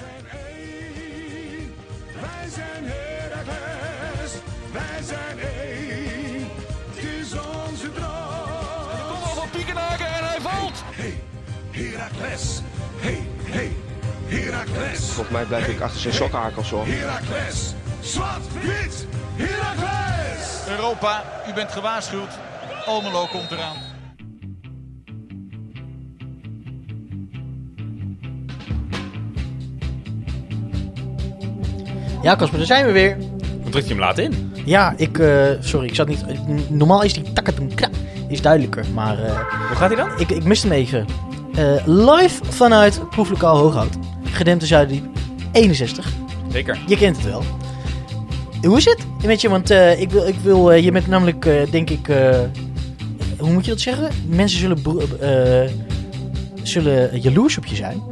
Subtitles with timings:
[0.00, 1.74] zijn één.
[2.20, 4.32] Wij zijn Heracles.
[4.72, 6.48] Wij zijn één.
[6.88, 9.08] Het is onze droom.
[9.08, 10.82] Kom al van Piekenhaken en hij valt.
[10.90, 11.22] Hey,
[11.70, 12.60] Heracles.
[12.96, 13.72] Hey, hey,
[14.26, 14.98] Heracles.
[14.98, 16.86] Volgens mij blijf ik achter zijn sokkenhakels hoor.
[16.86, 17.74] Heracles.
[18.00, 19.06] Zwart, wit,
[19.36, 20.68] Heracles.
[20.68, 22.38] Europa, u bent gewaarschuwd.
[22.86, 23.89] Almelo komt eraan.
[32.22, 33.16] Ja, Casper, daar zijn we weer.
[33.62, 34.52] Wat drukt je hem laat in?
[34.64, 35.18] Ja, ik...
[35.18, 36.24] eh, sorry, ik zat niet...
[36.70, 37.90] Normaal is die takketum krak
[38.28, 39.32] is duidelijker, maar eh,
[39.68, 40.08] Hoe gaat hij dan?
[40.18, 41.06] ik, ik miste hem even.
[41.54, 43.94] Eh, live vanuit proeflokaal Hooghout.
[44.24, 45.04] Gedempte Zuiderdiep,
[45.52, 46.12] 61.
[46.52, 46.78] Zeker.
[46.86, 47.42] Je kent het wel.
[48.62, 49.48] Hoe is het met je?
[49.48, 52.38] Want eh, ik wil, ik wil eh, je bent namelijk, eh, denk ik, eh,
[53.38, 54.08] hoe moet je dat zeggen?
[54.28, 55.70] Mensen zullen, bro- eh,
[56.62, 58.02] zullen jaloers op je zijn.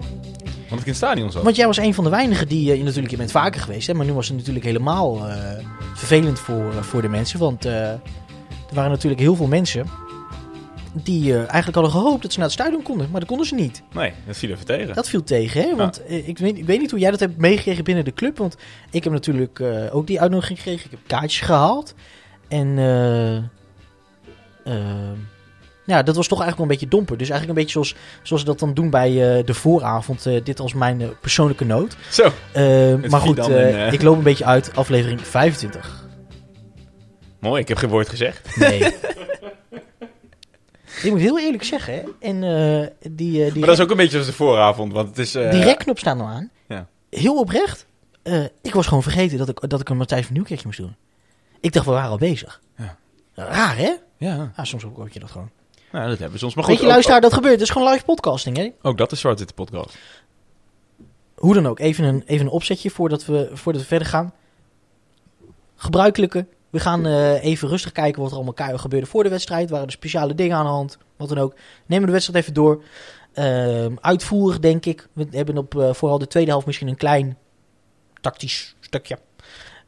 [0.69, 1.43] Want ik in het stadion zat.
[1.43, 3.87] Want jij was een van de weinigen die, eh, je natuurlijk, je bent vaker geweest,
[3.87, 7.39] hè, maar nu was het natuurlijk helemaal eh, vervelend voor, eh, voor de mensen.
[7.39, 8.01] Want er
[8.75, 9.87] waren natuurlijk heel veel mensen
[10.93, 13.55] die eh, eigenlijk hadden gehoopt dat ze naar het stadion konden, maar dat konden ze
[13.55, 13.83] niet.
[13.95, 14.95] Nee, dat viel even tegen.
[14.95, 15.77] Dat viel tegen, hè?
[15.77, 18.39] Want ik, weet, ik weet niet hoe jij dat hebt meegekregen binnen de club.
[18.39, 18.57] Want
[18.91, 19.61] ik heb natuurlijk
[19.93, 20.85] ook die uitnodiging gekregen.
[20.85, 21.95] Ik heb kaartjes gehaald.
[22.49, 22.77] En
[25.89, 27.19] ja, dat was toch eigenlijk wel een beetje domper.
[27.19, 29.09] Dus eigenlijk een beetje zoals, zoals ze dat dan doen bij
[29.39, 30.27] eh, de vooravond.
[30.27, 31.97] eh, dit als mijn eh, persoonlijke noot.
[32.11, 32.33] Zo.
[33.09, 33.39] Maar goed,
[33.93, 34.77] ik loop een beetje uit.
[34.77, 36.07] Aflevering 25.
[37.39, 38.57] Mooi, ik heb geen woord gezegd.
[38.57, 38.79] Nee.
[41.03, 42.03] ik moet heel eerlijk zeggen, hè.
[42.21, 42.41] En
[43.01, 45.33] die, die, Maar dat is ook een beetje als de vooravond, want het is...
[45.33, 46.51] die rekknop staat nou aan.
[46.69, 46.87] Ja.
[47.11, 47.87] Heel oprecht.
[48.63, 50.97] ik was gewoon vergeten dat ik, dat ik een Matthijs van Nieuwkerkje moest doen.
[51.61, 52.61] Ik dacht, we waren al bezig.
[52.77, 52.97] Ja.
[53.35, 53.93] Raar, hè?
[54.17, 55.51] Ja, Ja, soms hoor je dat gewoon.
[55.93, 56.55] Nou, dat hebben we soms.
[56.55, 57.53] Maar goed, Weet je, luisteraar, dat gebeurt.
[57.53, 58.71] Het is gewoon live podcasting, hè?
[58.83, 59.99] Ook, dat is Zwart Witte Podcast.
[61.35, 64.33] Hoe dan ook, even een, even een opzetje voordat we, voordat we verder gaan.
[65.77, 66.47] Gebruikelijke.
[66.71, 69.71] We gaan eh, even rustig kijken wat er allemaal gebeurde voor de wedstrijd.
[69.71, 70.99] Waren er speciale dingen aan de hand?
[71.17, 71.55] Wat dan ook.
[71.87, 72.83] Nemen we de wedstrijd even door.
[73.33, 75.09] Ehm uitvoerig, denk ik.
[75.13, 77.39] We hebben op eh, vooral de tweede helft misschien een klein
[78.21, 79.19] tactisch stukje.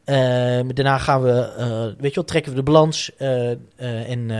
[0.04, 4.30] Ehm, daarna gaan we, eh, weet je wel, trekken we de balans en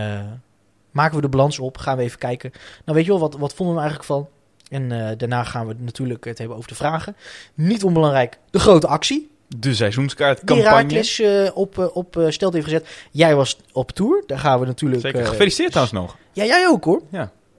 [0.90, 1.76] maken we de balans op.
[1.78, 2.50] Gaan we even kijken.
[2.84, 4.28] Nou, weet je wel, wat, wat vonden we eigenlijk van?
[4.70, 7.16] En eh, daarna gaan we natuurlijk het hebben over de vragen.
[7.54, 9.30] Niet onbelangrijk, de grote actie.
[9.56, 10.76] De seizoenskaart Die campagne.
[10.76, 12.88] Herakles eh, op, eh, op stelt heeft gezet.
[13.10, 14.22] Jij was op tour.
[14.26, 15.00] Daar gaan we natuurlijk...
[15.00, 15.26] Zeker.
[15.26, 16.16] Gefeliciteerd trouwens nog.
[16.32, 17.02] Ja, jij ook hoor.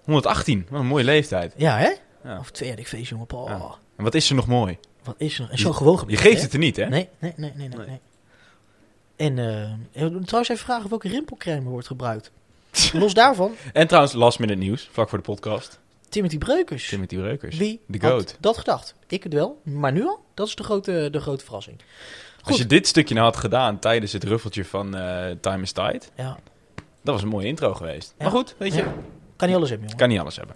[0.03, 1.53] 118, wat een mooie leeftijd.
[1.57, 1.89] Ja, hè?
[2.23, 2.39] Ja.
[2.39, 3.27] Of tweejarig feest, jongen.
[3.29, 3.75] Ja.
[3.97, 4.77] En wat is er nog mooi?
[5.03, 5.49] Wat is er?
[5.51, 6.09] En zo gewogen.
[6.09, 6.85] Je geeft het er niet, hè?
[6.85, 7.87] Nee, nee, nee, nee, nee.
[7.87, 7.99] Nee.
[9.15, 9.37] En
[9.93, 12.31] ik trouwens even vragen welke rimpelcrème wordt gebruikt.
[12.93, 15.79] Los daarvan, En trouwens, last minute nieuws, vlak voor de podcast.
[16.09, 16.89] Timothy Breukers.
[16.89, 17.57] Timothy Reukers.
[17.57, 18.35] Wie De goat.
[18.39, 18.95] dat gedacht?
[19.07, 20.23] Ik het wel, maar nu al?
[20.33, 21.77] Dat is de grote, de grote verrassing.
[22.37, 22.47] Goed.
[22.49, 26.01] Als je dit stukje nou had gedaan tijdens het ruffeltje van eh, Time is Tide,
[26.15, 26.37] Ja,
[27.01, 28.13] dat was een mooie intro geweest.
[28.17, 28.23] Ja.
[28.23, 28.93] Maar goed, weet je, Ja.
[29.35, 29.99] kan niet alles hebben, jongen.
[30.01, 30.55] kan niet alles hebben.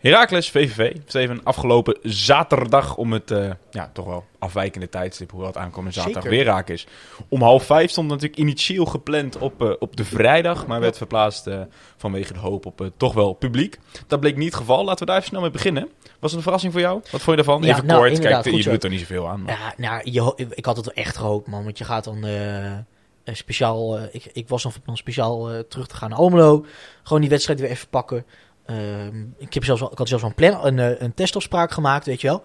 [0.00, 5.56] Heracles, VVV, Steven, afgelopen zaterdag om het eh, ja, toch wel afwijkende tijdstip, hoewel het
[5.56, 6.38] aankomende zaterdag Zeker.
[6.38, 6.86] weer raak is.
[7.28, 11.46] Om half vijf stond natuurlijk initieel gepland op, eh, op de vrijdag, maar werd verplaatst
[11.46, 11.60] eh,
[11.96, 13.78] vanwege de hoop op toch wel publiek.
[14.06, 14.84] Dat bleek niet het geval.
[14.84, 15.88] Laten we daar even snel mee beginnen.
[16.02, 17.00] Was het een verrassing voor jou?
[17.10, 17.62] Wat vond je daarvan?
[17.62, 18.70] Ja, Even nou, kort, kijk, je zo.
[18.70, 19.42] doet er niet zoveel aan.
[19.42, 19.58] Maar...
[19.58, 21.64] Ja, nou, je, ik had het wel echt gehoopt, man.
[21.64, 22.26] Want je gaat dan
[23.24, 23.98] speciaal...
[24.10, 26.66] ik, ik was dan van plan speciaal terug te gaan naar Almelo.
[27.02, 28.24] Gewoon die wedstrijd weer even pakken.
[28.66, 31.70] Ehm, ik, heb zelfs, al- ik had zelfs al een, plan, een, eh, een testafspraak
[31.70, 32.42] gemaakt, weet je wel.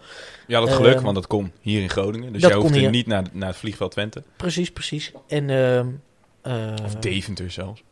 [0.47, 2.33] Je had het geluk, Ehm, want dat kon hier in Groningen.
[2.33, 2.89] Dus dat jij hoefde hier.
[2.89, 4.23] niet naar, naar het vliegveld Twente.
[4.37, 5.11] Precies, precies.
[5.27, 5.49] En...
[5.49, 5.87] ehm,
[6.41, 7.83] eh, Of Deventer zelfs.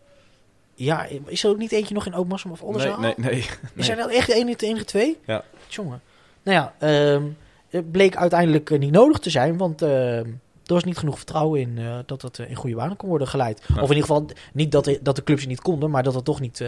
[0.75, 2.99] Ja, is er ook niet eentje nog in Oudmassum of Nee, Oldenzaal?
[2.99, 3.45] nee, nee.
[3.75, 5.17] Is er nou echt de enige, de enige twee?
[5.25, 5.43] Ja.
[5.67, 6.01] Jongen.
[6.43, 6.87] Nou ja,
[7.69, 9.91] het bleek uiteindelijk eh, niet nodig te zijn, want ehm,
[10.65, 13.61] er was niet genoeg vertrouwen in dat het eh, in goede banen kon worden geleid.
[13.67, 13.75] Ja.
[13.75, 16.13] Of in ieder geval niet dat de, dat de clubs het niet konden, maar dat
[16.13, 16.63] het toch niet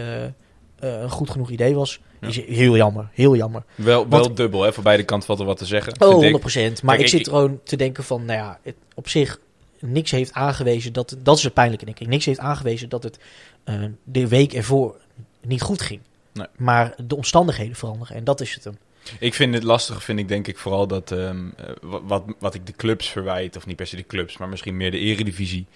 [0.88, 2.00] een goed genoeg idee was.
[2.20, 2.28] Ja.
[2.28, 3.62] Is heel jammer, heel jammer.
[3.74, 4.72] Wel, wel Want- dubbel, hè?
[4.72, 5.92] Voor beide kanten valt er wat te zeggen.
[6.00, 6.30] Oh, Vind ik.
[6.30, 6.82] 100%.
[6.82, 9.38] Maar ik ik- zit gewoon te denken van, nou ja, het, op zich
[9.78, 13.18] niks heeft aangewezen dat, dat is het pijnlijke denk ik, niks heeft aangewezen dat het
[13.64, 14.96] eh, de week ervoor
[15.40, 16.00] niet goed ging.
[16.32, 16.46] Nee.
[16.56, 18.78] Maar de omstandigheden veranderen en dat is het hem.
[19.18, 22.54] Ik vind het lastig, vind ik denk ik vooral dat ehm, eh, wa- wat, wat
[22.54, 25.66] ik de clubs verwijt, of niet per se de clubs, maar misschien meer de eredivisie,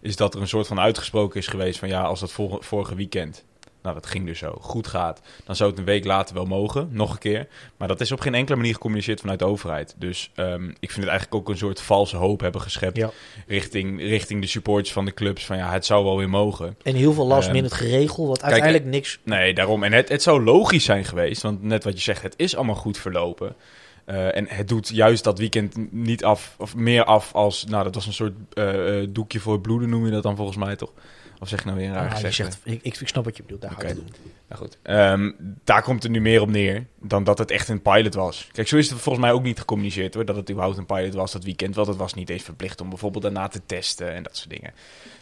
[0.00, 2.94] is dat er een soort van uitgesproken is geweest van ja, als dat vor- vorige
[2.94, 3.44] weekend,
[3.86, 6.88] nou dat ging dus zo, goed gaat, dan zou het een week later wel mogen,
[6.90, 7.48] nog een keer.
[7.76, 9.94] Maar dat is op geen enkele manier gecommuniceerd vanuit de overheid.
[9.98, 13.10] Dus ehm, ik vind het eigenlijk ook een soort valse hoop hebben geschept Ja.
[13.46, 16.76] richting, richting de supporters van de clubs van ja, het zou wel weer mogen.
[16.82, 19.18] En heel veel last Ehm, minute geregeld, wat uiteindelijk niks...
[19.22, 19.82] Nee, daarom.
[19.82, 22.74] En het, het zou logisch zijn geweest, want net wat je zegt, het is allemaal
[22.74, 23.56] goed verlopen.
[24.04, 27.94] Eh, en het doet juist dat weekend niet af, of meer af als, nou dat
[27.94, 30.76] was een soort eh, eh, doekje voor het bloeden noem je dat dan volgens mij
[30.76, 30.92] toch?
[31.40, 33.36] Of zeg ik nou weer een raar Ah, je zegt, ik, ik, ik snap wat
[33.36, 33.60] je bedoelt.
[33.60, 34.04] Daar om.
[34.48, 35.32] Nou goed, Ehm,
[35.64, 38.48] daar komt het nu meer op neer dan dat het echt een pilot was.
[38.52, 41.14] Kijk, zo is het volgens mij ook niet gecommuniceerd hoor, dat het überhaupt een pilot
[41.14, 41.74] was dat weekend.
[41.74, 44.72] Want het was niet eens verplicht om bijvoorbeeld daarna te testen en dat soort dingen.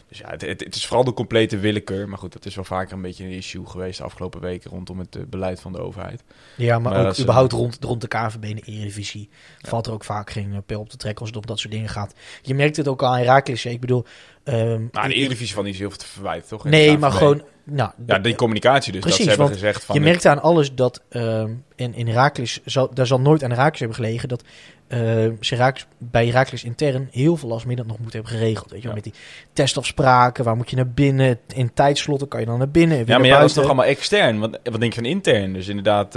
[0.09, 2.09] Dus ja, het, het, het is vooral de complete willekeur.
[2.09, 4.99] Maar goed, dat is wel vaker een beetje een issue geweest de afgelopen weken rondom
[4.99, 6.23] het eh, beleid van de overheid.
[6.57, 9.29] Ja, maar, ook eh, überhaupt rond, rond de KVB en de Eredivisie
[9.61, 11.73] valt er ook vaak geen eh, pijl op te trekken als het om dat soort
[11.73, 12.13] dingen gaat.
[12.41, 13.65] Je merkt het ook al aan Herakles.
[13.65, 14.05] Ik bedoel...
[14.43, 16.65] ehm, Maar de Eredivisie van niet heel veel te verwijten, toch?
[16.65, 17.43] En Nee, maar gewoon...
[17.63, 19.01] Nou, Ja, die communicatie dus.
[19.01, 19.95] Precies, dat ze hebben want gezegd van...
[19.95, 23.79] je merkt aan alles dat ehm in, in Herakles, zal, daar zal nooit aan Herakles
[23.79, 24.43] hebben gelegen, dat
[24.87, 28.71] ze Herakles, bij Herakles intern heel veel last middag nog moeten hebben geregeld.
[28.71, 28.93] Weet je, Ja.
[28.93, 29.13] Met die
[29.53, 33.29] testafspraken, waar moet je naar binnen, in tijdslotten kan je dan naar binnen Ja, maar
[33.29, 34.39] dat is toch allemaal extern?
[34.39, 35.53] Wat, wat denk je van intern?
[35.53, 36.15] Dus inderdaad,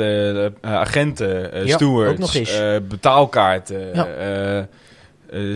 [0.61, 4.67] agenten, Ja, stewards, betaalkaarten, Ja.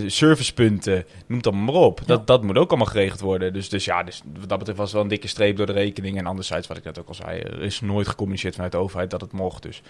[0.07, 2.01] servicepunten, noem het allemaal maar op.
[2.07, 2.25] Dat, Ja.
[2.25, 3.53] dat moet ook allemaal geregeld worden.
[3.53, 5.73] Dus, dus ja, dus wat dat betreft was het wel een dikke streep door de
[5.73, 6.19] rekening.
[6.19, 9.11] En anderzijds, wat ik net ook al zei, er is nooit gecommuniceerd vanuit de overheid
[9.11, 9.63] dat het mocht.
[9.63, 9.83] Dus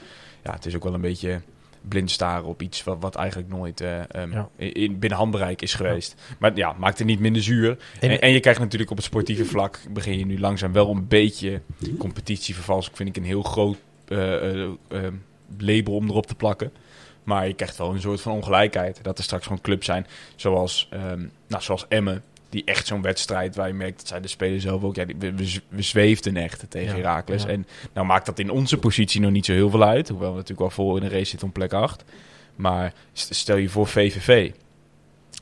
[0.44, 1.40] ja, het is ook wel een beetje
[1.88, 4.48] blind staren op iets wat, wat eigenlijk nooit eh, ehm, Ja.
[4.56, 6.14] in, in- binnen handbereik is geweest.
[6.38, 7.78] Maar ja, maakt het niet minder zuur.
[8.00, 10.90] En- En, en je krijgt natuurlijk op het sportieve vlak, begin je nu langzaam wel
[10.90, 11.60] een beetje
[11.98, 12.96] competitievervalsing.
[12.96, 13.76] Vind ik een heel groot
[14.08, 15.12] eh, eh, eh,
[15.58, 16.72] label om erop te plakken.
[17.24, 18.98] Maar je krijgt wel een soort van ongelijkheid.
[19.02, 20.06] Dat er straks gewoon clubs zijn
[20.36, 22.22] zoals, ehm nou, zoals Emmen.
[22.52, 24.94] Die echt zo'n wedstrijd waar je merkt dat zij de spelers zelf ook...
[24.96, 27.48] Ja, die, we, we, we zweefden echt tegen Ja, ja.
[27.48, 30.08] En nou maakt dat in onze positie nog niet zo heel veel uit.
[30.08, 32.04] Hoewel we natuurlijk wel voor in de race zitten om plek 8.
[32.56, 34.50] Maar st- stel je voor VVV.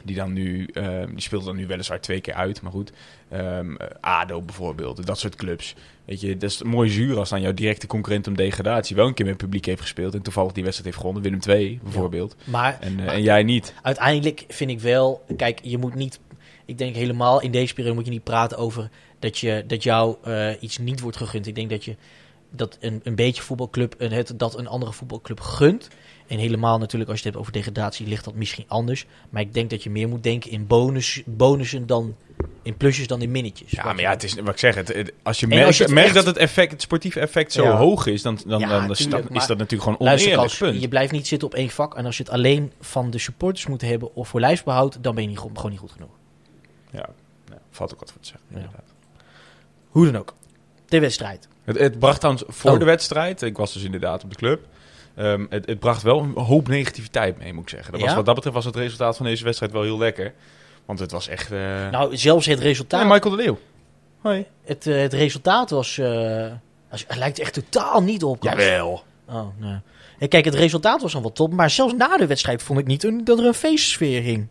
[0.04, 2.92] Die dan nu, ehm, die speelt dan nu weliswaar twee keer uit, maar goed.
[3.28, 3.58] Eh,
[4.00, 5.74] ADO bijvoorbeeld, dat soort clubs.
[6.04, 9.14] Weet je, dat is mooi zuur als dan jouw directe concurrent om degradatie wel een
[9.14, 10.14] keer met publiek heeft gespeeld.
[10.14, 12.36] En toevallig die wedstrijd heeft gewonnen, Willem II bijvoorbeeld.
[12.44, 13.74] Maar En, eh, en jij niet.
[13.82, 16.20] uiteindelijk vind ik wel, kijk, je moet niet,
[16.70, 20.16] ik denk helemaal in deze periode moet je niet praten over dat, je, dat jou
[20.22, 21.46] eh, iets niet wordt gegund.
[21.46, 21.96] Ik denk dat je
[22.50, 25.88] dat een, een beetje voetbalclub een, het, dat een andere voetbalclub gunt.
[26.26, 29.06] En helemaal natuurlijk, als je het hebt over degradatie, ligt dat misschien anders.
[29.30, 32.14] Maar ik denk dat je meer moet denken in bonus, bonussen dan
[32.62, 33.70] in plusjes dan in minnetjes.
[33.70, 34.74] Ja, maar ja, het is wat ik zeg.
[34.74, 37.20] Het, het- als je merkt, als je het merkt echt- dat het effect, het sportieve
[37.20, 37.76] effect zo Ja.
[37.76, 40.56] hoog is, dan, dan, Ja, tuurlijk, is dat natuurlijk gewoon oneerlijk.
[40.58, 40.80] Punt.
[40.80, 41.96] je blijft niet zitten op één vak.
[41.96, 45.22] En als je het alleen van de supporters moet hebben of voor lijfsbehoud, dan ben
[45.22, 46.10] je niet, gewoon niet goed genoeg.
[46.92, 47.08] Ja,
[47.48, 48.46] ja, valt ook wat voor te zeggen.
[48.50, 48.92] Inderdaad.
[49.88, 50.34] Hoe dan ook.
[50.88, 51.48] De wedstrijd.
[51.64, 52.78] Het, het bracht trouwens voor Oh.
[52.78, 54.66] de wedstrijd, ik was dus inderdaad op de club,
[55.14, 57.92] ehm, het, het bracht wel een hoop negativiteit mee, moet ik zeggen.
[57.92, 60.34] Dat was, wat dat betreft was het resultaat van deze wedstrijd wel heel lekker.
[60.84, 61.52] Want het was echt...
[61.52, 63.08] eh Nou, zelfs het resultaat.
[63.08, 63.58] Michael de Leeuw.
[64.20, 64.46] Hoi.
[64.64, 66.00] Het, eh, het resultaat was.
[66.90, 68.42] als- het lijkt echt totaal niet op.
[68.42, 69.02] Jawel.
[69.28, 69.78] Oh, nee.
[70.18, 71.52] En kijk, het resultaat was dan wel top.
[71.52, 74.46] Maar zelfs na de wedstrijd vond ik niet een- dat er een feestsfeer hing.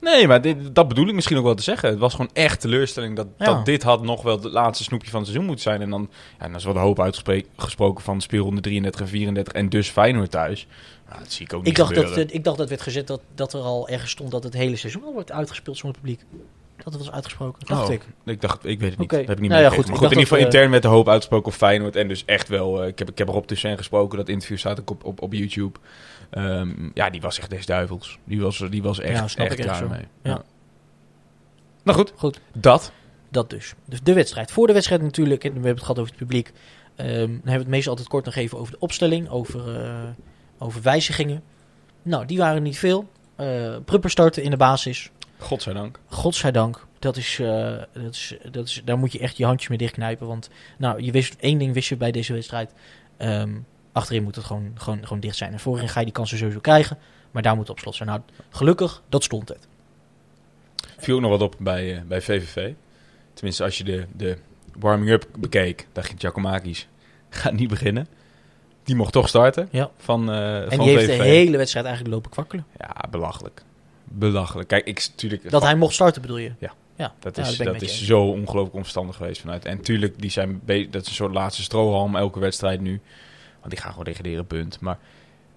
[0.00, 1.88] Nee, maar dit, dat bedoel ik misschien ook wel te zeggen.
[1.88, 3.44] Het was gewoon echt teleurstelling dat, Ja.
[3.44, 5.82] dat dit had nog wel het laatste snoepje van het seizoen moeten zijn.
[5.82, 6.08] En dan,
[6.38, 10.30] ja, dan is wel de hoop uitgesproken van speelronde 33 en 34 en dus Feyenoord
[10.30, 10.66] thuis.
[11.08, 12.28] Nou, dat zie ik ook niet Ik dacht, dat, gebeuren.
[12.28, 14.76] eh, ik dacht dat werd gezet dat, dat er al ergens stond dat het hele
[14.76, 16.20] seizoen al wordt uitgespeeld zonder publiek.
[16.84, 17.66] Dat was uitgesproken.
[17.66, 18.02] Dacht Oh, ik.
[18.24, 19.10] Ik dacht, ik weet het niet.
[19.10, 19.82] Dat heb ik niet Nou ja, meegekregen.
[19.82, 21.96] goed, Maar goed, in ieder geval dat, intern met de hoop uitgesproken op Feyenoord.
[21.96, 24.18] En dus echt wel, eh, ik, heb, ik heb erop tussen gesproken.
[24.18, 25.78] Dat interview staat ook op, op, op YouTube.
[26.30, 28.18] Ehm, ja, die was echt des duivels.
[28.24, 29.88] Die was, die was echt, Ja, snap echt ik echt klaar zo.
[29.88, 30.06] mee.
[30.22, 30.42] Ja.
[31.82, 32.40] Nou goed, Goed.
[32.52, 32.92] dat.
[33.30, 33.74] Dat dus.
[33.84, 34.50] Dus de wedstrijd.
[34.50, 36.52] Voor de wedstrijd natuurlijk, en we hebben het gehad over het publiek.
[36.96, 40.02] ehm, dan hebben we het meestal altijd kort nog even over de opstelling, over, eh,
[40.58, 41.42] over wijzigingen.
[42.02, 43.08] Nou, die waren niet veel.
[43.36, 45.10] Eh Prupper starten in de basis.
[45.38, 46.00] Godzijdank.
[46.06, 46.86] Godzijdank.
[46.98, 50.26] Dat is, eh, dat is, dat is, daar moet je echt je handjes mee dichtknijpen.
[50.26, 50.48] Want
[50.78, 52.72] nou, je wist, één ding wist je bij deze wedstrijd.
[53.16, 53.50] Ehm,
[53.96, 55.52] achterin moet het gewoon, gewoon, gewoon dicht zijn.
[55.52, 56.98] En voorin ga je die kansen sowieso krijgen.
[57.30, 58.08] Maar daar moet op slot zijn.
[58.08, 59.66] Nou, gelukkig, dat stond het.
[60.98, 62.72] Viel ook nog wat op bij, eh, bij VVV.
[63.34, 64.36] Tenminste, als je de, de
[64.78, 66.88] warming-up bekeek, dacht je, Giacomakis
[67.30, 68.06] gaat niet beginnen.
[68.84, 69.90] Die mocht toch starten Ja.
[69.98, 71.18] van, eh En van die heeft VVV.
[71.18, 72.66] de hele wedstrijd eigenlijk lopen kwakkelen.
[72.78, 73.62] Ja, belachelijk.
[74.04, 74.68] Belachelijk.
[74.68, 75.50] Kijk, ik natuurlijk...
[75.50, 76.52] Dat hij mocht starten bedoel je?
[76.58, 76.72] Ja.
[76.96, 77.14] ja.
[77.18, 79.64] Dat Ja, is, dat is zo ongelooflijk onverstandig geweest vanuit.
[79.64, 83.00] En tuurlijk, die zijn dat is een soort laatste strohalm elke wedstrijd nu.
[83.66, 84.80] Want die gaan gewoon degraderen, punt.
[84.80, 84.98] Maar,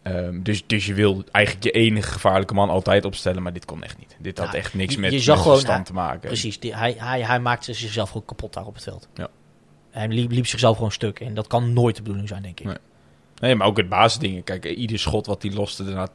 [0.04, 3.84] ehm, dus, dus je wil eigenlijk je enige gevaarlijke man altijd opstellen, maar dit kon
[3.84, 4.16] echt niet.
[4.20, 6.20] Dit had echt niks je- met, je zag met gewoon, stand te maken.
[6.20, 9.08] Precies, die, hij, hij, hij maakte zichzelf gewoon kapot daar op het veld.
[9.14, 9.28] Ja.
[9.90, 11.20] Hij liep, liep zichzelf gewoon stuk.
[11.20, 12.66] En dat kan nooit de bedoeling zijn, denk ik.
[12.66, 12.78] Nee.
[13.40, 14.44] Nee, maar ook het basisdingen.
[14.44, 16.08] Kijk, ieder schot wat hij loste daarna...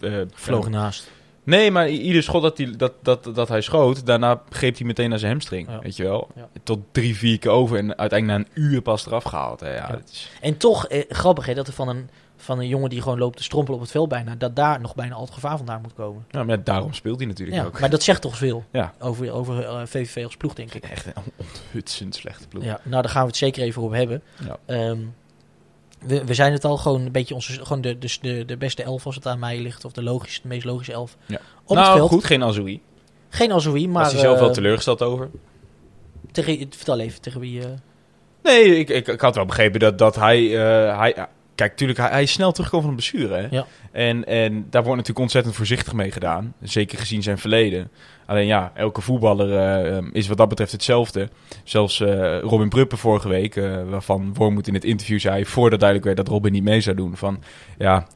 [0.00, 1.10] eh, Vloog naast.
[1.44, 5.08] Nee, maar ieder schot dat hij, dat, dat, dat hij schoot, daarna greep hij meteen
[5.10, 5.68] naar zijn hamstring.
[5.68, 5.78] Ja.
[5.78, 6.28] Weet je wel?
[6.36, 6.48] Ja.
[6.62, 9.60] Tot drie, vier keer over en uiteindelijk na een uur pas eraf gehaald.
[9.60, 9.68] Hè.
[9.68, 9.96] Ja, Ja.
[9.96, 13.02] dat is- En toch, eh, grappig hè, dat er van een, van een jongen die
[13.02, 15.56] gewoon loopt te strompelen op het veld bijna, dat daar nog bijna al het gevaar
[15.56, 16.24] vandaan moet komen.
[16.30, 17.80] Ja, maar daarom speelt hij natuurlijk Ja, ook.
[17.80, 18.92] maar dat zegt toch veel Ja.
[18.98, 20.84] over, over eh, VVV als ploeg, denk ik.
[20.84, 22.64] Echt een onthutsend slechte ploeg.
[22.64, 24.22] Ja, nou, daar gaan we het zeker even over hebben.
[24.46, 24.56] Ja.
[26.06, 28.82] We, we zijn het al gewoon een beetje onze, gewoon de, dus de, de beste
[28.82, 31.38] elf als het aan mij ligt, of de logische, de meest logische elf Ja.
[31.64, 32.10] op nou, het veld.
[32.10, 32.80] goed, geen Azoui.
[33.28, 35.30] Geen Azoui, maar Was hij zelf eh, wel teleurgesteld over?
[36.32, 37.60] tegen, vertel even tegen wie.
[37.60, 37.66] eh,
[38.42, 41.28] Nee, ik, ik, ik had wel begrepen dat, dat hij, eh, hij...
[41.54, 43.42] Kijk, tuurlijk, hij, hij is snel teruggekomen van een blessure.
[43.42, 43.56] Hè?
[43.56, 43.66] Ja.
[43.92, 46.54] En, en daar wordt natuurlijk ontzettend voorzichtig mee gedaan.
[46.62, 47.90] Zeker gezien zijn verleden.
[48.26, 51.28] Alleen ja, elke voetballer eh, um, is wat dat betreft hetzelfde.
[51.64, 55.46] Zelfs eh, Robin Pruppen vorige week, eh, waarvan Wormoed in het interview zei...
[55.46, 57.16] voordat duidelijk werd dat Robin niet mee zou doen.
[57.16, 57.42] Van,
[57.78, 58.06] ja,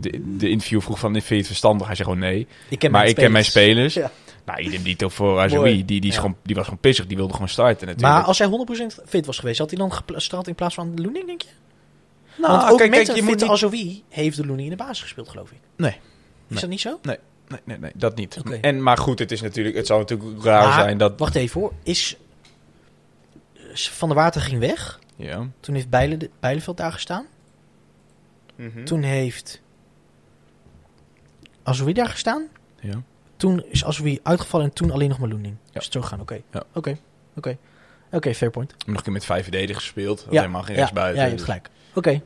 [0.00, 1.86] de, de interview vroeg van, vind je het verstandig?
[1.86, 2.46] Hij zei gewoon nee.
[2.68, 3.94] ik ken maar ik ken mijn spelers.
[3.94, 4.10] Ja.
[4.44, 5.84] Nou, idem dito voor Azoui.
[5.84, 6.20] Die, die, is Ja.
[6.20, 7.06] gewoon, die was gewoon pissig.
[7.06, 8.14] Die wilde gewoon starten natuurlijk.
[8.14, 11.26] Maar als hij 100% fit was geweest, had hij dan gestart in plaats van Loening,
[11.26, 11.48] denk je?
[12.36, 14.76] Nou, Want ook kijk, met kijk, een je moet niet- Azoui heeft de Loening in
[14.76, 15.58] de basis gespeeld, geloof ik.
[15.76, 15.90] Nee.
[15.90, 15.96] Is
[16.48, 16.60] Nee.
[16.60, 16.98] dat niet zo?
[17.02, 17.16] Nee,
[17.64, 18.38] nee, nee, dat niet.
[18.60, 21.18] En, maar goed, het, is natuurlijk, het zal natuurlijk raar Maar, zijn dat...
[21.18, 21.72] Wacht even hoor.
[21.82, 22.16] Is
[23.72, 24.98] Van der Water ging weg.
[25.16, 25.46] Ja.
[25.60, 27.26] Toen heeft Bijlen, Bijlenveld daar gestaan.
[28.56, 28.84] Mhm.
[28.84, 29.60] Toen heeft
[31.62, 32.46] Azoui daar gestaan.
[32.80, 33.02] ja.
[33.36, 35.56] Toen is Azoui uitgevallen en toen alleen nog maar Loening.
[35.72, 35.80] Ja.
[35.80, 36.20] Is het?
[36.20, 36.40] Oké.
[36.52, 36.62] Ja.
[36.74, 36.98] Oké.
[37.36, 37.56] Oké.
[38.12, 38.74] Oké, fair point.
[38.86, 40.18] Nog een keer met vijf verdedigers gespeeld.
[40.24, 40.40] Dat Ja.
[40.40, 41.16] helemaal geen rechtsbuiten.
[41.16, 41.70] ja, je hebt dus- gelijk.
[41.94, 42.20] Oké.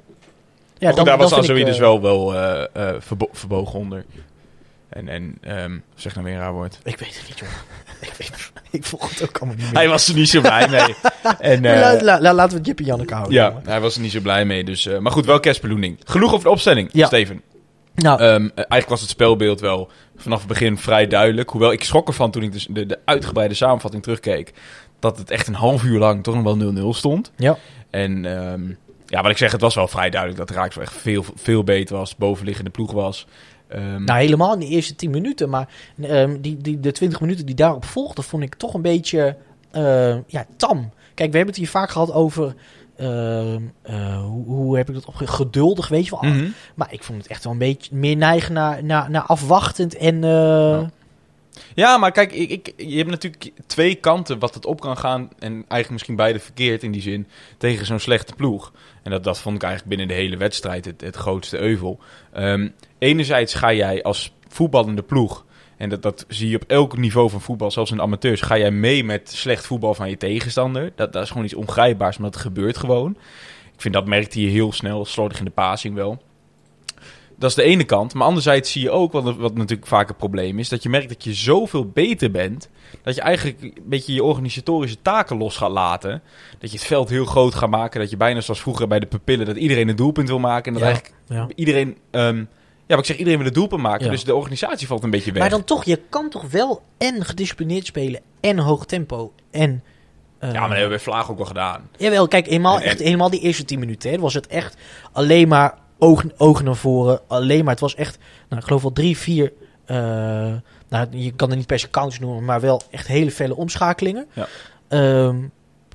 [0.78, 4.04] Ja, daar was Azoui dus eh, wel, wel eh, eh, verbo- verbogen onder.
[4.88, 6.78] En, en ehm, zeg nou weer een raar woord.
[6.84, 7.54] Ik weet het niet, jongen.
[8.00, 9.74] ik, weet, ik volg het ook allemaal niet meer.
[9.74, 10.94] Hij was er niet zo blij mee.
[11.38, 13.34] en, la- la- la- laten we het Jip en Janneke houden.
[13.34, 13.62] ja, jongen.
[13.66, 14.64] hij was er niet zo blij mee.
[14.64, 15.98] Dus, maar goed, wel kerstbeloening.
[16.04, 17.06] Genoeg over de opstelling, Ja.
[17.06, 17.42] Steven.
[17.94, 21.50] Nou, Ehm, eh, eigenlijk was het spelbeeld wel vanaf het begin vrij duidelijk.
[21.50, 24.52] Hoewel ik schrok ervan toen ik dus de, de uitgebreide samenvatting terugkeek.
[24.98, 26.56] Dat het echt een half uur lang toch nog wel
[26.94, 27.32] 0-0 stond.
[27.36, 27.56] ja.
[27.90, 28.62] En ehm,
[29.14, 31.64] ja, wat ik zeg, het was wel vrij duidelijk dat Raaks wel echt veel, veel
[31.64, 32.16] beter was.
[32.16, 33.26] Bovenliggende ploeg was.
[33.68, 35.48] Ehm, Nou, helemaal in de eerste 10 minuten.
[35.50, 35.68] Maar
[36.02, 39.36] ehm, die, die, de 20 minuten die daarop volgden, vond ik toch een beetje
[39.70, 40.90] eh, ja, tam.
[41.14, 42.54] Kijk, we hebben het hier vaak gehad over.
[42.96, 45.26] ehm, eh, hoe, hoe heb ik dat opge...
[45.26, 46.30] Geduldig, weet je wel.
[46.32, 46.48] mhm.
[46.74, 50.24] Maar ik vond het echt wel een beetje meer neigen naar, naar, naar afwachtend en.
[50.24, 50.82] eh,
[51.74, 51.98] Ja.
[51.98, 55.28] Maar kijk, ik, ik, je hebt natuurlijk twee kanten wat het op kan gaan.
[55.38, 57.26] En eigenlijk misschien beide verkeerd in die zin.
[57.58, 58.72] Tegen zo'n slechte ploeg.
[59.02, 61.98] En dat, dat vond ik eigenlijk binnen de hele wedstrijd het, het grootste euvel.
[62.32, 62.68] Ehm,
[62.98, 65.44] enerzijds ga jij als voetballende ploeg.
[65.76, 68.40] En dat, dat zie je op elk niveau van voetbal, zelfs in amateurs.
[68.40, 70.92] Ga jij mee met slecht voetbal van je tegenstander.
[70.94, 73.16] Dat, dat is gewoon iets ongrijpbaars, maar dat gebeurt gewoon.
[73.74, 76.22] Ik vind dat merkte je heel snel, slordig in de passing wel.
[77.38, 78.14] Dat is de ene kant.
[78.14, 81.08] Maar anderzijds zie je ook, wat, wat natuurlijk vaak een probleem is, dat je merkt
[81.08, 82.68] dat je zoveel beter bent,
[83.02, 86.22] dat je eigenlijk een beetje je organisatorische taken los gaat laten.
[86.58, 89.06] Dat je het veld heel groot gaat maken, dat je bijna zoals vroeger bij de
[89.06, 90.66] pupillen, dat iedereen een doelpunt wil maken.
[90.66, 91.48] En dat Ja, eigenlijk ja.
[91.54, 92.44] iedereen, ehm, ja,
[92.86, 94.04] wat ik zeg, iedereen wil een doelpunt maken.
[94.04, 94.10] Ja.
[94.10, 95.40] Dus de organisatie valt een beetje weg.
[95.40, 99.82] Maar dan toch, je kan toch wel en gedisciplineerd spelen en hoog tempo en.
[100.38, 101.88] eh, ja, maar dat hebben we bij Vlaag ook wel gedaan.
[101.96, 104.10] Jawel, kijk, eenmaal, En- en- echt, helemaal die eerste 10 minuten.
[104.10, 104.76] Hè, was het echt
[105.12, 105.78] alleen maar
[106.36, 107.20] ogen naar voren.
[107.26, 109.52] Alleen maar, het was echt, nou, ik geloof wel drie, vier.
[109.84, 109.96] eh,
[110.88, 114.26] nou, je kan er niet per se counters noemen, maar wel echt hele felle omschakelingen.
[114.32, 114.46] Ja.
[114.88, 115.36] Ehm,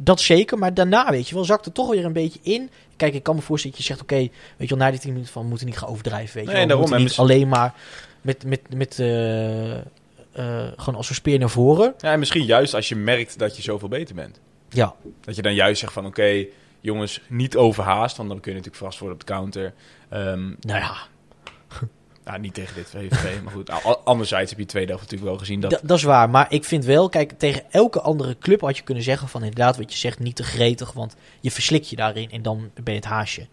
[0.01, 2.69] dat zeker, maar daarna, weet je wel, zakt het toch weer een beetje in.
[2.95, 5.11] Kijk, ik kan me voorstellen dat je zegt, oké, weet je wel, na die 10
[5.11, 6.77] minuten van, we moeten niet gaan overdrijven, weet je Nee, wel.
[6.77, 7.73] We daarom, moeten en niet alleen maar
[8.21, 9.81] met, met, met eh, eh,
[10.75, 11.93] gewoon als een speer naar voren.
[11.97, 14.39] Ja, en misschien juist als je merkt dat je zoveel beter bent.
[14.69, 16.45] Ja, Dat je dan juist zegt van oké,
[16.79, 18.17] jongens, niet overhaast.
[18.17, 19.73] Want dan kun je natuurlijk verrast worden op de counter.
[20.09, 20.95] Ehm, nou ja,
[22.25, 23.71] nou, niet tegen dit VVV, maar goed.
[24.05, 25.71] Anderzijds heb je tweede helft natuurlijk wel gezien dat...
[25.71, 28.83] Dat, dat is waar, maar ik vind wel, kijk, tegen elke andere club had je
[28.83, 32.31] kunnen zeggen van inderdaad wat je zegt, niet te gretig, want je verslik je daarin
[32.31, 33.47] en dan ben je het haasje.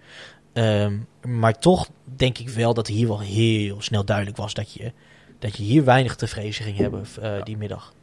[0.52, 4.92] Ehm, maar toch denk ik wel dat hier wel heel snel duidelijk was dat je,
[5.38, 7.95] dat je hier weinig te vrezen ging hebben eh, die middag,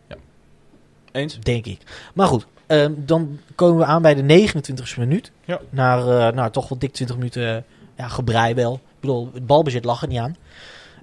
[1.11, 1.39] Eens?
[1.39, 1.79] denk ik.
[2.13, 2.47] Maar goed,
[2.81, 5.31] ehm, dan komen we aan bij de 29e minuut.
[5.45, 5.59] Ja.
[5.69, 7.65] Naar, eh, nou, toch wel dik 20 minuten
[7.97, 8.73] ja, gebrei wel.
[8.73, 10.35] Ik bedoel, het balbezit lag er niet aan.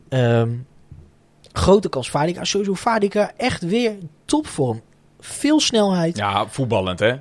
[0.08, 0.50] Ehm,
[1.52, 2.44] grote kans Vadika.
[2.44, 3.92] Sowieso Vadika echt weer
[4.24, 4.80] topvorm.
[5.20, 6.16] Veel snelheid.
[6.16, 6.30] Ja.
[6.30, 7.14] Ja, voetballend hè.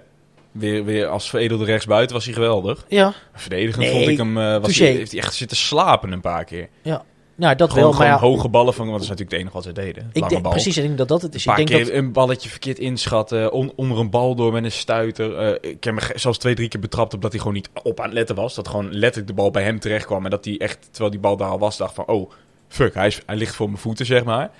[0.51, 2.85] Weer, weer als veredelde rechtsbuiten was hij geweldig.
[3.33, 4.37] Verdedigend Nee, vond ik hem...
[4.37, 6.69] eh, was hij, heeft hij echt zitten slapen een paar keer.
[7.39, 7.99] Nou, dat Gewoon, wel.
[7.99, 8.85] Maar gewoon ja, hoge ballen van...
[8.87, 10.09] Want dat is natuurlijk het enige wat ze deden.
[10.13, 10.51] ik denk, bal.
[10.51, 11.45] precies, ik denk dat dat het is.
[11.45, 13.51] Een Ik denk dat, een balletje verkeerd inschatten.
[13.51, 15.37] On, onder een bal door met een stuiter.
[15.37, 17.99] Eh, ik heb me zelfs twee, drie keer betrapt op dat hij gewoon niet op
[17.99, 18.55] aan het letten was.
[18.55, 20.23] Dat gewoon letterlijk de bal bij hem terecht kwam.
[20.23, 22.05] En dat hij echt, terwijl die bal daar al was, dacht van...
[22.07, 22.31] Oh,
[22.67, 24.51] fuck, hij, is, hij ligt voor mijn voeten, zeg maar.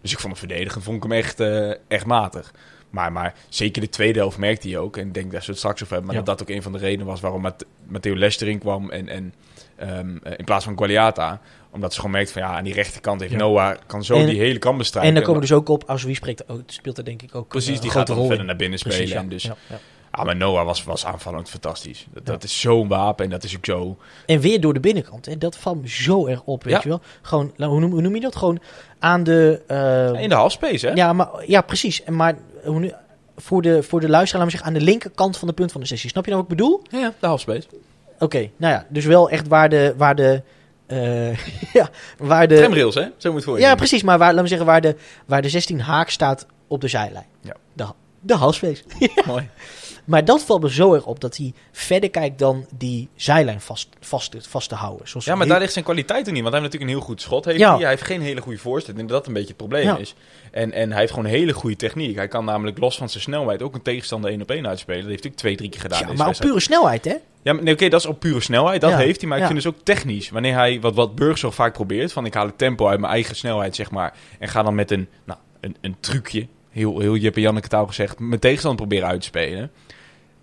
[0.00, 2.52] Dus ik vond het verdedigend, vond ik hem echt, eh, echt matig.
[2.90, 4.96] Maar, maar zeker de tweede helft merkte hij ook.
[4.96, 6.06] En ik denk dat ze het straks over hebben.
[6.06, 6.26] Maar Ja.
[6.26, 7.46] dat dat ook een van de redenen was waarom
[7.88, 8.90] Matteo Lester erin kwam.
[8.90, 9.34] En, en
[9.80, 11.40] ehm, eh, in plaats van Gualiata.
[11.72, 13.38] Omdat ze gewoon merkt van ja, aan die rechterkant heeft Ja.
[13.38, 15.08] Noah kan zo En- die hele kant bestrijden.
[15.10, 17.34] En dan komen we dus ook op, als wie spreekt, oh, speelt er denk ik
[17.34, 19.24] ook Precies, eh, die gaat grote dan rol verder naar binnen Precies, spelen.
[19.24, 19.28] ja.
[19.30, 19.78] Dus, Ja, ja.
[20.10, 22.06] Ah, maar Noah was, was aanvallend fantastisch.
[22.12, 22.32] Dat, Ja.
[22.32, 23.96] dat is zo'n wapen en dat is ook zo...
[24.26, 25.26] En weer door de binnenkant.
[25.26, 26.80] En dat valt me zo erg op, weet Ja.
[26.82, 27.00] je wel.
[27.22, 28.36] Gewoon, hoe, noem, hoe noem je dat?
[28.36, 28.60] Gewoon
[28.98, 29.62] aan de...
[30.14, 30.92] eh, In de halfspace, hè?
[30.92, 32.02] ja, maar, ja, precies.
[32.04, 32.34] En Maar
[32.64, 32.92] hoe nu-
[33.36, 36.10] voor de, voor de luisteraar, zeggen, aan de linkerkant van de punt van de sessie.
[36.10, 36.82] Snap je nou wat ik bedoel?
[36.90, 37.66] Ja, ja, de halfspace.
[38.20, 38.86] Oké, nou ja.
[38.88, 39.94] Dus wel echt waar de...
[39.96, 40.42] Waar de
[40.86, 41.36] eh,
[41.78, 42.56] ja, waar de...
[42.56, 43.06] Tramrails, hè?
[43.16, 44.02] Zo moet voor je Ja, precies.
[44.02, 44.96] Maar waar, laten we zeggen, waar de,
[45.26, 47.26] waar de 16 haak staat op de zijlijn.
[47.40, 47.56] Ja.
[47.72, 47.86] De,
[48.20, 48.82] de halfspace.
[49.26, 49.48] Mooi.
[50.04, 53.88] Maar dat valt me zo erg op, dat hij verder kijkt dan die zijlijn vast,
[54.00, 55.08] vast, vast te houden.
[55.08, 56.42] Zoals Ja, maar heel- daar ligt zijn kwaliteit er niet.
[56.42, 57.44] Want hij heeft natuurlijk een heel goed schot.
[57.44, 57.70] Heeft Ja.
[57.70, 57.80] hij.
[57.80, 58.88] hij heeft geen hele goede voorzet.
[58.98, 59.96] En dat dat een beetje het probleem Ja.
[59.96, 60.14] is.
[60.50, 62.16] En, en hij heeft gewoon een hele goede techniek.
[62.16, 65.00] Hij kan namelijk los van zijn snelheid ook een tegenstander één op één uitspelen.
[65.00, 65.98] Dat heeft hij twee, drie keer gedaan.
[66.08, 67.14] Ja, maar op pure snelheid, hè?
[67.42, 68.80] Ja, maar nee, oké, dat is op pure snelheid.
[68.80, 69.28] Dat Ja, heeft hij.
[69.28, 69.50] Maar ik ja.
[69.50, 70.30] vind dus ook technisch.
[70.30, 73.12] Wanneer hij, wat, wat Burg zo vaak probeert, van ik haal het tempo uit mijn
[73.12, 74.14] eigen snelheid, zeg maar.
[74.38, 77.86] En ga dan met een, nou, een, een trucje, heel, heel Jip en Janneke taal
[77.86, 79.70] gezegd, mijn tegenstander proberen uit te spelen.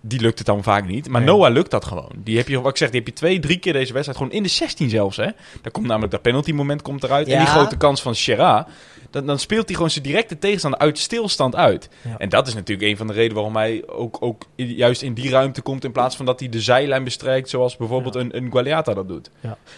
[0.00, 1.08] Die lukt het dan vaak niet.
[1.08, 1.30] Maar Nee.
[1.30, 2.10] Noah lukt dat gewoon.
[2.16, 4.18] Die heb je, wat ik zeg, die heb je twee, drie keer deze wedstrijd.
[4.18, 5.28] Gewoon in de 16 zelfs, hè.
[5.62, 7.28] Dan komt namelijk dat penalty moment komt eruit.
[7.28, 8.66] En die grote kans van Serra.
[9.10, 11.88] Dan, dan speelt hij gewoon zijn directe tegenstander uit stilstand uit.
[12.04, 12.18] Ja.
[12.18, 15.30] En dat is natuurlijk een van de redenen waarom hij ook, ook juist in die
[15.30, 15.84] ruimte komt.
[15.84, 17.48] In plaats van dat hij de zijlijn bestrijkt.
[17.48, 18.20] Zoals bijvoorbeeld Ja.
[18.20, 19.30] een, een Gualiata dat doet.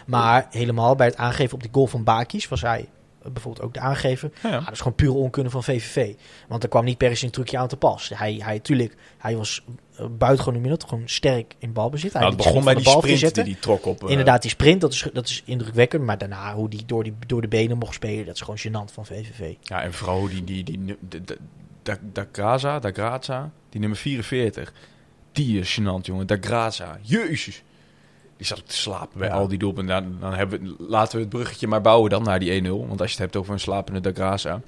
[0.06, 2.88] Maar helemaal bij het aangeven op die goal van Bakis was hij
[3.22, 4.30] eh, bijvoorbeeld ook de aangever.
[4.42, 4.56] Ja, ja.
[4.56, 6.14] Ah, dat is gewoon pure onkunde van VVV.
[6.48, 8.10] Want er kwam niet per se een trucje aan te pas.
[8.14, 9.64] Hij, hij, tuurlijk, hij was
[10.18, 12.12] buitengewoon dat, gewoon sterk in balbezit.
[12.12, 14.04] Nou, het begon bij die sprint die hij trok op...
[14.04, 16.02] eh, Inderdaad, die sprint, dat is, dat is indrukwekkend.
[16.04, 18.92] Maar daarna, hoe die door, die door de benen mocht spelen, dat is gewoon gênant
[18.92, 19.54] van VVV.
[19.62, 20.44] Ja, en vooral die...
[20.44, 21.38] die, die, de-
[21.82, 24.72] Da, da Graza, Da Graza, die nummer 44.
[25.32, 26.26] Die is gênant, jongen.
[26.26, 26.98] Da Graza.
[27.02, 27.62] Jezus.
[28.36, 29.34] Die zat ook te slapen bij Ja.
[29.34, 30.02] al die doelpunten.
[30.02, 32.66] Dan, dan hebben we, laten we het bruggetje maar bouwen dan naar die 1-0.
[32.68, 34.60] Want als je het hebt over een slapende Da Graza.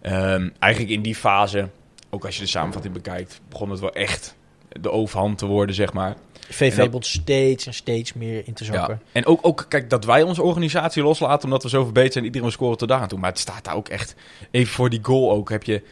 [0.00, 1.68] Ehm, eigenlijk in die fase,
[2.10, 4.36] ook als je de samenvatting bekijkt, begon het wel echt
[4.80, 6.14] de overhand te worden, zeg maar.
[6.58, 9.00] Dat- begon steeds en steeds meer in te zakken.
[9.02, 9.08] Ja.
[9.12, 12.24] En ook, ook, kijk, dat wij onze organisatie loslaten omdat we zo verbeterd zijn.
[12.24, 13.18] Iedereen scoren tot daar aan toe.
[13.18, 14.14] Maar het staat daar ook echt...
[14.50, 15.74] Even voor die goal ook heb je...
[15.74, 15.82] Op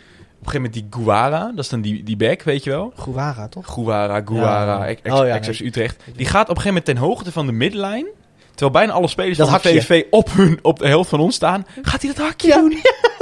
[0.47, 2.93] een gegeven moment die Guara, dat is dan die, die back, weet je wel?
[2.97, 3.67] Guevara, toch?
[3.67, 4.87] Guara, Guara, Ja.
[4.87, 5.69] ex, Oh ja, Excelsior nee.
[5.69, 6.03] Utrecht.
[6.17, 8.07] Die gaat op een gegeven moment ten hoogte van de middenlijn.
[8.51, 9.69] Terwijl bijna alle spelers Dat van de.
[9.69, 11.67] VVV op, hun, op de helft van ons staan.
[11.83, 12.71] Gaat hij dat hakje doen?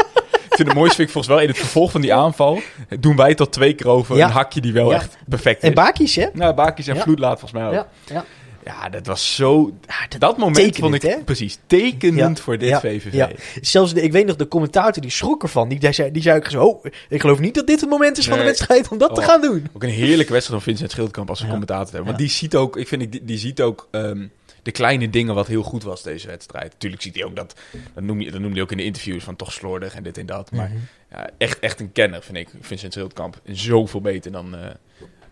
[0.59, 2.61] vind het mooiste vind ik volgens wel in het vervolg van die aanval.
[3.01, 4.27] Doen wij tot twee keer over Ja.
[4.27, 4.97] een hakje die wel Ja.
[4.97, 5.75] echt perfect En is.
[5.75, 6.27] Bakis, hè?
[6.33, 7.03] Nou, Bakis en Ja.
[7.03, 7.73] Vloed laat volgens mij ook.
[7.75, 8.25] Ja, ja.
[8.65, 9.73] Ja, dat was zo...
[10.09, 11.25] dat Dat moment tekenend, vond ik hè?
[11.25, 13.27] precies tekenend voor dit VVV.
[13.61, 15.69] Zelfs, de, ik weet nog, de commentator die schrok ervan.
[15.69, 18.19] Die, die, zei, die zei ook zo, oh, ik geloof niet dat dit het moment
[18.19, 19.27] is van de wedstrijd om dat te Oh.
[19.27, 19.67] gaan doen.
[19.73, 21.47] Ook een heerlijke wedstrijd van Vincent Schildkamp als Ja.
[21.49, 22.05] commentator hebben.
[22.05, 24.27] Want die ziet ook, ik vind, die, die ziet ook ehm,
[24.69, 26.75] de kleine dingen wat heel goed was deze wedstrijd.
[26.79, 27.55] Tuurlijk ziet hij ook dat,
[27.95, 30.19] dat noem je, dat noemde hij ook in de interviews van toch slordig en dit
[30.19, 30.53] en dat.
[30.53, 30.79] Maar Mhm.
[31.11, 33.41] ja, echt, echt een kenner vind ik, Vincent Schildkamp.
[33.45, 34.67] Zoveel beter dan eh,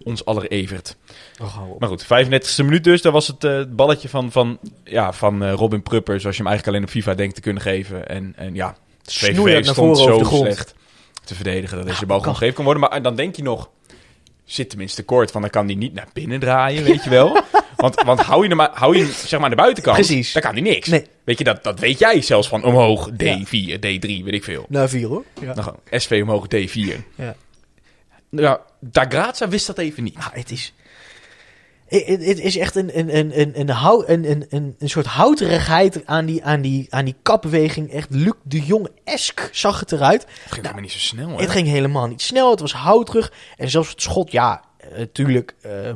[0.03, 0.97] ons aller Evert.
[1.41, 1.79] Oh.
[1.79, 3.03] Maar goed, 35e minuut dus.
[3.03, 6.43] Daar was het eh, het balletje van, van, ja, van eh, Robin Prupper, zoals je
[6.43, 8.09] hem eigenlijk alleen op FIFA denkt te kunnen geven.
[8.09, 10.75] En, en ja, VVV stond zo slecht
[11.25, 12.83] te verdedigen dat deze Ja, bal gewoon gegeven kan worden.
[12.83, 13.71] Maar dan denk je nog,
[14.45, 17.37] zit tenminste kort, van dan kan hij niet naar binnen draaien, weet je wel.
[17.77, 20.33] Want, want hou je hem, maar, hou je hem zeg maar aan de buitenkant, Precies.
[20.33, 20.89] dan kan hij niks.
[20.89, 21.07] Nee.
[21.25, 23.39] Weet je, dat, dat weet jij zelfs van omhoog Ja.
[23.39, 24.67] D4, D3, weet ik veel.
[24.69, 25.25] Na vier, hoor.
[25.41, 25.53] Ja.
[25.55, 27.01] Gewoon SV omhoog D4.
[27.15, 27.35] Ja.
[28.31, 30.19] Ja, Da Grazia wist dat even niet.
[30.19, 30.73] Nou, het is...
[31.87, 33.69] Het, is echt een, een, een, een, een,
[34.07, 37.93] een, een, een, een soort houterigheid aan die, aan, die, aan die kapbeweging.
[37.93, 40.23] Echt Luc de Jong-esk zag het eruit.
[40.23, 41.37] Het ging Nou, maar niet zo snel, hè?
[41.37, 42.51] Het ging helemaal niet snel.
[42.51, 43.33] Het was houterig.
[43.57, 44.63] En zelfs het schot, ja,
[44.97, 45.55] natuurlijk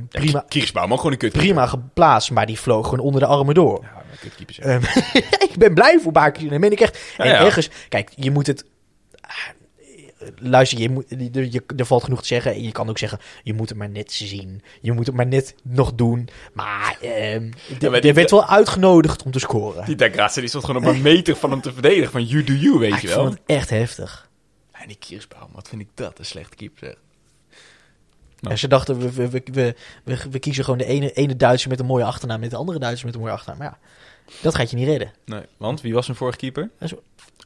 [0.08, 1.32] prima, Kiersbouw, maar gewoon een kut.
[1.32, 2.30] prima geplaatst.
[2.30, 3.82] Maar die vloog gewoon onder de armen door.
[3.82, 3.98] Ja.
[4.62, 4.82] Ehm,
[5.48, 6.48] ik ben blij voor Bakers.
[6.48, 6.98] Dat meen ik echt.
[7.16, 7.44] Ja, en ja.
[7.44, 8.64] ergens, kijk, je moet het.
[10.38, 12.52] Luister, je moet, je, je- er valt genoeg te zeggen.
[12.52, 14.62] En je kan ook zeggen, je moet het maar net zien.
[14.80, 16.28] Je moet het maar net nog doen.
[16.52, 17.48] Maar, ehm
[17.90, 19.84] maar die- werd wel uitgenodigd om te scoren.
[19.84, 22.10] Die Da Grazia, die stond gewoon op een meter van hem te verdedigen.
[22.10, 23.22] Van you do you, weet Ah, je ik wel.
[23.24, 24.28] vond het echt heftig.
[24.72, 26.94] En die Kiersbouw, wat vind ik dat een slechte keeper, zeg.
[28.40, 28.54] Nou.
[28.54, 29.74] En ze dachten, we, we, we,
[30.04, 32.40] we, we, kiezen gewoon de ene, ene Duitser met een mooie achternaam...
[32.40, 33.58] met de andere Duitser met een mooie achternaam.
[33.58, 33.78] Maar ja,
[34.42, 35.12] dat gaat je niet redden.
[35.24, 36.70] Nee, want wie was zijn vorige keeper?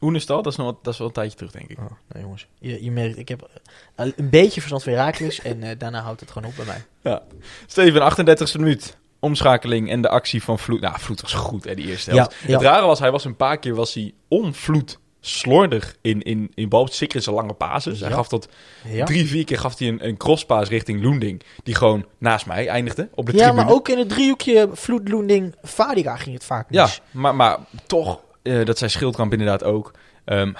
[0.01, 1.77] Oenestal, dat is, nog, dat is wel een tijdje terug, denk ik.
[1.77, 3.49] Oh, nou jongens, je, je merkt, ik heb
[3.95, 5.41] eh, een beetje verstand van Herakles...
[5.41, 6.85] en eh, daarna houdt het gewoon op bij mij.
[7.01, 7.21] Ja.
[7.65, 8.97] Steven, 38e minuut.
[9.19, 10.81] Omschakeling en de actie van Vloed.
[10.81, 12.31] Nou, Vloed was goed, hè, die eerste helft.
[12.31, 12.53] Ja, ja.
[12.53, 16.69] Het rare was, hij was een paar keer was hij onvloed slordig in, in, in
[16.69, 16.87] bal.
[16.91, 17.99] Zeker in zijn lange pases.
[17.99, 18.15] Hij Ja.
[18.15, 18.47] gaf dat
[18.83, 21.41] Ja, drie, vier keer gaf hij een, een crosspaas richting Loending.
[21.63, 23.63] Die gewoon naast mij eindigde op de ja tribune.
[23.63, 27.01] maar ook in het driehoekje Vloedloending Vadiga ging het vaak Ja, mis.
[27.11, 29.91] maar, maar toch, eh, dat zei Schildkamp inderdaad ook.
[30.25, 30.51] ehm,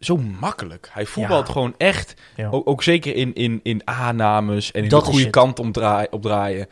[0.00, 0.88] zo makkelijk.
[0.92, 1.52] Hij voetbalt Ja.
[1.52, 2.14] gewoon echt.
[2.36, 2.48] Ja.
[2.50, 6.66] Ook, ook zeker in, in, in aannames en in Dat de goede kant omdraai, opdraaien.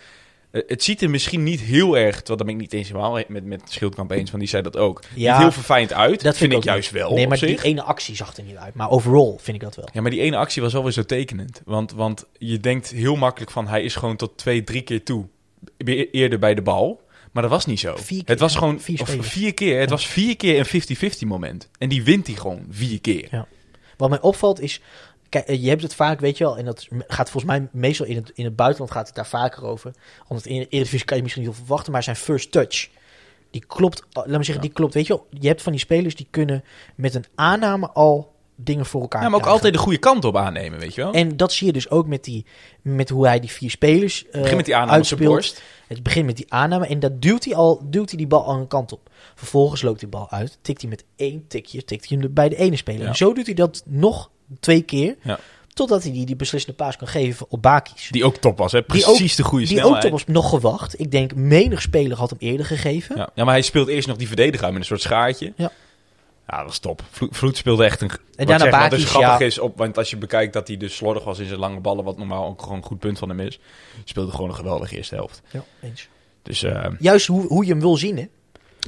[0.55, 3.21] Eh, het ziet er misschien niet heel erg, want dat ben ik niet eens helemaal
[3.29, 5.03] met, met Schildkamp eens, want die zei dat ook.
[5.14, 6.23] Ja, niet heel verfijnd uit.
[6.23, 7.14] Dat vind ik, juist wel.
[7.14, 8.75] Nee, maar die ene actie zag er niet uit.
[8.75, 9.88] Maar overall vind ik dat wel.
[9.93, 11.62] Ja, maar die ene actie was wel weer zo tekenend.
[11.64, 15.27] Want, want je denkt heel makkelijk van hij is gewoon tot twee, drie keer toe.
[16.12, 17.03] Eerder bij de bal.
[17.33, 17.97] Maar dat was niet zo.
[17.97, 18.59] Vier keer, het was ja.
[18.59, 19.81] gewoon Vier of vier keer.
[19.81, 21.69] Het was vier keer een 50-50 moment.
[21.79, 23.47] En die wint hij gewoon vier keer.
[23.97, 24.81] Wat mij opvalt is,
[25.29, 28.07] kijk, eh, je hebt het vaak, weet je wel, en dat gaat volgens mij meestal
[28.07, 29.95] in het, in het buitenland gaat het daar vaker over.
[30.29, 32.89] Omdat in de Eredivisie kan je misschien niet veel verwachten, maar zijn first touch,
[33.51, 34.95] die klopt, eh, laat me zeggen, die klopt.
[34.95, 38.87] Weet je wel, je hebt van die spelers die kunnen met een aanname al dingen
[38.87, 39.63] voor elkaar Ja, maar ook krijgen.
[39.63, 41.13] altijd de goede kant op aannemen, weet je wel.
[41.13, 42.47] En dat zie je dus ook met, die,
[42.83, 45.63] met hoe hij die vier spelers eh Begin met die aanname uitspeelt.
[45.89, 48.55] Het begint met die aanname en dat duwt hij al, duwt hij die bal al
[48.55, 49.11] een kant op.
[49.35, 52.57] Vervolgens loopt die bal uit, tikt hij met één tikje, tikt hij hem bij de
[52.57, 53.03] ene speler.
[53.03, 53.09] Ja.
[53.09, 54.31] En zo doet hij dat nog
[54.61, 55.39] twee keer, Ja.
[55.75, 58.09] totdat hij die, die beslissende paas kan geven op Bakis.
[58.11, 58.83] Die ook top was, hè?
[58.83, 60.03] Precies ook- de goede Die ook snelheid.
[60.03, 61.01] top was nog gewacht.
[61.01, 63.17] Ik denk menig speler had hem eerder gegeven.
[63.17, 63.29] Ja.
[63.35, 65.53] ja, maar hij speelt eerst nog die verdediger uit met een soort schaartje.
[65.57, 65.71] Ja.
[66.47, 67.03] Ja, dat was top.
[67.11, 68.11] Vlo- Vloed speelde echt een...
[68.37, 69.45] En daarna zeg, wat dus grappig ja.
[69.45, 72.05] is, op, want als je bekijkt dat hij dus slordig was in zijn lange ballen,
[72.05, 73.59] wat normaal ook gewoon een goed punt van hem is,
[74.05, 75.43] speelde gewoon een geweldige eerste helft.
[75.51, 76.09] Ja, eens.
[76.43, 78.27] Dus eh, Juist hoe, hoe je hem wil zien, hè?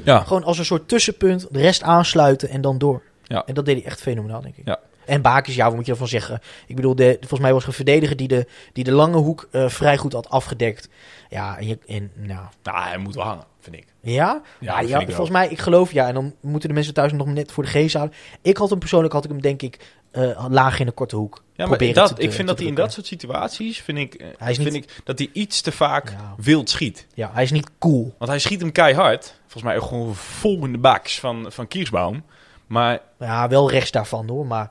[0.04, 3.02] ja, Gewoon als een soort tussenpunt, de rest aansluiten en dan door.
[3.24, 3.44] Ja.
[3.46, 4.66] En dat deed hij echt fenomenaal, denk ik.
[4.66, 4.78] Ja.
[5.06, 6.40] En Bakis, ja, wat moet je ervan zeggen?
[6.66, 9.48] Ik bedoel, de, volgens mij was er een verdediger die de, die de lange hoek
[9.50, 10.88] eh, vrij goed had afgedekt.
[11.28, 13.86] Ja, en, je, en nou, nou, hij moet wel hangen, vind ik.
[14.00, 14.42] ja?
[14.60, 15.00] Ja, wel.
[15.00, 16.06] volgens mij, ik geloof ja.
[16.08, 18.12] En dan moeten de mensen thuis nog net voor de geest halen.
[18.42, 19.78] Ik had hem persoonlijk, had ik hem denk ik
[20.10, 21.42] eh, laag in de korte hoek.
[21.54, 24.26] Ja, maar dat, te- ik vind dat hij in dat soort situaties, vind ik, eh,
[24.38, 26.34] Hij is vind niet- ik dat hij iets te vaak Ja.
[26.36, 27.06] wild schiet.
[27.14, 28.14] Ja, hij is niet cool.
[28.18, 29.34] Want hij schiet hem keihard.
[29.42, 32.24] Volgens mij ook gewoon vol in de baks van, van Kiersbaum.
[32.66, 34.70] Maar, Ja, wel rechts daarvan hoor, maar...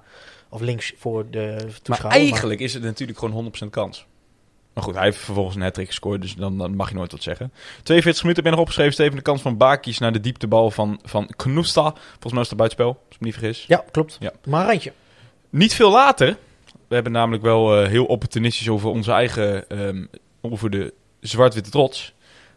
[0.49, 2.21] Of links voor de maar toeschouwer.
[2.21, 4.05] eigenlijk is het natuurlijk gewoon 100% kans.
[4.73, 7.23] Maar goed, hij heeft vervolgens een hat gescoord, dus dan, dan mag je nooit wat
[7.23, 7.51] zeggen.
[7.83, 9.15] 42 minuten ben nog opgeschreven, Steven.
[9.15, 11.91] De kans van Bakis naar de dieptebal van, van Knoesta.
[11.91, 13.65] Volgens mij is het buitenspel, als ik me niet vergis.
[13.67, 14.17] Ja, klopt.
[14.19, 14.31] Ja.
[14.45, 14.93] Maar een randje.
[15.49, 16.37] Niet veel later.
[16.87, 20.05] We hebben namelijk wel eh, heel opportunistisch over onze eigen, ehm,
[20.41, 22.13] over de zwart-witte trots.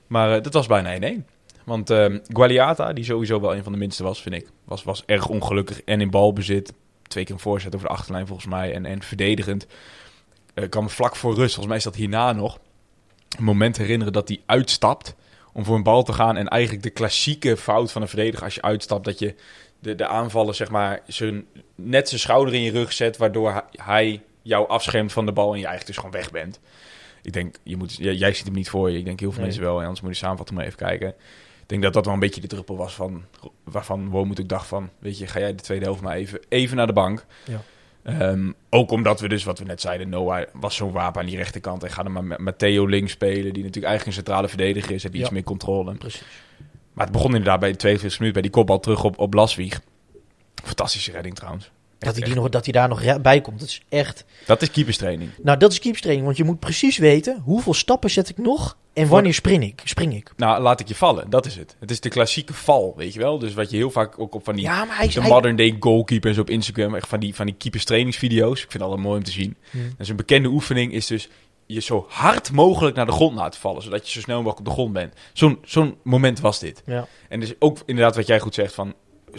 [0.07, 1.25] Maar eh, dat was bijna 1-1.
[1.69, 5.03] Want ehm Gualiata, die sowieso wel een van de minste was, vind ik, was, was
[5.07, 6.73] erg ongelukkig en in balbezit.
[7.03, 9.67] Twee keer een voorzet over de achterlijn volgens mij en, en verdedigend.
[10.55, 12.59] Eh kwam vlak voor rust, volgens mij is dat hierna nog,
[13.39, 15.15] een moment herinneren dat hij uitstapt
[15.53, 16.37] om voor een bal te gaan.
[16.37, 19.35] En eigenlijk de klassieke fout van een verdediger als je uitstapt, dat je
[19.81, 24.23] de, de aanvallen zeg maar zijn, net zijn schouder in je rug zet, waardoor hij-
[24.43, 26.61] jou afschermt van de bal en je eigenlijk dus gewoon weg bent.
[27.23, 28.99] Ik denk, je moet, jij, ziet hem niet voor je.
[28.99, 29.47] Ik denk heel veel Nee.
[29.49, 29.77] mensen wel.
[29.79, 31.15] En anders moet je de samenvatting maar even kijken.
[31.69, 33.25] Ik denk dat dat wel een beetje de druppel was van,
[33.65, 36.77] waarvan Wormoed ook dacht van, weet je, ga jij de tweede helft maar even, even
[36.77, 37.27] naar de bank.
[37.45, 37.63] Ja.
[38.03, 41.37] Ehm, ook omdat we dus, wat we net zeiden, Noah was zo'n wapen aan die
[41.37, 41.83] rechterkant.
[41.83, 45.03] En ga dan maar met Matteo links spelen, die natuurlijk eigenlijk een centrale verdediger is.
[45.03, 45.95] Heeft iets meer controle.
[45.95, 46.25] Precies.
[46.93, 49.81] Maar het begon inderdaad bij de 42 minuten, bij die kopbal terug op, op Laswieg.
[50.65, 51.71] Fantastische redding trouwens.
[51.99, 53.61] Dat hij, die nog, dat hij daar nog bij komt.
[53.61, 54.25] Dat is echt...
[54.47, 55.31] Dat is keeperstraining.
[55.43, 56.27] Nou, dat is keepstraining.
[56.27, 59.81] Want je moet precies weten hoeveel stappen zet ik nog en wanneer spring ik.
[59.85, 60.33] Spring ik.
[60.37, 61.31] Nou, laat ik je vallen.
[61.31, 61.77] Dat is het.
[61.79, 63.39] Het is de klassieke val, weet je wel.
[63.39, 65.15] Dus wat je heel vaak ook op van die Ja, maar hij is...
[65.15, 68.63] de hij- modern day goalkeepers op Instagram, echt van die, van die keeperstrainingsvideo's.
[68.63, 69.57] Ik vind het altijd mooi om te zien.
[69.71, 69.95] Hmm.
[69.99, 71.29] Dus een bekende oefening is dus
[71.67, 74.65] je zo hard mogelijk naar de grond laten vallen, zodat je zo snel mogelijk op
[74.65, 75.15] de grond bent.
[75.33, 76.83] Zo'n zo'n moment was dit.
[76.87, 77.07] Ja.
[77.29, 78.95] En dus ook inderdaad wat jij goed zegt van,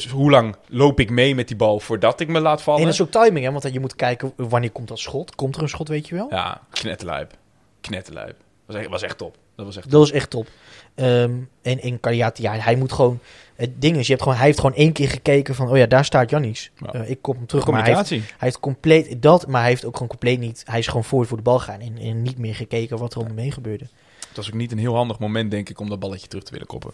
[0.05, 2.79] hoe lang loop ik mee met die bal voordat ik me laat vallen?
[2.79, 3.51] En dat is ook timing, hè?
[3.51, 5.35] Want je moet kijken wanneer komt dat schot.
[5.35, 6.27] Komt er een schot, weet je wel?
[6.29, 7.33] Ja, knetterlijp.
[7.81, 8.35] Knetterlijp.
[8.65, 9.37] Was echt, was echt top.
[9.55, 10.47] Dat was echt Dat is echt top.
[10.95, 11.31] Ehm,
[11.61, 13.19] en en Kariati, ja, hij moet gewoon...
[13.55, 15.69] Het ding is, je hebt gewoon, hij heeft gewoon één keer gekeken van...
[15.69, 16.71] Oh ja, daar staat Jannis.
[16.77, 16.93] Ja.
[16.93, 17.67] Eh, ik kom hem terug.
[17.67, 20.63] Maar hij heeft, hij heeft compleet dat, maar hij heeft ook gewoon compleet niet...
[20.65, 23.19] Hij is gewoon voor voor de bal gaan en, en niet meer gekeken wat er
[23.19, 23.87] om hem heen gebeurde.
[24.27, 26.51] Het was ook niet een heel handig moment, denk ik, om dat balletje terug te
[26.51, 26.93] willen koppen.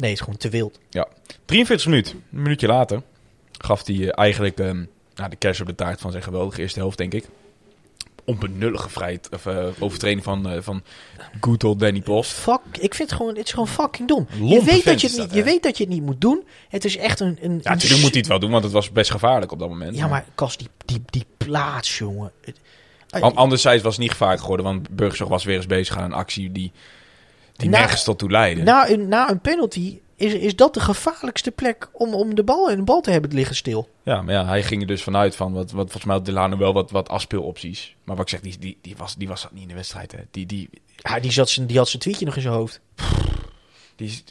[0.00, 0.78] Nee, het is gewoon te wild.
[1.44, 3.02] 43 minuut, een minuutje later,
[3.58, 4.84] gaf hij eh, eigenlijk ehm,
[5.14, 7.28] nou, de kers op de taart van zijn geweldige eerste helft, denk ik.
[8.24, 10.82] Onbenullige vrijheid, of uh, overtreding van, uh, van
[11.40, 12.32] good old Danny Post.
[12.32, 14.26] Fuck, ik vind het gewoon, het is gewoon fucking dom.
[14.42, 16.44] Je weet, dat je, het niet, dat, je weet dat je het niet moet doen.
[16.68, 17.38] Het is echt een...
[17.40, 19.68] een Ja, natuurlijk moet hij het wel doen, want het was best gevaarlijk op dat
[19.68, 19.96] moment.
[19.96, 22.32] Ja, maar Kas, die, die, die plaats, jongen.
[23.20, 26.52] Anderzijds was het niet gevaarlijk geworden, want Burgzorg was weer eens bezig aan een actie
[26.52, 26.72] die,
[27.60, 28.62] die Na- nergens tot toe leidde.
[28.62, 32.64] na, een, na een penalty is, is dat de gevaarlijkste plek om, om de, bal,
[32.76, 33.88] de bal te hebben liggen stil.
[34.02, 36.56] Ja, maar ja, hij ging er dus vanuit van, wat, wat, volgens mij had Delano
[36.56, 37.94] wel wat, wat afspeelopties.
[38.04, 40.12] Maar wat ik zeg, die, die, die, was, die was dat niet in de wedstrijd.
[40.12, 40.18] Hè.
[40.30, 42.80] Die, die, Ja, die, zat zijn, die had zijn tweetje nog in zijn hoofd.
[43.96, 44.24] die is,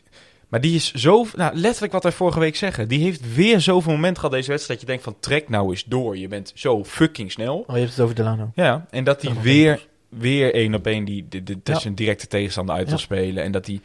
[0.47, 2.87] maar die is zo, nou, letterlijk wat wij vorige week zeggen.
[2.87, 4.79] Die heeft weer zoveel momenten gehad deze wedstrijd.
[4.79, 6.17] Dat je denkt van, trek nou eens door.
[6.17, 7.57] Je bent zo fucking snel.
[7.67, 8.51] Oh, je hebt het over Delano.
[8.55, 12.89] Ja, en dat hij weer, weer één op één die, de, de, directe tegenstander uit
[12.89, 13.43] wil spelen.
[13.43, 13.81] En dat hij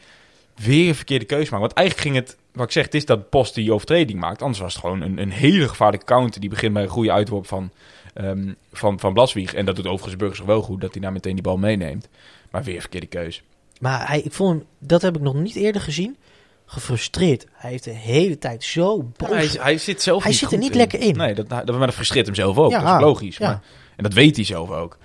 [0.55, 1.63] weer een verkeerde keuze maakt.
[1.63, 4.41] Want eigenlijk ging het, wat ik zeg, het is dat Post die overtreding maakt.
[4.41, 6.41] Anders was het gewoon een, een hele gevaarlijke counter.
[6.41, 7.71] Die begint bij een goede uitworp van,
[8.13, 9.53] ehm van, van Blaswieg.
[9.53, 12.07] En dat doet overigens Burgers wel goed, dat hij daar meteen die bal meeneemt.
[12.51, 13.41] Maar weer een verkeerde keuze.
[13.79, 16.17] Maar hij, ik vond hem, dat heb ik nog niet eerder gezien,
[16.65, 17.45] gefrustreerd.
[17.51, 19.29] Hij heeft de hele tijd zo boos.
[19.29, 21.15] hij, hij zit zelf Hij niet zit er niet lekker in.
[21.17, 22.71] Nee, dat, dat, maar dat frustreert hem zelf ook.
[22.71, 23.37] Ja, dat is logisch.
[23.37, 23.47] ja.
[23.47, 23.61] Maar,
[23.95, 24.97] en dat weet hij zelf ook.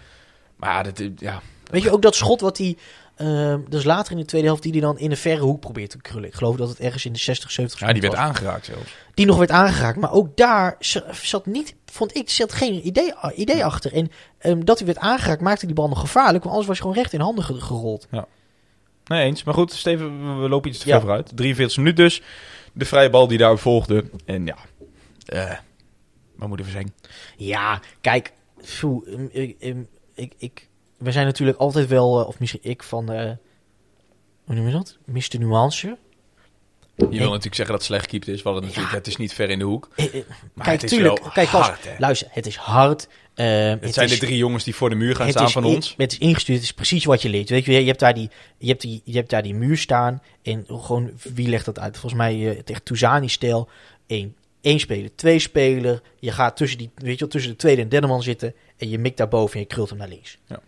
[0.61, 2.77] Maar ja, dat, ja, Weet je ook dat schot wat hij,
[3.15, 5.91] eh, dus later in de tweede helft, die hij dan in een verre hoek probeert
[5.91, 6.29] te krullen.
[6.29, 8.23] Ik geloof dat het ergens in de 60, 70 ja, die werd was.
[8.23, 8.95] aangeraakt zelfs.
[9.15, 9.99] Die nog werd aangeraakt.
[9.99, 10.77] Maar ook daar
[11.23, 13.93] zat niet, vond ik, zat geen idee, idee achter.
[13.93, 16.45] En ehm, dat hij werd aangeraakt maakte die bal nog gevaarlijk.
[16.45, 18.07] Want anders was hij gewoon recht in handen ge- gerold.
[19.05, 19.45] Nee, eens.
[19.45, 20.93] Maar goed, Steven, we- lopen iets te Ja.
[20.93, 21.33] ver vooruit.
[21.35, 22.23] 43 minuut dus.
[22.73, 24.05] De vrije bal die daarop volgde.
[24.25, 24.57] En ja,
[25.27, 25.57] eh
[26.37, 26.95] wat moeten we zeggen?
[27.37, 28.33] Ja, kijk,
[29.59, 29.83] ehm,
[30.21, 33.31] ik, ik, we zijn natuurlijk altijd wel, eh, of misschien ik van, eh,
[34.45, 34.97] hoe noem je dat?
[35.05, 35.39] Mr.
[35.39, 35.97] Nuance.
[36.97, 38.43] Je wil natuurlijk zeggen dat het slecht keept is.
[38.43, 39.89] Want het, natuurlijk, het is niet ver in de hoek.
[39.97, 40.13] Eh,
[40.55, 41.95] Maar kijk, het is tuurlijk, wel kijk, hard, hè?
[41.99, 43.09] luister, het is hard.
[43.35, 45.95] Het, zijn is, de drie jongens die voor de muur gaan staan is van ons.
[45.97, 47.51] Het is ingestuurd, het is precies wat je leert.
[47.51, 50.23] Weet je, je hebt daar die, je hebt die, je hebt daar die muur staan.
[50.43, 51.99] En gewoon, wie legt dat uit?
[51.99, 53.69] Volgens mij echt Touzani-stijl.
[54.07, 56.03] Eén, één speler, twee speler.
[56.19, 58.55] Je gaat tussen, die, weet je, wel, tussen de tweede en derde man zitten.
[58.77, 60.39] En je mikt daarboven en je krult hem naar links.
[60.47, 60.61] Ja.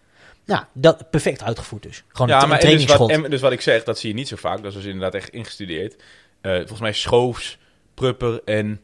[0.44, 2.04] Nou, dat, perfect uitgevoerd dus.
[2.08, 4.08] Gewoon Ja, een, maar een en dus, wat, en dus wat ik zeg, dat zie
[4.08, 4.56] je niet zo vaak.
[4.56, 6.02] Dat is dus inderdaad echt ingestudeerd.
[6.40, 7.58] Eh, volgens mij Schoofs,
[7.94, 8.80] Prupper en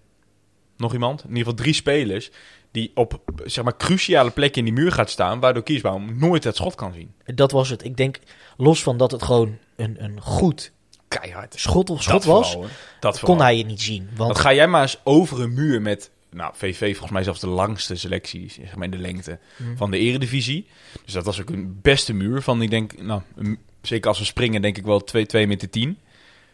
[0.77, 1.23] nog iemand.
[1.23, 2.31] In ieder geval drie spelers.
[2.71, 5.41] Die op zeg maar, cruciale plekken in die muur gaat staan.
[5.41, 7.15] Waardoor Kiesbaum nooit het schot kan zien.
[7.25, 7.85] Dat was het.
[7.85, 8.19] Ik denk,
[8.57, 10.73] los van dat het gewoon een, een goed
[11.09, 11.55] Keihard.
[11.59, 12.71] schot of schot Dat was, vooral.
[13.01, 14.05] Dat kon hij het niet zien.
[14.05, 16.11] Want Want ga jij maar eens over een muur met...
[16.31, 19.77] Nou, VV volgens mij zelfs de langste selectie, zeg maar in de lengte, Hmm.
[19.77, 20.67] van de eredivisie.
[21.05, 24.25] Dus dat was ook een beste muur van, ik denk, nou, een- zeker als we
[24.25, 25.99] springen, denk ik wel 2 2 meter 10.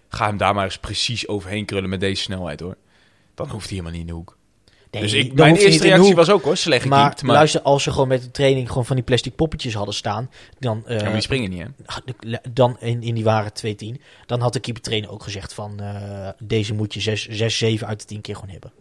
[0.09, 2.77] Ga hem daar maar eens precies overheen krullen met deze snelheid, hoor.
[3.35, 4.37] Dan hoeft hij helemaal niet in de hoek.
[4.95, 7.23] Nee, dus ik, mijn eerste reactie was ook, hoor, slecht gekiept.
[7.23, 10.31] Maar, luister, als ze gewoon met de training gewoon van die plastic poppetjes hadden staan,
[10.59, 11.67] dan, ja, maar die springen niet, hè?
[12.21, 13.53] de- dan in, in die waren
[13.97, 17.87] 2-10, dan had de keeper-trainer ook gezegd van eh, deze moet je 6, 6, 7
[17.87, 18.73] uit de 10 keer gewoon hebben.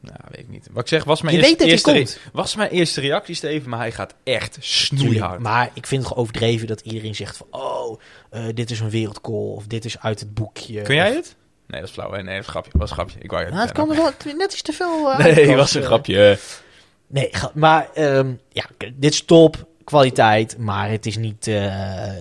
[0.00, 0.68] Nou, weet ik niet.
[0.72, 3.00] Wat ik zeg, was mijn, Je eerste, weet dat hij eerste re- was mijn eerste
[3.00, 5.40] reactie, Steven, maar hij gaat echt snoeihard.
[5.40, 8.90] Maar ik vind het gewoon overdreven dat iedereen zegt van oh, eh, dit is een
[8.90, 10.82] wereldcall of dit is uit het boekje.
[10.82, 11.36] Kun jij Of- het?
[11.72, 12.12] Nee, dat is flauw.
[12.12, 12.22] hè?
[12.22, 12.70] Nee, dat is een grapje.
[12.70, 13.18] Dat was een grapje.
[13.20, 15.56] Ik wou je Nou, het kan er wel net iets te veel uh, Nee, dat
[15.56, 16.38] was een Eh, grapje.
[17.06, 21.46] Nee, maar ehm, ja, dit is top, kwaliteit, maar het is niet...
[21.46, 22.12] eh,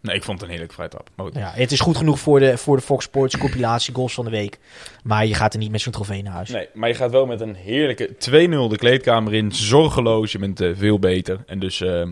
[0.00, 1.10] Nee, ik vond het een heerlijk vrije trap.
[1.14, 1.34] Maar goed.
[1.34, 4.30] ja, het is goed genoeg voor de, voor de Fox Sports compilatie goals van de
[4.30, 4.58] week.
[5.02, 6.48] Maar je gaat er niet met zo'n trofee naar huis.
[6.48, 8.18] Nee, maar je gaat wel met een heerlijke 2-0
[8.70, 9.52] de kleedkamer in.
[9.52, 11.42] Zorgeloos, je bent veel beter.
[11.46, 12.02] En dus, eh,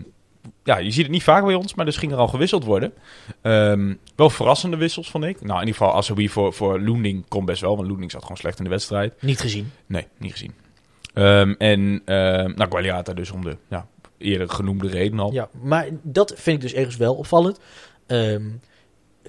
[0.67, 2.93] ja, je ziet het niet vaak bij ons, maar dus ging er al gewisseld worden.
[3.41, 5.41] Ehm, wel verrassende wissels, vond ik.
[5.41, 8.37] Nou, in ieder geval Asabi voor, voor Loending kon best wel, want Loending zat gewoon
[8.37, 9.21] slecht in de wedstrijd.
[9.21, 9.71] Niet gezien.
[9.85, 10.53] Nee, niet gezien.
[11.13, 15.33] Ehm, en, ehm nou, Gualiata dus om de ja, eerder genoemde reden al.
[15.33, 17.59] Ja, maar dat vind ik dus ergens wel opvallend.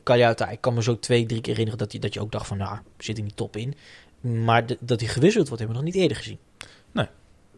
[0.02, 2.46] Kaljauta, ik kan me zo twee, drie keer herinneren dat je, dat je ook dacht
[2.46, 3.74] van, nou, zit er niet top in.
[4.44, 6.38] Maar de- dat hij gewisseld wordt, hebben we nog niet eerder gezien.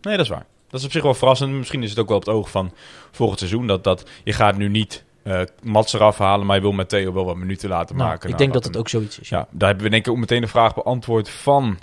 [0.02, 0.46] Nee, dat is waar.
[0.70, 1.52] Dat is op zich wel verrassend.
[1.52, 2.72] Misschien is het ook wel op het oog van
[3.10, 3.66] volgend seizoen.
[3.66, 7.12] Dat, dat je gaat nu niet eh Mats eraf halen, maar je wil met Theo
[7.12, 8.22] wel wat minuten laten Nou, maken.
[8.22, 9.28] ik Nou, denk dat het ook zoiets is.
[9.28, 11.78] Ja, daar hebben we denk ik ook meteen een vraag beantwoord van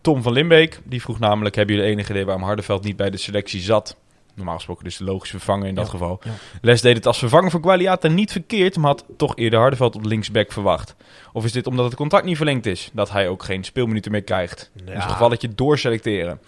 [0.00, 0.80] Tom van Limbeek.
[0.84, 3.96] Die vroeg namelijk, hebben jullie enig idee waarom Hardeveld niet bij de selectie zat?
[4.34, 6.20] Normaal gesproken dus de logische vervanger in dat Ja, geval.
[6.24, 6.30] ja.
[6.60, 10.04] Les deed het als vervanger voor Gualiata niet verkeerd, maar had toch eerder Hardeveld op
[10.04, 10.94] linksback verwacht.
[11.32, 14.22] Of is dit omdat het contract niet verlengd is, dat hij ook geen speelminuten meer
[14.22, 14.70] krijgt?
[14.86, 15.00] In Ja.
[15.00, 16.40] zo'n gevalletje doorselecteren.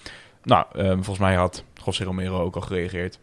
[0.42, 3.18] Nou, ehm, volgens mij had José Romero ook al gereageerd.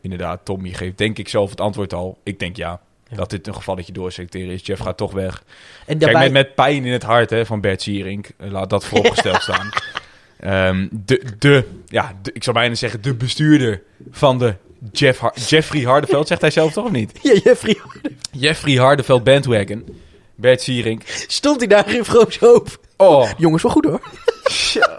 [0.00, 2.18] Inderdaad, Tom, je geeft denk ik zelf het antwoord al.
[2.22, 3.16] Ik denk ja, Ja.
[3.16, 4.66] dat dit een gevalletje doorselecteren is.
[4.66, 5.42] Jeff gaat toch weg.
[5.78, 8.28] En Kijk, daarbij, met, met pijn in het hart hè, van Bert Sierink.
[8.38, 9.68] Laat dat vooropgesteld staan.
[10.38, 14.54] Ehm, de, de, ja, de- ik zou bijna zeggen, de bestuurder van de
[14.92, 16.28] Jeff Har- Jeffrey Hardeveld.
[16.28, 17.18] Zegt hij zelf toch of niet?
[17.22, 17.80] ja, Jeffrey,
[18.32, 19.98] Jeffrey Hardeveld bandwagon.
[20.34, 21.02] Bert Sierink.
[21.26, 22.80] stond hij daar in Vroom's hoop.
[22.96, 24.00] Oh, Jongens, wel goed hoor.
[24.82, 24.98] ja.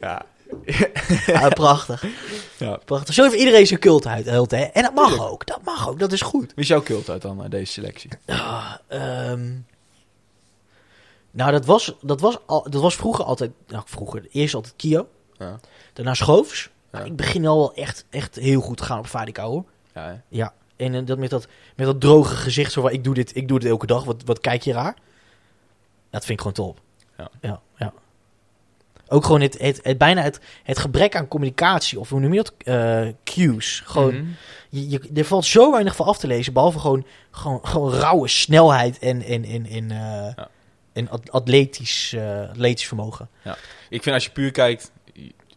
[0.00, 0.22] Ja,
[1.54, 2.04] prachtig.
[2.58, 2.76] Ja.
[2.84, 3.14] prachtig.
[3.14, 4.62] Zo heeft iedereen zijn cult uit, hè.
[4.62, 6.46] En dat mag ook, dat mag ook, dat is goed.
[6.54, 8.10] Wie is jouw cult uit dan, uit deze selectie?
[8.26, 9.52] Ah, ehm,
[11.30, 13.50] nou, dat was, dat, was al, dat was vroeger altijd...
[13.66, 14.26] Nou, vroeger.
[14.30, 15.08] Eerst altijd Kio.
[15.38, 15.60] Ja.
[15.92, 16.70] Daarna Schoofs.
[16.92, 16.98] Ja.
[16.98, 19.64] ik begin al wel echt, echt heel goed te gaan op Vadika, hoor.
[19.94, 20.14] Ja, hè?
[20.28, 20.54] Ja.
[20.76, 23.48] En eh, dat met, dat met dat droge gezicht, zo van ik doe dit, ik
[23.48, 24.04] doe dit elke dag.
[24.04, 24.96] Wat, wat kijk je raar?
[26.10, 26.80] Dat vind ik gewoon top.
[27.18, 27.30] Ja.
[27.40, 27.92] ja, ja.
[29.08, 32.42] Ook gewoon het, het, het, bijna het, het gebrek aan communicatie, of hoe noem je
[32.42, 32.52] dat?
[32.58, 33.82] Eh, cues.
[33.84, 34.24] Gewoon, Mhm.
[34.68, 38.28] je, je, er valt zo weinig van af te lezen, behalve gewoon, gewoon, gewoon rauwe
[38.28, 40.48] snelheid en, en, en, en, Ja.
[40.92, 43.28] en at- atletisch, eh, atletisch vermogen.
[43.88, 44.92] Ik vind als je puur kijkt...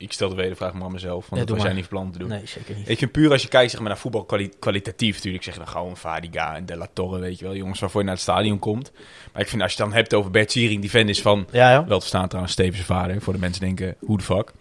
[0.02, 1.82] Ik stel de wedervraag maar aan mezelf, want Ja, dat doe was jij maar.
[1.82, 2.28] niet van plan te doen.
[2.28, 2.90] Nee, zeker niet.
[2.90, 5.60] Ik vind puur als je kijkt zeg maar, naar voetbal kwali- kwalitatief natuurlijk, zeg je
[5.60, 8.24] dan gewoon Vadiga en De La Torre, weet je wel, jongens waarvoor je naar het
[8.24, 8.92] stadion komt.
[9.34, 11.48] Maar ik vind als je het dan hebt over Bert Siering, die fan is van,
[11.52, 11.86] Ja, ja.
[11.86, 14.52] wel te staan trouwens, Stevense vader, voor de mensen denken, hoe de fuck.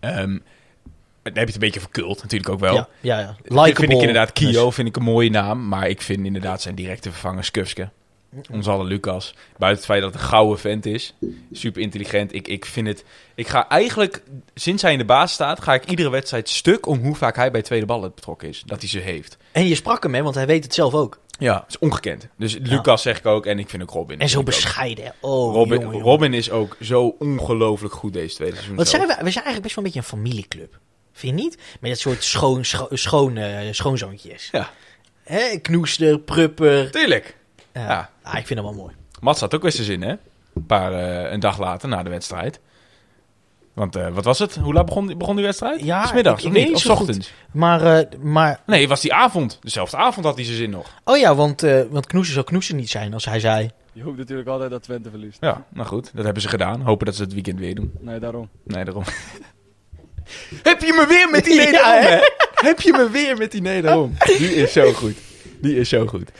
[0.00, 0.14] Ehm,
[1.22, 2.74] dan heb je het een beetje verkult, natuurlijk ook wel.
[2.74, 3.36] Ja, ja, ja.
[3.42, 3.74] Likeable.
[3.74, 7.10] vind ik inderdaad, Kio vind ik een mooie naam, maar ik vind inderdaad zijn directe
[7.10, 7.88] vervanger Skufske.
[8.52, 9.34] Onze alle Lucas.
[9.58, 11.14] Buiten het feit dat het een gouden vent is.
[11.52, 12.34] Super intelligent.
[12.34, 13.04] Ik, ik vind het...
[13.34, 14.22] Ik ga eigenlijk,
[14.54, 17.50] sinds hij in de baas staat, ga ik iedere wedstrijd stuk om hoe vaak hij
[17.50, 18.62] bij tweede ballen betrokken is.
[18.66, 19.36] Dat hij ze heeft.
[19.52, 21.18] En je sprak hem, hè, want hij weet het zelf ook.
[21.38, 22.28] Ja, is ongekend.
[22.38, 24.18] Dus Lucas zeg ik ook en ik vind ook Robin.
[24.20, 25.14] En zo bescheiden.
[25.20, 26.06] Oh, Robin, jongen, jongen.
[26.06, 28.76] Robin is ook zo ongelooflijk goed deze tweede seizoen.
[28.76, 29.06] Wat zijn we?
[29.06, 30.78] We zijn eigenlijk best wel een beetje een familieclub.
[31.12, 31.58] Vind je niet?
[31.80, 34.48] Met dat soort schoon, scho, schoon, eh, schoonzoontjes.
[34.52, 34.70] Ja,
[35.24, 35.56] Hè?
[35.62, 36.90] Knoester, prupper.
[36.90, 37.35] tuurlijk.
[37.80, 37.88] Ja.
[37.88, 38.10] Ja.
[38.22, 38.94] Ah, ik vind dat wel mooi.
[39.20, 40.14] Mats had ook weer zijn zin, hè?
[40.54, 42.60] Een, paar, eh, een dag later, na de wedstrijd.
[43.72, 44.54] Want eh, wat was het?
[44.56, 45.80] Hoe laat begon, die- begon die wedstrijd?
[45.84, 46.74] Ja, S middags, ik- of ik niet?
[46.74, 47.00] Of niet goed.
[47.00, 47.32] ochtends?
[47.52, 49.58] Maar, eh, maar Nee, het was die avond.
[49.62, 50.86] Dezelfde avond had hij zijn zin nog.
[51.04, 53.70] oh ja, want, eh want Knoester zou Knoester niet zijn als hij zei.
[53.92, 55.38] Je hoopt natuurlijk altijd dat Twente verliest.
[55.40, 56.10] Ja, nou goed.
[56.14, 56.80] Dat hebben ze gedaan.
[56.80, 57.92] Hopen dat ze het weekend weer doen.
[58.00, 58.48] Nee, daarom.
[58.64, 59.04] Nee, daarom.
[60.62, 62.18] Heb je me weer met die nee daarom, hè?
[62.54, 64.14] Heb je me weer met die nee daarom.
[64.38, 65.16] Die is zo goed.
[65.60, 66.30] Die is zo goed.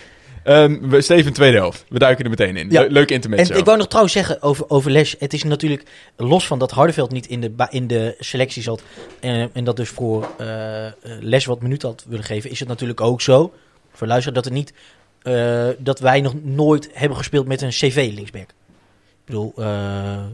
[0.47, 1.85] Ehm, we, Steven, tweede helft.
[1.89, 2.71] We duiken er meteen in.
[2.71, 2.81] Ja.
[2.81, 3.53] Le- leuk intermezzo.
[3.53, 5.17] En ik wou nog trouwens zeggen over, over Les.
[5.19, 5.83] Het is natuurlijk,
[6.17, 8.83] los van dat Hardeveld niet in de, in de selectie zat.
[9.21, 12.51] En, en dat dus voor eh, eh, Les wat minuten had willen geven.
[12.51, 13.53] Is het natuurlijk ook zo,
[13.93, 14.73] voor luisteren, dat, het niet,
[15.23, 18.49] eh, dat wij nog nooit hebben gespeeld met een CV-linksback.
[18.49, 20.25] Ik bedoel, eh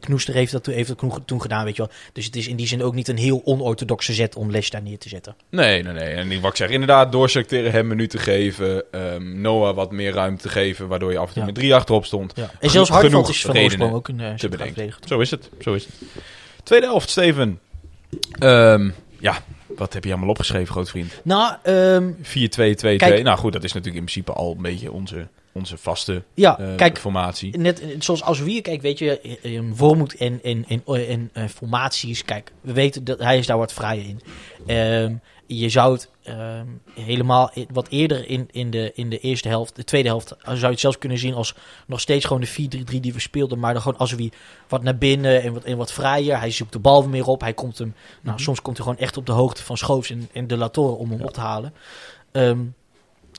[0.00, 1.90] Knoester heeft dat, heeft dat toen, gedaan, weet je wel.
[2.12, 4.82] Dus het is in die zin ook niet een heel onorthodoxe zet om Les daar
[4.82, 5.36] neer te zetten.
[5.50, 6.08] Nee, nee, nee.
[6.14, 8.84] En wat ik zeg, inderdaad, doorselecteren, hem minuten geven.
[8.92, 11.46] ehm, Noah wat meer ruimte geven, waardoor je af en toe Ja.
[11.46, 12.32] met drie achterop stond.
[12.36, 12.50] Ja.
[12.60, 14.92] En zelfs genoeg is van oorsprong ook een uh, te bedenken.
[15.06, 15.94] Zo is het, zo is het.
[16.62, 17.58] Tweede helft, Steven.
[18.38, 19.38] Ehm, ja,
[19.76, 21.20] wat heb je allemaal opgeschreven, groot vriend?
[21.24, 22.96] Nou, ehm, 4-2-2-2.
[22.96, 26.58] Kijk- Nou goed, dat is natuurlijk in principe al een beetje onze, onze vaste ja,
[26.58, 27.58] eh, kijk, formatie.
[27.58, 32.24] Net zoals als we kijken, weet je, eh, Wormoed en, en, en, en, eh, formaties.
[32.24, 34.20] Kijk, we weten dat hij is daar wat vrijer in.
[34.66, 35.14] Ehm,
[35.46, 39.84] je zou het ehm, helemaal wat eerder in, in, de, in de eerste helft, de
[39.84, 41.54] tweede helft, zou je het zelfs kunnen zien als
[41.86, 43.58] nog steeds gewoon de 4-3-3 die we speelden.
[43.58, 44.30] Maar dan gewoon als we
[44.68, 46.38] wat naar binnen en wat, en wat vrijer.
[46.38, 47.40] Hij zoekt de bal meer op.
[47.40, 48.44] Hij komt hem, nou, Mhm.
[48.44, 51.10] soms komt hij gewoon echt op de hoogte van Schoofs en, en de Latoren om
[51.10, 51.74] hem op te halen.
[52.32, 52.58] Ehm,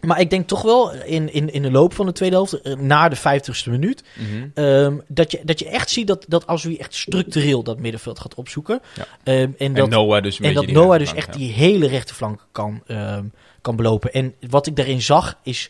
[0.05, 2.75] maar ik denk toch wel in, in, in de loop van de tweede helft, eh,
[2.75, 4.47] na de 50ste minuut, Mhm.
[4.53, 8.19] Ehm, dat, je, dat je echt ziet dat, dat als we echt structureel dat middenveld
[8.19, 8.81] gaat opzoeken.
[8.95, 9.05] Ja.
[9.23, 11.39] Ehm, en En dat, Noah dus en dat Noah dus echt ja.
[11.39, 13.23] die hele rechterflank kan, ehm,
[13.61, 14.13] kan belopen.
[14.13, 15.69] En wat ik daarin zag is.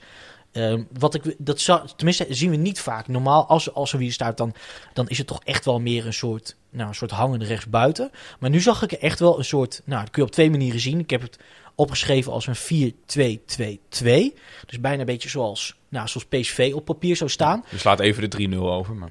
[0.51, 3.07] ehm, wat ik, dat tenminste zien we niet vaak.
[3.07, 4.53] Normaal, als, als er wie staat, dan,
[4.93, 8.11] dan is het toch echt wel meer een soort, nou, een soort hangende rechtsbuiten.
[8.39, 9.81] Maar nu zag ik er echt wel een soort.
[9.85, 10.99] Nou, dat kun je op twee manieren zien.
[10.99, 11.39] Ik heb het
[11.75, 12.93] opgeschreven als een 4-2-2-2.
[14.65, 17.63] Dus bijna een beetje zoals, nou, zoals PSV op papier zou staan.
[17.69, 19.09] We slaat even de 3-0 over, maar...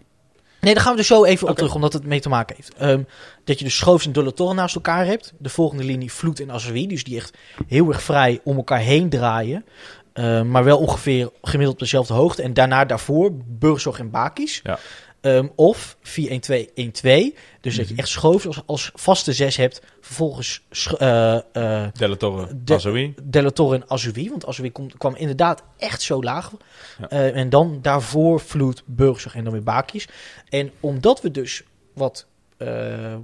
[0.60, 2.74] Nee, daar gaan we er zo even op terug, omdat het mee te maken heeft.
[2.74, 3.02] Ehm,
[3.44, 5.32] dat je de Schoofs en Dolatoren naast elkaar hebt.
[5.38, 6.86] De volgende linie Vloed en Azoui.
[6.86, 7.36] Dus die echt
[7.68, 9.64] heel erg vrij om elkaar heen draaien.
[10.12, 12.42] Ehm, maar wel ongeveer gemiddeld op dezelfde hoogte.
[12.42, 14.60] En daarna daarvoor Burgzorg en Bakis.
[14.62, 14.78] Ja.
[15.22, 17.34] Ehm, of 4-1-2-1-2.
[17.60, 17.98] Dus dat je Mhm.
[17.98, 19.82] echt Schoofs als, als vaste zes hebt.
[20.00, 23.14] Vervolgens Sch- eh, eh, Della Torre, De- Azoui.
[23.22, 24.30] Delatorre en Azoui.
[24.30, 26.52] Want Azoui komt- kwam inderdaad echt zo laag.
[27.00, 27.08] Ja.
[27.08, 30.08] Eh, en dan daarvoor Vloed, Burgzorg en dan weer Bakis.
[30.48, 31.62] En omdat we dus
[31.94, 32.66] wat, eh,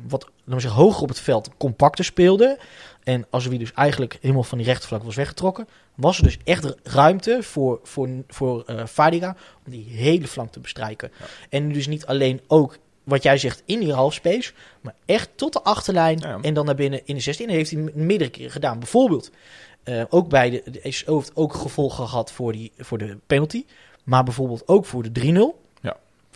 [0.09, 2.57] wat laten we zeggen, hoger op het veld compacter speelden...
[3.09, 5.69] en Azoui dus eigenlijk helemaal van die rechterflank was weggetrokken...
[5.95, 10.61] was er dus echt ruimte voor, voor, voor eh Fadiga om die hele flank te
[10.61, 11.11] bestrijken.
[11.49, 12.79] En nu dus niet alleen ook...
[13.05, 16.39] Wat jij zegt in die halfspace, maar echt tot de achterlijn Ja.
[16.43, 17.49] en dan naar binnen in de 16.
[17.49, 18.79] En dat heeft hij meerdere keren gedaan.
[18.79, 19.31] Bijvoorbeeld
[19.83, 23.65] eh, ook bij de, de SO heeft ook gevolgen gehad voor, die, voor de penalty.
[24.05, 25.67] Maar bijvoorbeeld ook voor de 3-0.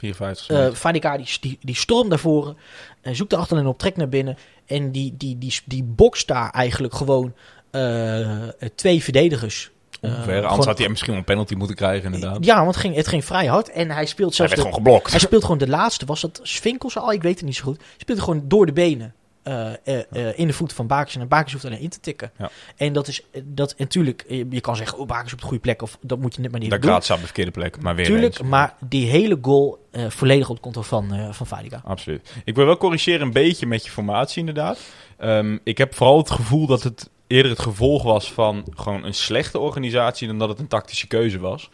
[0.03, 2.57] 54 Eh Fadika die, die, die stormt naar voren.
[3.01, 4.37] En zoekt de achterlijn op, trekt naar binnen.
[4.73, 7.35] En die, die, die, die bokst daar eigenlijk gewoon
[7.71, 8.39] eh,
[8.75, 9.71] twee verdedigers
[10.01, 10.19] onver.
[10.29, 12.45] Eh, Anders gewoon- had hij misschien wel een penalty moeten krijgen, inderdaad.
[12.45, 13.71] Ja, want het ging, het ging vrij hard.
[13.71, 14.53] En hij speelt hij zelfs...
[14.55, 15.11] werd de- gewoon geblokt.
[15.11, 16.07] hij speelt gewoon de laatste.
[16.07, 17.13] Was dat Svinkels al?
[17.13, 17.77] Ik weet het niet zo goed.
[17.79, 19.15] Hij speelt gewoon door de benen.
[19.43, 21.17] Eh, eh, eh, in de voeten van Bakers.
[21.17, 22.31] En Bakers hoeft alleen in te tikken.
[22.39, 22.51] Ja.
[22.77, 23.23] En dat is...
[23.45, 24.99] Dat, en natuurlijk, je, kan zeggen...
[24.99, 25.83] Oh, Bakers op de goede plek.
[25.83, 26.91] Of dat moet je net maar niet Daar doen.
[26.91, 28.49] gaat ze op de verkeerde plek, maar weer Tuurlijk, eens.
[28.49, 31.81] maar die hele goal volledig op het konto van, van Fadiga.
[31.85, 32.33] Absoluut.
[32.45, 34.79] Ik wil wel corrigeren een beetje met je formatie, inderdaad.
[35.19, 39.15] Ehm, ik heb vooral het gevoel dat het eerder het gevolg was van gewoon een
[39.15, 41.71] slechte organisatie dan dat het een tactische keuze was.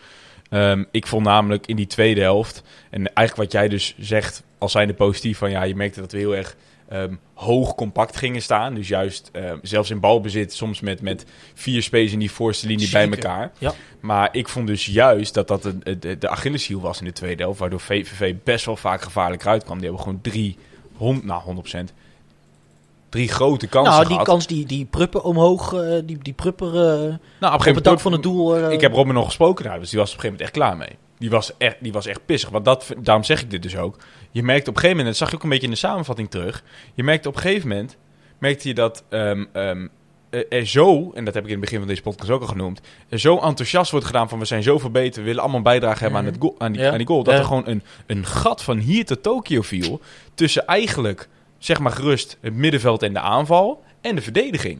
[0.49, 4.73] Ehm, ik vond namelijk in die tweede helft, en eigenlijk wat jij dus zegt als
[4.73, 6.57] zijnde positief, van ja, je merkte dat we heel erg
[6.89, 8.74] ehm, hoog compact gingen staan.
[8.74, 11.24] Dus juist ehm, zelfs in balbezit, soms met, met
[11.55, 13.51] vier spelers in die voorste linie bij elkaar.
[13.59, 13.72] Ja.
[14.01, 17.43] Maar ik vond dus juist dat dat de, de, de Achilleshiel was in de tweede
[17.43, 19.76] helft, waardoor VVV best wel vaak gevaarlijk eruit kwam.
[19.78, 20.57] Die hebben gewoon drie,
[20.97, 21.78] hond, nou 100%,
[23.09, 24.26] drie grote kansen nou, die gehad.
[24.26, 25.72] kans die, die Pruppen omhoog...
[25.72, 28.57] eh, die, die Prupper eh, nou, op een op het dak van het doel...
[28.57, 30.66] eh, Ik heb Robin nog gesproken daar, dus die was op een gegeven moment echt
[30.66, 30.99] klaar mee.
[31.18, 32.51] Die was echt, die was echt pissig.
[32.51, 33.97] Want dat, daarom zeg ik dit dus ook.
[34.31, 36.31] Je merkt op een gegeven moment, dat zag je ook een beetje in de samenvatting
[36.31, 36.62] terug.
[36.95, 37.97] Je merkt op een gegeven moment,
[38.39, 39.87] merkte je dat ehm, ehm,
[40.31, 42.47] er er zo, en dat heb ik in het begin van deze podcast ook al
[42.47, 45.64] genoemd, er zo enthousiast wordt gedaan van we zijn zoveel beter, we willen allemaal een
[45.64, 46.91] bijdrage hebben aan, het goal, aan, die, Ja.
[46.91, 47.22] aan die goal.
[47.22, 47.41] Dat Ja.
[47.41, 50.01] er gewoon een, een gat van hier tot Tokio viel
[50.35, 54.79] tussen eigenlijk, zeg maar gerust, het middenveld en de aanval en de verdediging.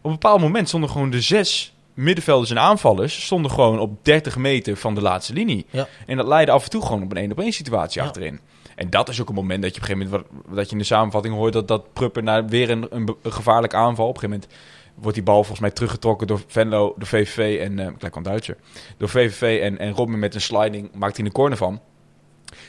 [0.00, 4.36] Op een bepaald moment stonden gewoon de zes middenvelders en aanvallers stonden gewoon op 30
[4.36, 5.66] meter van de laatste linie.
[5.70, 5.88] Ja.
[6.06, 8.40] En dat leidde af en toe gewoon op een één op één situatie achterin.
[8.82, 10.78] En dat is ook een moment dat je op een gegeven moment, dat je in
[10.78, 14.08] de samenvatting hoort dat, dat Prupper naar weer een, een, be- een gevaarlijke aanval.
[14.08, 14.60] Op een gegeven moment
[14.94, 18.56] wordt die bal volgens mij teruggetrokken door Venlo, door VVV en, eh gelijk aan Duitser,
[18.96, 21.80] door VVV en, en Robin met een sliding maakt hij een corner van.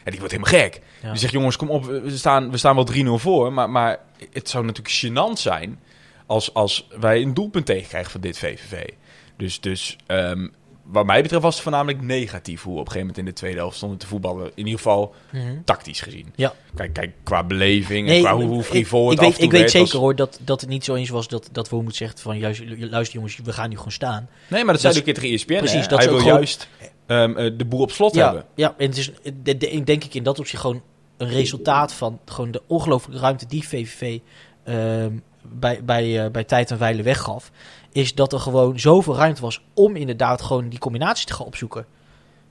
[0.03, 0.81] En die wordt helemaal gek.
[1.01, 1.09] Ja.
[1.09, 3.53] Die zegt, jongens, kom op, we staan, we staan wel 3-0 voor.
[3.53, 3.99] Maar, maar
[4.31, 5.79] het zou natuurlijk gênant zijn
[6.25, 8.89] als, als wij een doelpunt tegenkrijgen van dit VVV.
[9.37, 10.47] Dus, dus ehm,
[10.83, 13.39] wat mij betreft was het voornamelijk negatief hoe we op een gegeven moment in de
[13.39, 14.45] tweede helft stonden te voetballen.
[14.45, 15.57] In ieder geval Mhm.
[15.65, 16.33] tactisch gezien.
[16.35, 16.53] Ja.
[16.75, 19.27] Kijk, kijk qua beleving Nee, en qua hoe, ik- hoe ik, frivol ik, het weet,
[19.27, 21.27] af en toe ik weet zeker was- hoor dat, dat het niet zo eens was
[21.27, 24.27] dat, dat we moeten zeggen van juist, luister jongens, we gaan nu gewoon staan.
[24.47, 25.53] Nee, maar dat dat zei in tegen ESPN.
[25.57, 25.87] precies, hè?
[25.87, 26.67] dat Hij wil gewoon- juist
[27.05, 28.45] ehm, eh, de boel op slot Ja, hebben.
[28.55, 29.11] ja, en het is
[29.43, 30.81] de, de, ik denk ik in dat opzicht gewoon
[31.17, 34.19] een resultaat van gewoon de ongelooflijke ruimte die VVV
[34.63, 35.11] ehm,
[35.41, 37.51] bij, bij, eh, bij tijd en wijle weggaf.
[37.93, 41.85] Is dat er gewoon zoveel ruimte was om inderdaad gewoon die combinatie te gaan opzoeken.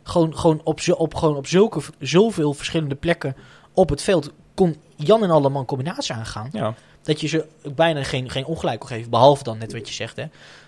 [0.02, 3.36] Gewoon, gewoon, op, op, gewoon op zulke, zoveel verschillende plekken
[3.72, 6.48] op het veld kon Jan en Alleman combinatie aangaan.
[6.52, 6.74] Ja.
[7.02, 9.10] Dat je ze bijna geen, geen ongelijk kon geven.
[9.10, 10.24] Behalve dan net wat je zegt, hè.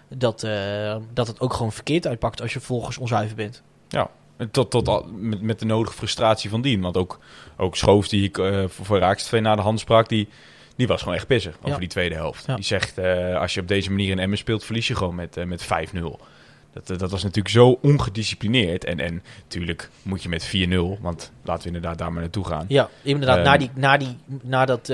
[0.09, 3.63] Dat, eh, dat het ook gewoon verkeerd uitpakt als je volgens onzuiver bent.
[4.51, 6.81] Tot, tot al, met, met de nodige frustratie van dien.
[6.81, 7.19] Want ook,
[7.57, 10.29] ook Schoof, die ik eh, voor, voor Raakstv na de hand sprak, die,
[10.77, 11.79] die was gewoon echt pissig over Ja.
[11.79, 12.47] die tweede helft.
[12.47, 15.37] Die zegt, eh, als je op deze manier in Emmen speelt, verlies je gewoon met,
[15.37, 16.21] eh, met 5-0.
[16.73, 18.85] Dat, eh, dat was natuurlijk zo ongedisciplineerd.
[18.85, 22.65] En, en natuurlijk moet je met 4-0, want laten we inderdaad daar maar naartoe gaan.
[22.69, 23.37] Ja, inderdaad.
[23.37, 23.47] Ehm.
[23.47, 24.87] na, die, na, die, na, dat,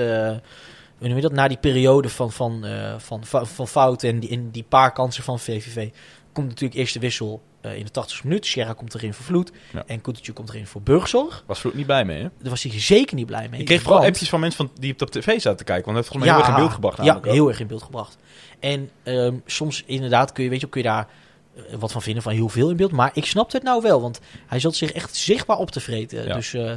[0.99, 1.31] hoe dat?
[1.31, 2.65] na die periode van, van,
[2.97, 5.89] van, van, van fouten en die, en die paar kansen van VVV...
[6.31, 8.45] komt natuurlijk eerst de wissel eh, in de 80 minuut.
[8.45, 9.51] Sierra komt erin voor Vloed.
[9.73, 9.83] Ja.
[9.87, 11.43] En Koetertje komt erin voor Burgzorg.
[11.47, 12.29] Was Vloed niet blij mee, hè?
[12.39, 13.59] Daar was hij zeker niet blij mee.
[13.59, 15.85] Ik kreeg vooral appjes van mensen van, die op de tv zaten te kijken.
[15.85, 16.97] Want dat heeft volgens mij heel erg in beeld gebracht.
[16.97, 17.33] Ja, namelijk ook.
[17.33, 18.17] heel erg in beeld gebracht.
[18.59, 21.07] En ehm, soms inderdaad kun je, weet je, kun je daar
[21.55, 22.91] eh, wat van vinden van heel veel in beeld.
[22.91, 26.25] Maar ik snapte het nou wel, want hij zat zich echt zichtbaar op te vreten.
[26.27, 26.33] Ja.
[26.35, 26.73] Dus eh,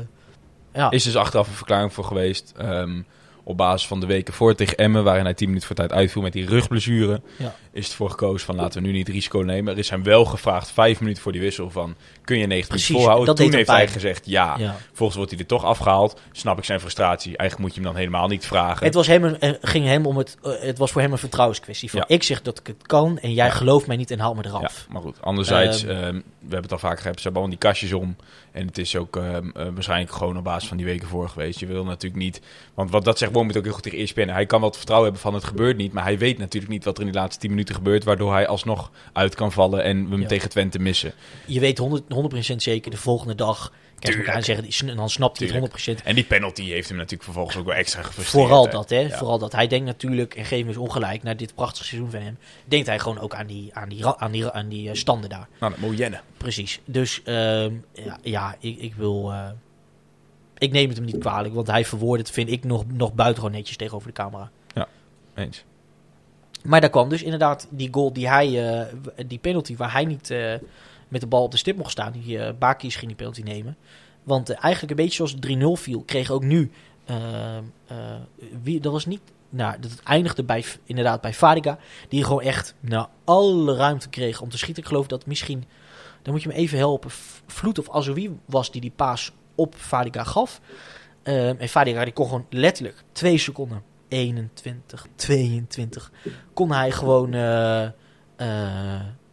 [0.74, 2.52] ja, Is dus achteraf een verklaring voor geweest.
[2.56, 3.02] ehm,
[3.44, 6.22] op basis van de weken voor tegen Emmen, waarin hij 10 minuten voor tijd uitviel
[6.22, 7.54] met die rugblessure, Ja.
[7.72, 9.72] is het voor gekozen van laten we nu niet risico nemen.
[9.72, 12.88] Er is hem wel gevraagd, vijf minuten voor die wissel, van kun je 90 Precies,
[12.88, 13.44] minuten volhouden?
[13.44, 14.54] Toen heeft hij gezegd ja.
[14.58, 14.76] ja.
[14.92, 16.20] Volgens wordt hij er toch afgehaald.
[16.32, 17.36] Snap ik zijn frustratie.
[17.36, 18.84] Eigenlijk moet je hem dan helemaal niet vragen.
[18.86, 21.18] Het, was hem, een- eh, ging hem om het, eh, het was voor hem een
[21.18, 21.90] vertrouwenskwestie.
[21.90, 22.14] Van, Ja.
[22.14, 24.48] Ik zeg dat ik het kan en jij gelooft mij niet en haal me ja,
[24.48, 24.86] eraf.
[24.90, 25.16] maar goed.
[25.20, 25.90] Anderzijds, Ehm.
[26.02, 28.16] ehm, we hebben het al vaak gehad, ze hebben allemaal die kastjes om.
[28.54, 31.60] En het is ook ehm, eh, waarschijnlijk gewoon op basis van die weken voor geweest.
[31.60, 32.40] Je wil natuurlijk niet...
[32.74, 34.28] Want wat dat zegt Wormoed ook heel goed tegen ESPN.
[34.28, 35.92] Hij kan wel het vertrouwen hebben van het gebeurt niet.
[35.92, 38.04] Maar hij weet natuurlijk niet wat er in die laatste 10 minuten gebeurt.
[38.04, 40.26] Waardoor hij alsnog uit kan vallen en we hem Ja.
[40.26, 41.12] tegen Twente missen.
[41.46, 41.82] Je weet 100%,
[42.14, 43.72] 100% zeker de volgende dag.
[44.00, 46.04] Elkaar zeggen, en dan snapt hij het 100%.
[46.04, 48.46] En die penalty heeft hem natuurlijk vervolgens ook wel extra gefrustreerd.
[48.46, 48.70] Vooral hè.
[48.70, 48.98] dat, hè?
[48.98, 49.18] Ja.
[49.18, 49.52] Vooral dat.
[49.52, 52.86] Hij denkt natuurlijk, en geef me eens ongelijk, naar dit prachtige seizoen van hem, denkt
[52.86, 55.48] hij gewoon ook aan die, aan die, aan die, aan die eh, standen daar.
[55.60, 56.20] Nou, dat moet jennen.
[56.36, 56.80] Precies.
[56.84, 59.32] Dus ehm, ja, ja, ik, ik wil.
[59.32, 59.48] eh,
[60.58, 63.56] ik neem het hem niet kwalijk, want hij verwoordt het, vind ik, nog, nog buitengewoon
[63.56, 64.50] netjes tegenover de camera.
[65.34, 65.64] Eens.
[66.62, 68.86] Maar daar kwam dus inderdaad die goal die hij, eh,
[69.26, 70.34] die penalty waar hij niet
[71.08, 72.12] met de bal op de stip mocht staan.
[72.12, 73.76] Die eh Baki's ging die penalty nemen.
[74.22, 76.70] Want eh, eigenlijk een beetje zoals het 3-0 viel, kreeg ook nu,
[77.04, 77.16] eh,
[78.62, 81.78] wie, dat was niet, nou, dat eindigde bij, inderdaad bij Fadiga.
[82.08, 84.82] Die gewoon echt nou, alle ruimte kreeg om te schieten.
[84.82, 85.64] Ik geloof dat misschien,
[86.22, 87.10] dan moet je me even helpen,
[87.46, 90.60] Vloed of Azoui was die die paas op Fadiga gaf.
[91.22, 96.12] Ehm, en Fadiga die kon gewoon letterlijk twee seconden, 21, 22,
[96.52, 97.34] kon hij gewoon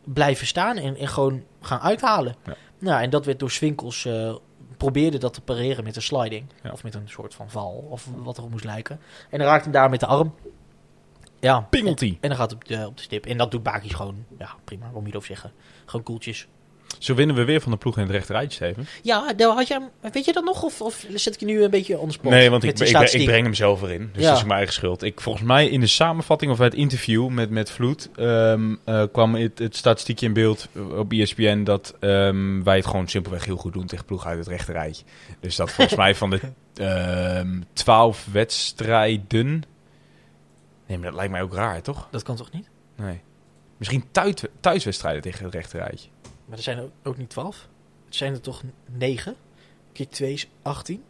[0.04, 2.36] blijven staan en, en gewoon gaan uithalen.
[2.46, 2.56] Ja.
[2.80, 4.36] Nou, en dat werd door Swinkels eh,
[4.78, 6.46] probeerde dat te pareren met een sliding.
[6.64, 6.72] Ja.
[6.72, 9.00] Of met een soort van val, of wat erop moest lijken.
[9.30, 10.34] En dan raakte hem daar met de arm.
[11.40, 12.18] Ja, Penalty.
[12.22, 13.26] en dan gaat het op de, op de stip.
[13.26, 15.52] En dat doet Bakis gewoon, ja, prima, moet je erover zeggen.
[15.86, 16.48] Gewoon koeltjes.
[16.98, 18.88] Zo winnen we weer van de ploeg in het rechterrijtje, Steven.
[19.02, 20.64] Ja, had jij, hem- weet je dat nog?
[20.64, 22.32] Of, of zet ik je nu een beetje on the spot?
[22.32, 23.26] Nee, want ik, ik, breng- ik statistiek?
[23.28, 24.10] breng hem zelf erin.
[24.14, 24.28] Dus Ja.
[24.30, 25.04] dat is mijn eigen schuld.
[25.04, 28.10] Ik, volgens mij in de samenvatting of bij het interview met, met Vloed...
[28.16, 30.68] ehm, eh, kwam het, het statistiekje in beeld
[30.98, 31.64] op E ESPN...
[31.64, 35.04] dat ehm, wij het gewoon simpelweg heel goed doen tegen ploeg uit het rechterrijtje.
[35.40, 36.40] Dus dat volgens mij van de
[36.76, 39.64] ehm, twaalf wedstrijden...
[40.88, 42.08] Nee, maar dat lijkt mij ook raar, toch?
[42.12, 42.70] Dat kan toch niet?
[42.96, 43.22] Nee.
[43.78, 46.10] Misschien thuis, thuiswedstrijden tegen het rechterrijtje.
[46.52, 47.68] Maar er zijn er ook niet twaalf.
[48.06, 49.36] Het zijn er toch negen?
[49.94, 51.04] Keer twee is 18.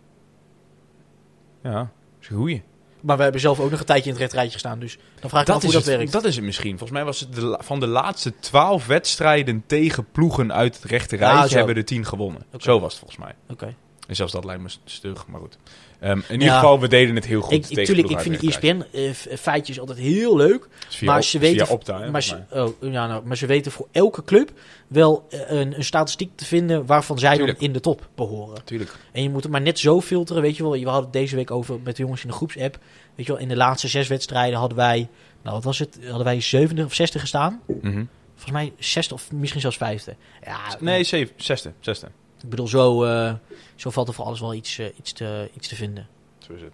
[1.63, 1.87] Ja, dat
[2.21, 2.63] is een goeie.
[2.99, 4.79] Maar we hebben zelf ook nog een tijdje in het rechterrijtje gestaan.
[4.79, 6.11] Dus dan vraag ik me af hoe dat het, werkt.
[6.11, 6.77] dat is het misschien.
[6.77, 11.17] Volgens mij was het de, van de laatste twaalf wedstrijden tegen ploegen uit het rechte
[11.17, 12.43] Ja, hebben er tien gewonnen.
[12.53, 12.63] Oké.
[12.63, 13.35] Zo was het volgens mij.
[13.49, 13.75] Oké.
[14.12, 15.57] En zelfs dat lijkt me stug, maar goed.
[15.99, 16.53] Ehm, in ieder Ja.
[16.55, 20.36] geval, we deden het heel goed Ik, tegen tuurlijk, ik vind die ESPN-feitjes altijd heel
[20.36, 20.68] leuk.
[21.01, 23.45] maar op- ze weten- via Opta, hè, Maar volgens ze, oh, ja, nou, maar ze
[23.45, 24.51] weten voor elke club
[24.88, 27.57] wel eh, een, een statistiek te vinden waarvan zij Tuurlijk.
[27.59, 28.64] dan in de top behoren.
[28.66, 28.95] Tuurlijk.
[29.12, 30.72] En je moet het maar net zo filteren, weet je wel.
[30.72, 32.78] We hadden het deze week over met de jongens in de groepsapp.
[33.16, 35.09] Weet je wel, in de laatste zes wedstrijden hadden wij,
[35.43, 37.62] nou wat was het, hadden wij 70 of 60 gestaan.
[37.82, 38.03] Mhm.
[38.36, 40.16] Volgens mij zesde of misschien zelfs vijfde.
[40.45, 42.07] Ja, Nee, zeven, zesde, zesde.
[42.43, 43.33] Ik bedoel, zo, eh,
[43.75, 46.07] zo valt er voor alles wel iets, eh, iets, te, iets te vinden.
[46.47, 46.73] Zo is het.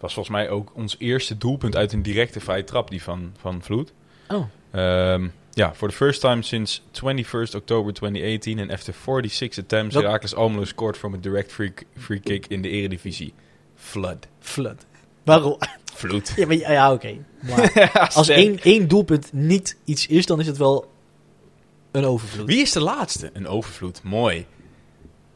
[0.00, 3.62] was volgens mij ook ons eerste doelpunt uit een directe vrije trap, die van, van
[3.62, 3.92] Vloed.
[4.28, 9.94] Oh, Ehm, ja, for the first time since 21st October 2018 and after 46 attempts,
[9.94, 13.32] Dat- Heracles Almelo scored from a direct free, free kick in de eredivisie.
[13.74, 14.26] Flood.
[14.40, 14.86] flood.
[15.24, 15.58] Waarom?
[15.94, 16.32] Vloed.
[16.36, 17.16] Ja, maar, ja oké.
[18.14, 20.90] Als één, één doelpunt niet iets is, dan is het wel
[21.90, 22.46] een overvloed.
[22.46, 23.30] Wie is de laatste?
[23.32, 24.02] Een overvloed.
[24.02, 24.46] Mooi.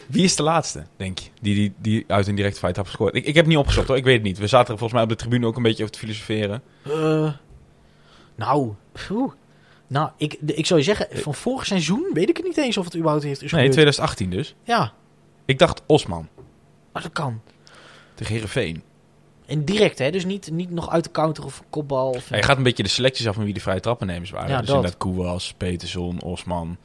[0.06, 3.14] Wie is de laatste, denk je, die, die, die uit een directe fight heeft gescoord?
[3.14, 4.38] Ik, ik heb niet opgezocht hoor, ik weet het niet.
[4.38, 6.62] We zaten er volgens mij op de tribune ook een beetje over te filosoferen.
[6.82, 7.32] Eh,
[8.34, 8.74] nou,
[9.86, 12.84] nou ik, ik zou je zeggen, van vorig seizoen weet ik het niet eens of
[12.84, 13.72] het überhaupt heeft is Nee, gebeurd.
[13.72, 14.54] 2018 dus.
[14.62, 14.92] Ja,
[15.44, 16.28] Ik dacht Osman
[16.92, 17.40] maar dat kan.
[18.14, 18.82] tegen Heerenveen.
[19.46, 20.10] En direct, hè?
[20.10, 22.10] Dus niet, niet nog uit de counter of kopbal.
[22.10, 24.48] Of, Ja, je gaat een beetje de selecties af van wie de vrije trappennemers waren.
[24.50, 24.76] Ja, dus dat.
[24.76, 26.76] inderdaad Koewas, Peterson, Osman.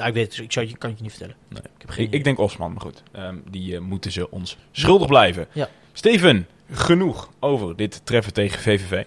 [0.00, 1.36] Ja, ik weet het, dus ik zou, je- kan het je niet vertellen.
[1.48, 1.62] Nee.
[1.62, 3.02] Ik heb geen Ik, ik denk Osman, maar goed.
[3.12, 5.46] Ehm, die eh, moeten ze ons schuldig blijven.
[5.52, 5.68] Ja.
[5.92, 9.04] Steven, genoeg over dit treffen tegen VVV.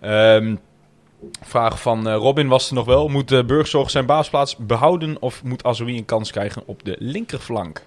[0.00, 0.56] Ehm,
[1.42, 3.08] vraag van eh, Robin was er nog wel.
[3.08, 7.86] Moet uh, Burgzorg zijn baasplaats behouden of moet Azoui een kans krijgen op de linkerflank?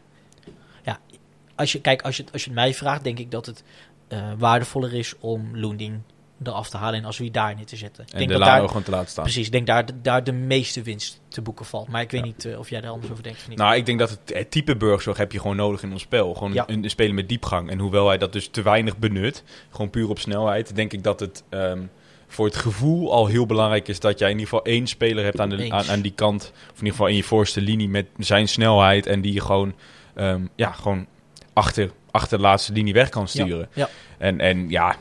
[1.55, 3.63] als je, kijk, als je, het- als je het mij vraagt, denk ik dat het
[4.07, 5.99] eh, waardevoller is om Loending
[6.43, 8.03] eraf te halen en als we daar neer te zetten.
[8.03, 9.23] Ik En denk de dat daar, gewoon te laten staan.
[9.23, 11.87] precies, ik denk daar, de- daar de meeste winst te boeken valt.
[11.87, 12.25] Maar ik weet Ja.
[12.25, 13.57] niet eh, of jij daar anders over denkt of niet.
[13.57, 16.33] Nou, ik denk dat het, het type Burgzorg heb je gewoon nodig in ons spel.
[16.33, 16.63] Gewoon Ja.
[16.67, 17.69] een, een speler met diepgang.
[17.69, 21.19] En hoewel hij dat dus te weinig benut, gewoon puur op snelheid, denk ik dat
[21.19, 21.81] het ehm,
[22.27, 25.39] voor het gevoel al heel belangrijk is dat jij in ieder geval één speler hebt
[25.39, 26.41] aan, de, aan, aan die kant.
[26.53, 29.05] Of in ieder geval in je voorste linie met zijn snelheid.
[29.05, 29.73] En die je gewoon,
[30.15, 31.07] ehm, ja, gewoon
[31.53, 33.69] achter, achter de laatste linie weg kan sturen.
[33.73, 33.89] Ja.
[34.17, 34.95] En, en ja,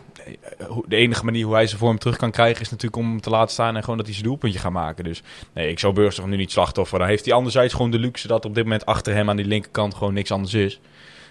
[0.86, 3.30] de enige manier hoe hij zijn vorm terug kan krijgen is natuurlijk om hem te
[3.30, 5.04] laten staan en gewoon dat hij zijn doelpuntje gaat maken.
[5.04, 5.22] Dus
[5.54, 6.98] nee, ik zou Burgzorg nu niet slachtoffer.
[6.98, 9.46] Dan heeft hij anderzijds gewoon de luxe dat op dit moment achter hem aan die
[9.46, 10.80] linkerkant gewoon niks anders is.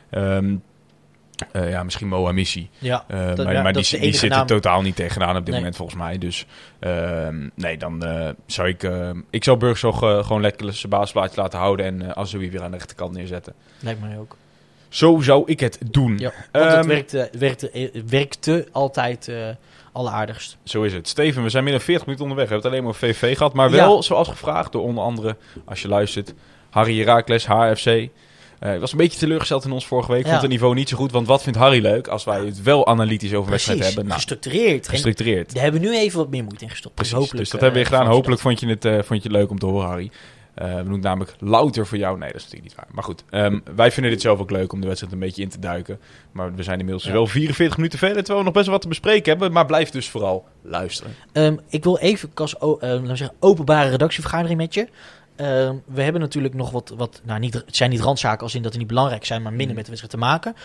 [0.09, 0.55] Ehm,
[1.51, 2.69] eh, ja, misschien Mohamissi.
[2.77, 4.45] Ja, Uh, Dat- maar ja, maar die, zit er naam.
[4.45, 5.55] totaal niet tegenaan op dit Nee.
[5.57, 6.17] moment volgens mij.
[6.17, 6.45] Dus
[6.79, 8.83] ehm, nee, dan eh, zou ik...
[8.83, 12.71] eh, ik zou Burgzorg eh, gewoon lekker zijn basisplaatje laten houden en Azoui weer aan
[12.71, 13.53] de rechterkant neerzetten.
[13.79, 14.35] lijkt mij ook.
[14.89, 16.17] Zo zou ik het doen.
[16.17, 19.47] Ja, want het Ehm, werkte, werkte, eh, werkte altijd eh
[19.93, 20.57] alleraardigst.
[20.63, 21.07] Zo is het.
[21.07, 22.47] Steven, we zijn meer dan 40 minuten onderweg.
[22.49, 23.53] We hebben het alleen maar over VV gehad.
[23.53, 24.01] Maar wel, Ja.
[24.01, 25.35] zoals gevraagd door onder andere,
[25.65, 26.33] als je luistert,
[26.69, 27.85] Harry Herakles, HFC.
[28.59, 30.23] Eh, ik was een beetje teleurgesteld in ons vorige week.
[30.23, 30.29] Ja.
[30.29, 31.11] vond het niveau niet zo goed.
[31.11, 34.03] Want wat vindt Harry leuk als wij het wel analytisch over wedstrijd hebben?
[34.03, 34.85] Nou, gestructureerd.
[34.85, 35.53] En gestructureerd.
[35.53, 36.95] daar hebben we nu even wat meer moeite in gestopt.
[36.95, 38.05] Precies, hopelijk, dus dat hebben we gedaan.
[38.07, 40.11] Hopelijk vond je, het, vond je het leuk om te horen, Harry.
[40.59, 42.17] Eh, we doen namelijk louter voor jou.
[42.17, 42.87] Nee, dat is natuurlijk niet waar.
[42.95, 45.49] Maar goed, ehm, wij vinden dit zelf ook leuk om de wedstrijd een beetje in
[45.49, 45.99] te duiken.
[46.31, 47.11] Maar we zijn inmiddels Ja.
[47.11, 49.51] wel 44 minuten verder, terwijl we nog best wel wat te bespreken hebben.
[49.51, 51.15] Maar blijf dus vooral luisteren.
[51.31, 52.29] Ehm, ik wil even,
[52.59, 54.87] o- eh, zeggen, openbare redactievergadering met je.
[55.35, 58.61] Ehm, we hebben natuurlijk nog wat, wat nou niet, het zijn niet randzaken als in
[58.61, 59.75] dat die niet belangrijk zijn, maar minder Mm.
[59.75, 60.55] met de wedstrijd te maken.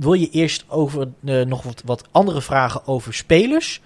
[0.00, 3.80] Wil je eerst over eh, nog wat, wat andere vragen over spelers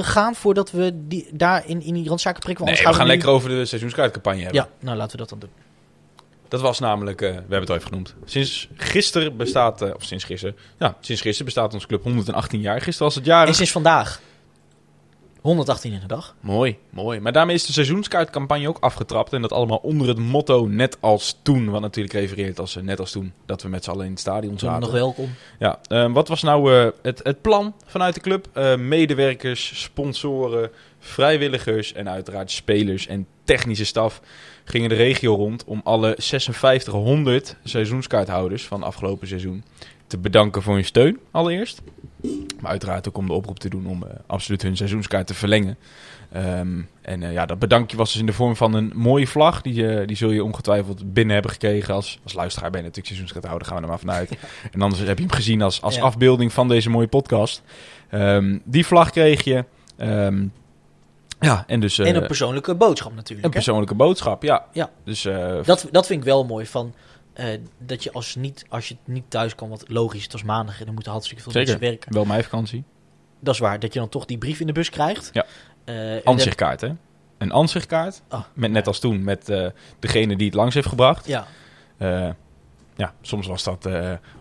[0.00, 2.64] gaan voordat we die, daar in, in die randzaken prikken?
[2.64, 4.60] Nee, we gaan nu- lekker over de seizoenskaartcampagne hebben.
[4.60, 5.50] Ja, nou laten we dat dan doen.
[6.48, 8.14] Dat was namelijk, eh, we hebben het al even genoemd.
[8.24, 12.80] Sinds gisteren bestaat, eh, of sinds gisteren, ja, sinds gisteren bestaat onze club 118 jaar.
[12.80, 13.46] Gisteren was het jaar.
[13.46, 14.20] En sinds vandaag
[15.40, 16.34] 118 in de dag.
[16.40, 17.20] Mooi, mooi.
[17.20, 19.32] Maar daarmee is de seizoenskaartcampagne ook afgetrapt.
[19.32, 21.70] En dat allemaal onder het motto net als toen.
[21.70, 23.32] Wat natuurlijk refereert als eh, net als toen.
[23.46, 24.80] Dat we met z'n allen in het stadion Toen zaten.
[24.80, 25.34] nog welkom.
[25.62, 28.48] Ja, eh, wat was nou eh, het, het plan vanuit de club?
[28.52, 34.20] Eh, medewerkers, sponsoren, vrijwilligers en uiteraard spelers en technische staf
[34.64, 39.64] gingen de regio rond om alle 5600 seizoenskaarthouders van afgelopen seizoen
[40.12, 41.82] te bedanken voor hun steun allereerst.
[42.60, 45.76] Maar uiteraard ook om de oproep te doen om eh, absoluut hun seizoenskaart te verlengen.
[46.32, 49.62] Ehm, en eh, ja, dat bedankje was dus in de vorm van een mooie vlag.
[49.62, 51.94] Die, eh, die zul je ongetwijfeld binnen hebben gekregen.
[51.94, 54.30] Als, als luisteraar ben je natuurlijk seizoenskaarthouder, gaan we er maar vanuit.
[54.72, 56.02] En anders heb je hem gezien als, als Ja.
[56.02, 57.62] afbeelding van deze mooie podcast.
[58.10, 59.64] Ehm, die vlag kreeg je.
[59.96, 60.46] Ehm,
[61.40, 63.46] ja, en dus en een persoonlijke boodschap natuurlijk.
[63.46, 63.56] een hè?
[63.56, 64.42] persoonlijke boodschap.
[64.42, 64.90] Ja, Ja.
[65.04, 65.22] Dus
[65.64, 66.94] Dat, dat vind ik wel mooi van.
[67.34, 70.78] Eh, dat je als, niet, als je niet thuis kan, wat logisch, het was maandag
[70.78, 71.68] en dan moeten hartstikke veel Zeker.
[71.68, 72.12] mensen werken.
[72.14, 72.84] wel mijn vakantie.
[73.40, 75.30] Dat is waar, dat je dan toch die brief in de bus krijgt.
[75.32, 75.44] Ja.
[75.84, 76.90] En Ansichtkaart, hè?
[77.38, 78.22] Een ansichtkaart.
[78.28, 79.66] Ah, Met, net als toen, met eh,
[79.98, 81.26] degene die het langs heeft gebracht.
[81.26, 81.46] ja,
[82.96, 83.88] ja, soms was dat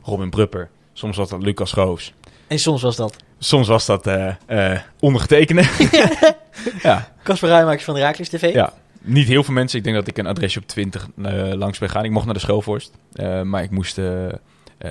[0.04, 0.70] Robin Brupper.
[0.94, 2.14] Soms was dat Lucas Goos.
[2.48, 4.10] en soms was dat Soms was dat
[5.00, 5.62] ondergetekende.
[6.84, 8.54] ja, Casper Rijmakers van de Raakles TV.
[8.54, 9.78] ja, niet heel veel mensen.
[9.78, 12.04] Ik denk dat ik een adresje op 20 eh, langs ben gaan.
[12.06, 12.91] Ik mocht naar de Schoolvorst.
[13.14, 14.26] eh, maar ik moest, eh,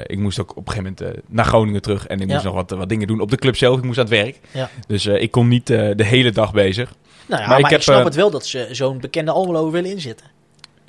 [0.07, 2.07] ik moest ook op een gegeven moment naar Groningen terug.
[2.07, 2.33] En ik Ja.
[2.33, 3.79] moest nog wat, wat dingen doen op de club zelf.
[3.79, 4.41] Ik moest aan het werk.
[4.53, 4.71] Ja.
[4.87, 6.95] Dus ik kon niet de hele dag bezig.
[7.27, 9.91] Nou ja, Maar maar, ik heb, snap het wel dat ze zo'n bekende Almelo willen
[9.91, 10.27] inzetten.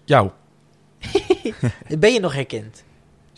[0.05, 0.29] Jou.
[1.99, 2.83] Ben je nog herkend?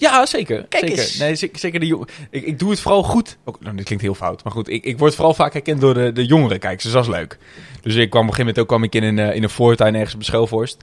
[0.03, 0.65] Ja, zeker.
[0.69, 1.03] Kijk zeker.
[1.03, 1.17] eens.
[1.17, 3.37] Nee, zeker, de jong- ik, ik doe het vooral goed.
[3.43, 4.69] Ook, nou, dit klinkt heel fout, maar goed.
[4.69, 6.83] Ik, ik word vooral vaak herkend door de, de jongeren kijkers.
[6.83, 7.37] Dus dat is leuk.
[7.81, 9.49] Dus ik kwam op een gegeven moment ook kwam ik in een, eh, in een
[9.49, 10.77] voortuin ergens op de Schelvorst.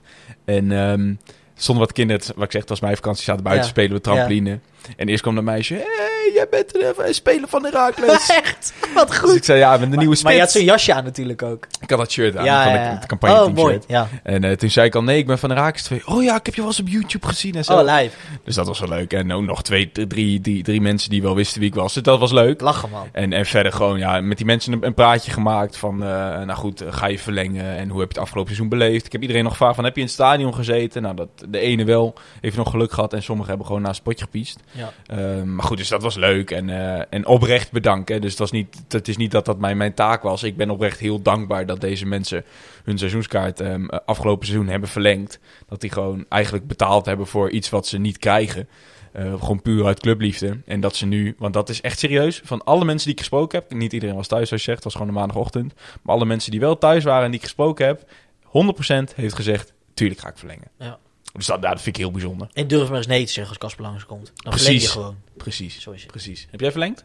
[0.45, 1.13] En ehm
[1.55, 3.71] stonden wat kinderen, wat ik zeg, het was mijn vakantie, zaten buiten Ja.
[3.71, 4.59] spelen de trampoline.
[4.97, 8.29] En eerst kwam een meisje, hé, hey, jij bent een eh, speler van Herakles.
[8.43, 8.73] Echt?
[8.93, 9.35] Wat dus goed.
[9.35, 10.65] ik zei, ja, ben de nieuwe Maar je had spits.
[10.65, 11.67] zo'n jasje aan natuurlijk ook.
[11.81, 13.79] Ik had dat shirt aan, ja, van ja, de, het campagne Oh, mooi.
[13.87, 14.07] Ja.
[14.23, 16.01] En eh, toen zei ik al, nee, ik ben van Herakles 2.
[16.05, 17.73] Oh ja, ik heb je wel eens op YouTube gezien en zo.
[17.79, 18.15] Oh, live.
[18.43, 19.13] Dus dat was wel leuk.
[19.13, 21.93] En ook nog twee, drie, drie, drie mensen die wel wisten wie ik was.
[21.93, 22.61] Dus dat was leuk.
[22.61, 23.07] Lachen, man.
[23.11, 26.03] En, en verder gewoon ja, met die mensen een, een praatje gemaakt van...
[26.03, 27.77] eh, nou goed, ga je verlengen?
[27.77, 29.05] En hoe heb je het afgelopen seizoen beleefd?
[29.05, 31.01] Ik heb iedereen nog gevraagd van, heb je in het stadion gezeten?
[31.01, 33.13] Nou, dat, de ene wel, heeft nog geluk gehad.
[33.13, 34.59] En sommigen hebben gewoon naar een spotje gepiest.
[34.71, 34.93] Ja.
[35.05, 36.51] Ehm, maar goed, dus dat was leuk.
[36.51, 38.21] En, eh, en oprecht bedanken.
[38.21, 40.43] Dus het, was niet, het is niet dat dat mijn, mijn taak was.
[40.43, 42.43] Ik ben oprecht heel dankbaar dat deze mensen
[42.83, 45.39] hun seizoenskaart eh, afgelopen seizoen hebben verlengd.
[45.67, 48.67] Dat die gewoon eigenlijk betaald hebben voor iets wat ze niet krijgen.
[49.11, 50.57] Eh, gewoon puur uit clubliefde.
[50.65, 52.41] En dat ze nu, want dat is echt serieus.
[52.43, 54.93] Van alle mensen die ik gesproken heb, niet iedereen was thuis zoals je zegt, het
[54.93, 55.73] was gewoon een maandagochtend.
[56.01, 58.03] Maar alle mensen die wel thuis waren en die ik gesproken heb,
[58.43, 60.67] 100% heeft gezegd, tuurlijk ga ik verlengen.
[60.77, 60.97] Ja.
[61.33, 62.49] Dus dat, dat vind ik heel bijzonder.
[62.53, 64.25] En durf maar eens nee te zeggen als Casper langskomt.
[64.35, 64.61] Dan Precies.
[64.63, 65.15] verleng je gewoon.
[65.37, 65.79] Precies.
[65.81, 66.11] Zo is het.
[66.11, 66.47] Precies.
[66.51, 67.03] Heb jij verlengd?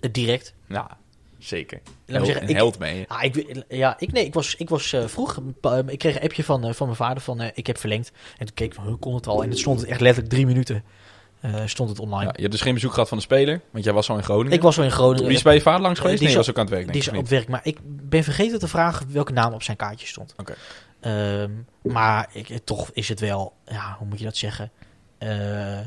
[0.00, 0.54] Het direct.
[0.68, 0.96] Ja,
[1.38, 1.80] zeker.
[1.84, 3.04] Laat me Held- zeggen, een ik- held je.
[3.08, 5.40] Ah, ik, ja, ik, nee, ik was, ik was eh, vroeg.
[5.62, 8.12] eh, Ik kreeg een appje van, eh, van mijn vader van eh, ik heb verlengd.
[8.38, 9.42] En toen keek ik van, hoe kon het al?
[9.42, 10.84] En het stond echt letterlijk drie minuten.
[11.40, 12.24] eh, stond het online.
[12.24, 14.22] Ja, je hebt dus geen bezoek gehad van de speler, want jij was al in
[14.22, 14.52] Groningen.
[14.52, 15.26] Ik was zo in Groningen.
[15.28, 16.20] Die is bij je vader langs Eh, geweest?
[16.20, 18.58] die Nee, was ook aan het werk, Die is op werk, maar ik ben vergeten
[18.58, 20.34] te vragen welke naam op zijn kaartje stond.
[20.36, 20.54] Oké.
[21.08, 21.50] Ehm,
[21.92, 24.70] maar ik, toch is het wel, ja, hoe moet je dat zeggen?
[25.18, 25.80] Eh,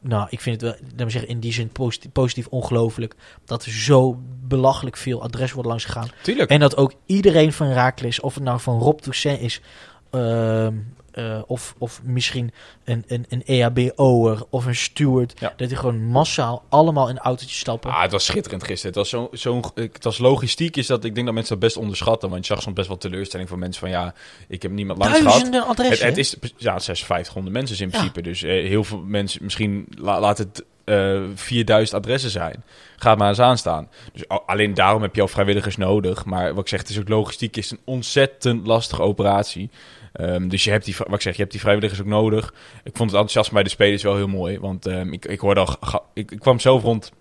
[0.00, 3.14] nou, ik vind het wel, laat me zeggen, in die zin positief, positief ongelooflijk.
[3.44, 6.08] Dat er zo belachelijk veel adres wordt langs gegaan.
[6.22, 6.50] Tuurlijk.
[6.50, 9.60] En dat ook iedereen van Raakles, of het nou van Rob Toussaint is,
[10.10, 10.76] ehm,
[11.18, 12.50] eh, of, of misschien
[12.84, 15.52] een, een, een EHBO'er of een steward, Ja.
[15.56, 17.90] dat die gewoon massaal allemaal in een autootje stappen.
[17.90, 18.86] Ah, het was schitterend gisteren.
[18.86, 21.76] Het was, zo, zo'n, het was logistiek, is dat, ik denk dat mensen dat best
[21.76, 22.30] onderschatten.
[22.30, 24.14] Want je zag soms best wel teleurstelling van mensen van, ja,
[24.48, 25.32] ik heb niemand langs gehad.
[25.32, 26.06] Duizenden Het, adressen.
[26.06, 27.92] het is ja, 5600 mensen is in Ja.
[27.92, 28.22] principe.
[28.22, 32.64] Dus eh, heel veel mensen, misschien la- laat het eh 4000 adressen zijn.
[32.96, 33.88] Ga maar eens aanstaan.
[34.12, 36.24] Dus al- alleen daarom heb je al vrijwilligers nodig.
[36.24, 39.70] Maar wat ik zeg, het is ook logistiek is een ontzettend lastige operatie.
[40.18, 42.54] Ehm, dus je hebt die, wat ik zeg, je hebt die vrijwilligers ook nodig.
[42.84, 44.58] Ik vond het enthousiasme bij de spelers wel heel mooi.
[44.58, 47.12] Want ehm, ik, ik hoorde al, ga- ik, ik kwam zelf rond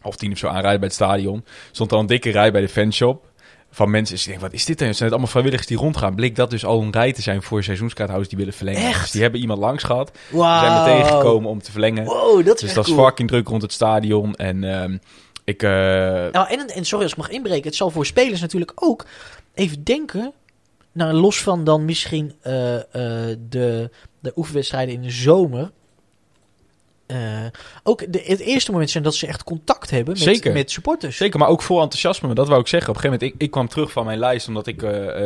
[0.00, 1.44] half tien of zo aanrijden bij het stadion.
[1.70, 3.28] Stond al een dikke rij bij de fanshop
[3.70, 4.16] van mensen.
[4.16, 4.86] Ik denk, wat is dit dan?
[4.86, 6.14] Zijn het allemaal vrijwilligers die rondgaan?
[6.14, 8.82] Bleek dat dus al een rij te zijn voor seizoenskaarthouders die willen verlengen.
[8.82, 9.00] Echt?
[9.00, 10.10] Dus die hebben iemand langs gehad.
[10.30, 10.60] Die Wauw.
[10.60, 12.04] zijn meteen gekomen om te verlengen.
[12.04, 14.34] Wow, dat is dus dat is fucking druk rond het stadion.
[14.34, 14.96] En ehm,
[15.44, 15.62] ik...
[15.62, 15.70] eh,
[16.32, 19.06] Nou, en, en sorry als ik mag inbreken, het zal voor spelers natuurlijk ook
[19.54, 20.32] even denken.
[20.92, 25.70] Nou, los van dan misschien eh, eh, de, de oefenwedstrijden in de zomer.
[27.06, 27.46] eh,
[27.82, 30.52] ook de, het eerste moment zijn dat ze echt contact hebben met, Zeker.
[30.52, 31.16] met supporters.
[31.16, 32.34] Zeker, maar ook vol enthousiasme.
[32.34, 32.90] Dat wou ik zeggen.
[32.90, 34.82] Op een gegeven moment, ik, ik kwam terug van mijn lijst, omdat ik,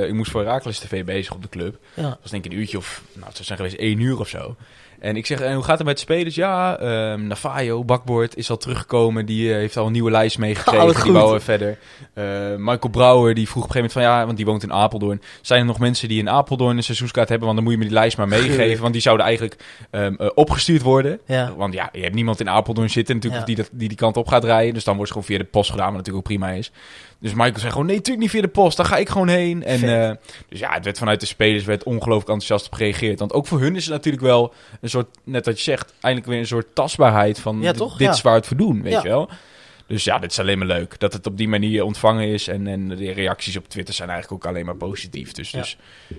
[0.07, 1.79] ik moest voor Herakles TV bezig op de club.
[1.95, 2.03] Ja.
[2.03, 4.29] Dat was denk ik een uurtje of, nou het zou zijn geweest één uur of
[4.29, 4.57] zo.
[5.01, 6.35] En ik zeg, en hoe gaat het met de spelers?
[6.35, 9.27] Ja, ehm Navajo, Bakboord, is al teruggekomen.
[9.27, 10.87] Die eh, heeft al een nieuwe lijst Oh, meegekregen.
[10.87, 11.79] wat die eh, verder.
[12.15, 12.25] Eh,
[12.57, 15.23] Michael Brouwer, die vroeg op een gegeven moment van, ja, want die woont in Apeldoorn.
[15.41, 17.47] Zijn er nog mensen die in Apeldoorn een seizoenskaart hebben?
[17.47, 18.81] Want dan moet je me die lijst maar meegeven.
[18.81, 21.21] Want die zouden eigenlijk ehm, eh, opgestuurd worden.
[21.27, 21.55] Ja.
[21.57, 23.47] Want ja, je hebt niemand in Apeldoorn zitten natuurlijk Ja.
[23.47, 24.75] die, dat, die die kant op gaat rijden.
[24.75, 26.73] Dus dan wordt het gewoon via de post gedaan, wat natuurlijk ook prima is.
[27.21, 28.77] Dus Michael zei gewoon, nee, natuurlijk niet via de post.
[28.77, 29.65] Daar ga ik gewoon heen.
[29.65, 29.81] En,
[30.49, 33.19] dus ja, het werd vanuit de spelers werd ongelooflijk enthousiast op gereageerd.
[33.19, 36.31] Want ook voor hun is het natuurlijk wel een soort, net wat je zegt, eindelijk
[36.31, 37.97] weer een soort tastbaarheid van Ja, toch?
[37.97, 38.13] dit Ja.
[38.13, 39.03] is waar het voor doen, weet Ja.
[39.03, 39.29] je wel.
[39.87, 40.99] Dus ja, dit is alleen maar leuk.
[40.99, 42.49] Dat het op die manier ontvangen is.
[42.49, 45.33] En, en de reacties op Twitter zijn eigenlijk ook alleen maar positief.
[45.33, 45.59] Dus Ja.
[45.59, 45.77] dus,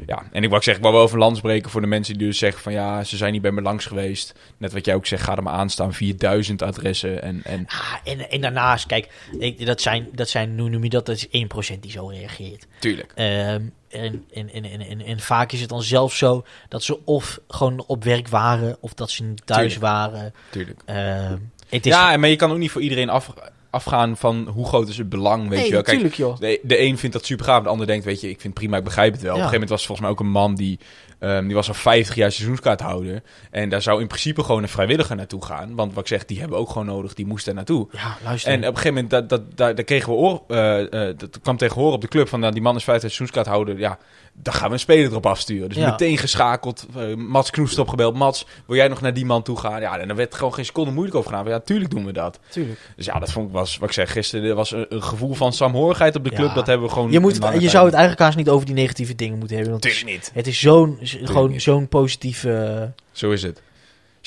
[0.07, 0.23] ja.
[0.31, 2.37] en ik wou zeggen, ik wou wel over lans breken voor de mensen die dus
[2.37, 4.33] zeggen van ja, ze zijn niet bij me langs geweest.
[4.57, 5.93] Net wat jij ook zegt, ga er maar aan staan.
[5.93, 7.21] 4000 adressen.
[7.21, 9.07] En, en Ah, en, en daarnaast, kijk,
[9.39, 11.05] ik, dat, zijn, dat zijn, noem je dat?
[11.05, 11.27] Dat is
[11.75, 12.65] 1% die zo reageert.
[12.79, 13.11] tuurlijk.
[13.15, 13.61] Ehm,
[13.95, 17.39] en, en, en, en, en, en vaak is het dan zelfs zo dat ze of
[17.47, 19.81] gewoon op werk waren, of dat ze niet thuis Tuurlijk.
[19.81, 20.33] waren.
[20.49, 20.81] tuurlijk.
[20.85, 21.37] Ehm,
[21.69, 23.33] het is, Ja, maar je kan ook niet voor iedereen af,
[23.69, 25.81] afgaan van hoe groot is het belang, weet nee, je wel.
[25.81, 26.39] Kijk, natuurlijk joh.
[26.39, 28.63] de, de een vindt dat super gaaf, de ander denkt, weet je, ik vind het
[28.63, 29.35] prima, ik begrijp het wel.
[29.35, 29.37] Ja.
[29.37, 30.79] Op een gegeven moment was er volgens mij ook een man die,
[31.19, 33.21] ehm, die was al 50 jaar seizoenskaarthouder.
[33.51, 35.75] En daar zou in principe gewoon een vrijwilliger naartoe gaan.
[35.75, 37.87] Want wat ik zeg, die hebben we ook gewoon nodig, die moest daar naartoe.
[37.91, 38.51] Ja, luister.
[38.51, 41.39] En op een gegeven moment, dat, dat, daar, daar kregen we oor, eh, eh, dat
[41.41, 43.97] kwam tegen horen op de club van, nou, die man is 50 jaar seizoenskaarthouder, ja,
[44.41, 45.69] dan gaan we een speler erop afsturen.
[45.69, 45.89] Dus Ja.
[45.89, 49.81] meteen geschakeld, eh, Mats Knoest opgebeld, Mats, wil jij nog naar die man toe gaan?
[49.81, 51.47] Ja, en dan werd gewoon geen seconde moeilijk over gedaan.
[51.47, 52.39] Ja, tuurlijk doen we dat.
[52.49, 52.79] Tuurlijk.
[52.95, 55.33] Dus ja, dat vond ik, was, wat ik zei gisteren, er was een, een gevoel
[55.33, 56.53] van saamhorigheid op de club, Ja.
[56.53, 57.11] dat hebben we gewoon...
[57.11, 59.73] Je, moet, je zou het eigenlijk haast niet over die negatieve dingen moeten hebben.
[59.73, 60.31] Want het is, Tuurlijk niet.
[60.33, 62.91] het is zo'n gewoon zo'n positieve...
[63.11, 63.61] Zo is het.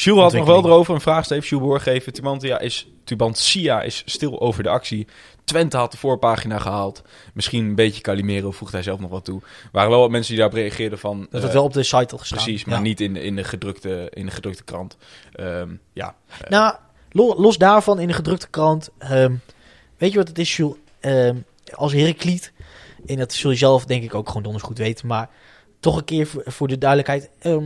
[0.04, 1.46] Jules had nog wel erover een vraag, Steve.
[1.46, 2.12] Jules Boorgeven.
[2.12, 5.06] Tubantia is, Tubantia is stil over de actie.
[5.44, 7.02] Twente had de voorpagina gehaald.
[7.34, 9.40] Misschien een beetje Calimero, voegt hij zelf nog wat toe.
[9.42, 11.20] Er waren wel wat mensen die daarop reageerden van...
[11.20, 12.38] dat eh, het wel op de site had gestaan.
[12.42, 12.80] Precies, maar Ja.
[12.82, 14.96] niet in de, in, de gedrukte, in de gedrukte krant.
[15.32, 16.14] Ehm, ja,
[16.48, 16.74] Nou,
[17.10, 18.90] lo- los daarvan in de gedrukte krant.
[18.98, 19.34] ehm,
[19.96, 20.76] weet je wat het is, Jules?
[21.00, 21.36] Ehm,
[21.74, 22.52] als Herakliet,
[23.06, 25.28] en dat zul je zelf denk ik ook gewoon donders goed weten, maar
[25.80, 27.30] toch een keer voor, voor de duidelijkheid.
[27.38, 27.64] ehm,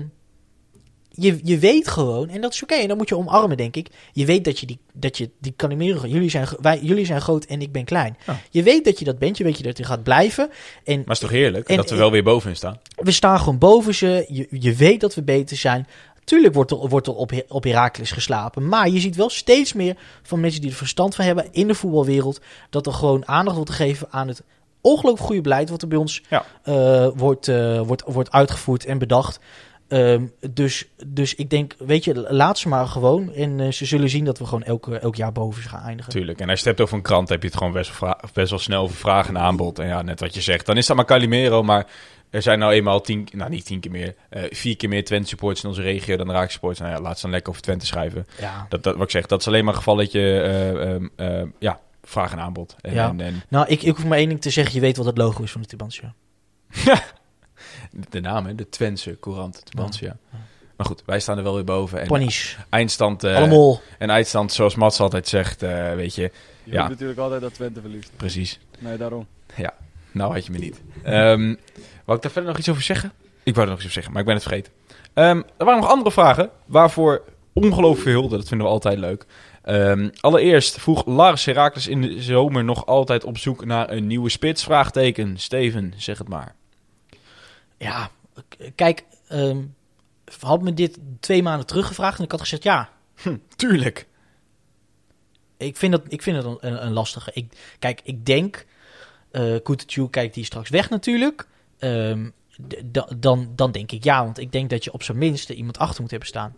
[1.14, 3.88] je, je weet gewoon, en dat is oké, en dat moet je omarmen, denk ik.
[4.12, 7.44] Je weet dat je die, dat je die Calimero, jullie zijn, wij, jullie zijn groot
[7.44, 8.16] en ik ben klein.
[8.26, 8.40] Ja.
[8.50, 10.50] Je weet dat je dat bent, je weet je dat je gaat blijven.
[10.84, 12.78] En maar het is toch heerlijk En- dat we wel weer bovenin staan.
[12.96, 14.24] we staan gewoon boven ze.
[14.28, 15.86] Je, je weet dat we beter zijn.
[16.24, 18.68] Tuurlijk wordt er, wordt er op, op Heracles geslapen.
[18.68, 21.74] Maar je ziet wel steeds meer van mensen die er verstand van hebben in de
[21.74, 22.40] voetbalwereld.
[22.70, 24.42] Dat er gewoon aandacht wordt gegeven aan het
[24.80, 25.70] ongelooflijk goede beleid.
[25.70, 26.44] Wat er bij ons Ja.
[26.62, 29.38] eh, wordt, eh, wordt, wordt uitgevoerd en bedacht.
[29.92, 33.32] Ehm, dus, dus ik denk, weet je, laat ze maar gewoon.
[33.32, 36.12] En eh, ze zullen zien dat we gewoon elk, elk jaar boven ze gaan eindigen.
[36.12, 36.40] Tuurlijk.
[36.40, 38.50] En als je het hebt over een krant, heb je het gewoon best wel, best
[38.50, 39.78] wel snel over vraag en aanbod.
[39.78, 40.66] En ja, net wat je zegt.
[40.66, 41.86] Dan is dat maar Calimero, maar
[42.30, 45.28] er zijn nou eenmaal tien, nou niet tien keer meer, eh, vier keer meer Twente
[45.28, 46.80] supporters in onze regio dan Raak supporters.
[46.80, 48.26] Nou ja, laat ze dan lekker over Twente schrijven.
[48.40, 48.66] Ja.
[48.68, 50.40] Dat, dat, wat ik zeg, dat is alleen maar een gevalletje,
[51.16, 52.76] eh, ja, vraag en aanbod.
[52.80, 53.08] En, Ja.
[53.08, 54.74] en, en Nou, ik, ik hoef maar één ding te zeggen.
[54.74, 56.14] Je weet wat het logo is van de Tubantia.
[58.10, 60.16] de naam, hè, de Twentse Courant, Tubantia.
[60.76, 62.00] Maar goed, wij staan er wel weer boven.
[62.00, 62.58] En Panies.
[62.68, 63.80] eindstand, eh, Allemaal.
[63.98, 66.22] en eindstand, zoals Mats altijd zegt, eh, weet je,
[66.64, 66.88] Je Ja.
[66.88, 68.10] natuurlijk altijd dat Twente verliest.
[68.16, 68.58] precies.
[68.78, 69.26] Nee, daarom.
[70.12, 70.80] Nou had je me niet.
[71.02, 71.54] Ehm
[72.04, 73.12] wou ik daar verder nog iets over zeggen?
[73.42, 74.72] Ik wou er nog iets over zeggen, maar ik ben het vergeten.
[75.14, 77.22] Ehm, er waren nog andere vragen, waarvoor
[77.52, 78.36] ongelooflijk veel hulde.
[78.36, 79.26] Dat vinden we altijd leuk.
[79.62, 84.28] Ehm, allereerst vroeg Lars Herakles in de zomer nog altijd op zoek naar een nieuwe
[84.28, 84.64] spits?
[84.64, 85.38] Vraagteken.
[85.38, 86.54] Steven, zeg het maar.
[87.82, 88.10] Ja,
[88.74, 89.64] kijk, ehm
[90.40, 92.90] had me dit twee maanden teruggevraagd en ik had gezegd ja.
[93.56, 94.06] Tuurlijk.
[95.56, 97.30] Ik vind, dat, ik vind het een, lastige.
[97.34, 98.66] Ik, kijk, ik denk,
[99.30, 101.48] eh Koetetjoe kijkt die straks weg natuurlijk.
[102.84, 105.54] Da- dan, dan denk ik ja, want ik denk dat je op zijn minst er
[105.54, 106.56] iemand achter moet hebben staan.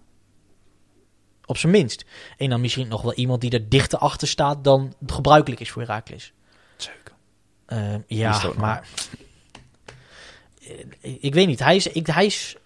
[1.46, 2.04] Op zijn minst.
[2.36, 5.82] En dan misschien nog wel iemand die er dichter achter staat dan gebruikelijk is voor
[5.82, 6.32] Herakles.
[6.76, 7.14] Zeker.
[7.66, 8.88] Ehm, ja, dat maar...
[11.00, 11.58] Ik weet niet.
[11.58, 11.86] Hij is...
[11.86, 12.56] Ik, hij is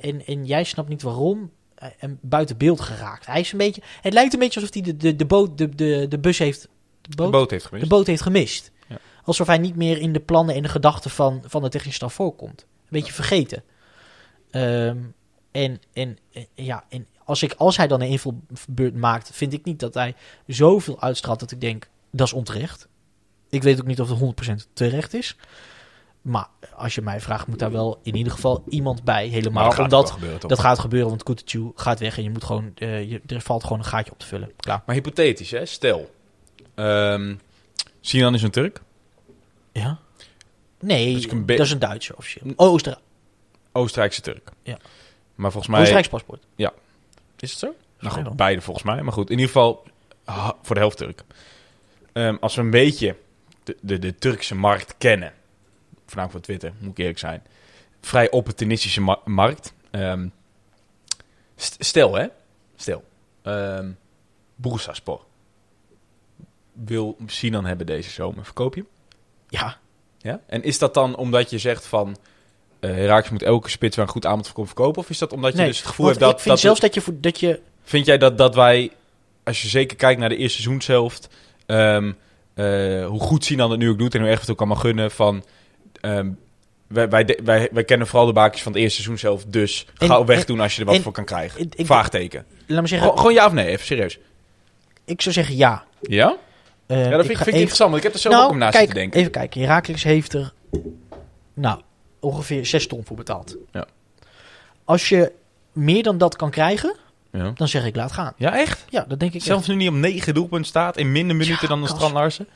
[0.00, 1.50] en, en jij snapt niet waarom.
[1.74, 3.26] eh, En buiten beeld geraakt.
[3.26, 3.82] Hij is een beetje...
[4.00, 6.68] Het lijkt een beetje alsof hij de, de, de, boot, de, de, de bus heeft...
[7.00, 7.88] De boot, De boot heeft de gemist.
[7.88, 8.70] boot heeft gemist.
[8.88, 8.98] Ja.
[9.24, 12.14] Alsof hij niet meer in de plannen en de gedachten van, van de technische staf
[12.14, 12.60] voorkomt.
[12.60, 13.62] Een beetje vergeten.
[14.50, 14.98] Ehm,
[15.50, 19.64] en, en, eh, ja, en als, ik, als hij dan een invalbeurt maakt, vind ik
[19.64, 20.14] niet dat hij
[20.46, 22.88] zoveel uitstraalt dat ik denk, dat is onterecht.
[23.50, 25.36] Ik weet ook niet of het 100% terecht is.
[26.24, 26.46] Maar
[26.76, 29.26] als je mij vraagt, moet daar wel in ieder geval iemand bij.
[29.26, 32.44] Helemaal dat gaat omdat gebeuren, dat gaat gebeuren, want Kutucu gaat weg en je moet
[32.44, 34.52] gewoon, eh, je, er valt gewoon een gaatje op te vullen.
[34.56, 34.82] Klaar.
[34.86, 35.66] Maar hypothetisch, hè?
[35.66, 36.14] Stel.
[36.74, 37.34] ehm
[38.00, 38.82] Sinan is een Turk.
[39.72, 39.98] Ja?
[40.80, 42.52] Nee, Dus dat is een Duitser officieel.
[42.56, 43.04] Oh, Oostenrijk.
[43.72, 44.50] Oostenrijkse Turk.
[44.62, 44.78] Ja.
[45.34, 45.80] Maar volgens mij...
[45.80, 46.42] Oostenrijks paspoort.
[47.38, 47.74] Is het zo?
[48.00, 49.02] Nou goed, beide volgens mij.
[49.02, 49.86] Maar goed, in ieder geval
[50.62, 51.24] voor de helft Turk.
[52.12, 53.16] Ehm, als we een beetje
[53.64, 55.32] de, de, de Turkse markt kennen,
[56.06, 57.42] voornamelijk van Twitter, moet ik eerlijk zijn,
[58.00, 59.74] vrij opportunistische ma- markt.
[59.90, 60.28] Ehm,
[61.56, 62.26] st- stel hè,
[62.76, 63.04] stel,
[63.42, 63.98] um,
[64.54, 65.24] Bursaspor
[66.72, 68.44] wil Sinan hebben deze zomer.
[68.44, 68.90] Verkoop je hem?
[69.48, 69.78] Ja,
[70.18, 70.40] Ja?
[70.46, 72.16] En is dat dan omdat je zegt van...
[72.80, 75.02] Herakles moet elke spits waar een goed aanbod voor komt verkopen?
[75.02, 75.66] Of is dat omdat je nee.
[75.66, 76.30] dus het gevoel hebt dat...
[76.30, 78.92] ik vind dat zelfs dat je, dat je Vind jij dat, dat wij,
[79.42, 81.28] als je zeker kijkt naar de eerste seizoenshelft,
[81.66, 82.12] ehm
[82.54, 85.10] eh, hoe goed Sinan het nu ook doet en hoe erg het ook allemaal gunnen,
[85.10, 85.44] van
[86.04, 86.30] ehm,
[86.88, 90.20] wij, wij, wij, wij kennen vooral de baakjes van het eerste seizoenshelft, dus En- gauw
[90.20, 91.60] en- wegdoen als je er wat en- voor kan krijgen.
[91.60, 92.44] ik- ik- Vraagteken.
[92.66, 94.18] laat me zeggen, Gewoon, gewoon ja of nee, even serieus.
[95.04, 95.84] ik zou zeggen ja.
[96.00, 96.36] Ja?
[96.86, 98.34] Eh, Ja, dat vind ik, ga vind ik even- interessant, want ik heb er zelf
[98.34, 99.20] nou, ook om naast kijk, te denken.
[99.20, 100.52] Even kijken, Herakles heeft er
[101.54, 101.80] nou,
[102.20, 103.56] ongeveer 6 ton voor betaald.
[103.72, 103.86] Ja.
[104.84, 105.32] Als je
[105.72, 106.96] meer dan dat kan krijgen,
[107.32, 107.52] Ja.
[107.54, 108.32] dan zeg ik laat gaan.
[108.36, 108.84] ja, echt?
[108.88, 111.68] Ja, dat denk ik Zelfs nu niet op negen doelpunten staat in minder minuten Ja,
[111.68, 111.94] dan de Kas.
[111.94, 112.46] Strand Larsen?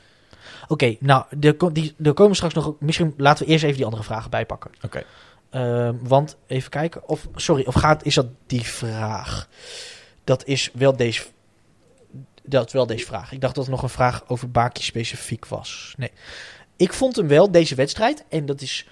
[0.71, 2.73] Oké, nou, er, ko- die, er komen straks nog...
[2.79, 4.71] Misschien laten we eerst even die andere vragen bijpakken.
[4.81, 5.03] Oké.
[5.49, 7.07] Ehm, want, even kijken.
[7.07, 9.47] Of, sorry, of gaat, is dat die vraag?
[10.23, 11.23] Dat is wel deze...
[12.43, 13.31] Dat is wel deze vraag.
[13.31, 15.93] Ik dacht dat er nog een vraag over Baki specifiek was.
[15.97, 16.11] Nee.
[16.75, 18.87] Ik vond hem wel, deze wedstrijd, en dat is...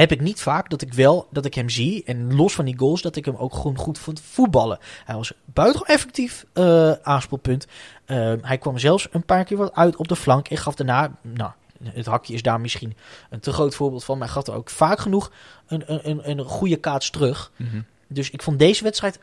[0.00, 2.04] Heb ik niet vaak dat ik wel, dat ik hem zie.
[2.04, 4.78] En los van die goals, dat ik hem ook gewoon goed vond voetballen.
[5.04, 7.66] Hij was buitengewoon effectief eh aanspeelpunt.
[8.04, 10.48] Ehm, hij kwam zelfs een paar keer wat uit op de flank.
[10.48, 11.50] En gaf daarna, nou,
[11.82, 12.96] het hakje is daar misschien
[13.30, 14.18] een te groot voorbeeld van.
[14.18, 15.32] Maar hij gaf er ook vaak genoeg
[15.66, 17.52] een, een, een, een goede kaats terug.
[17.56, 17.80] Mhm.
[18.06, 19.18] Dus ik vond deze wedstrijd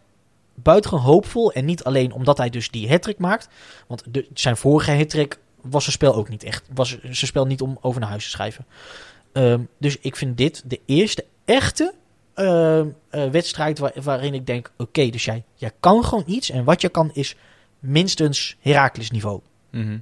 [0.54, 1.52] buitengewoon hoopvol.
[1.52, 3.50] En niet alleen omdat hij dus die hat maakt.
[3.88, 6.66] Want de, zijn vorige hat was zijn spel ook niet echt.
[6.74, 8.66] Was zijn spel niet om over naar huis te schrijven.
[9.38, 11.94] Ehm, dus ik vind dit de eerste echte
[12.34, 14.72] ehm, eh, wedstrijd waar- waarin ik denk...
[14.78, 16.50] Oké, dus jij, jij kan gewoon iets.
[16.50, 17.36] En wat je kan is
[17.80, 19.42] minstens Heracles niveau.
[19.72, 19.98] Mhm.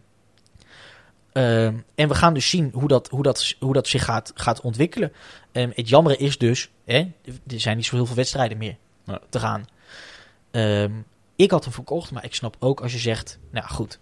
[1.32, 4.62] Ehm, en we gaan dus zien hoe dat, hoe dat, hoe dat zich gaat, gaat
[4.62, 5.12] ontwikkelen.
[5.52, 6.98] Ehm, het jammere is dus, hè,
[7.48, 9.20] er zijn niet zo heel veel wedstrijden meer Ja.
[9.30, 9.66] te gaan.
[11.36, 14.00] Ik had hem verkocht, maar ik snap ook als je zegt, nou goed,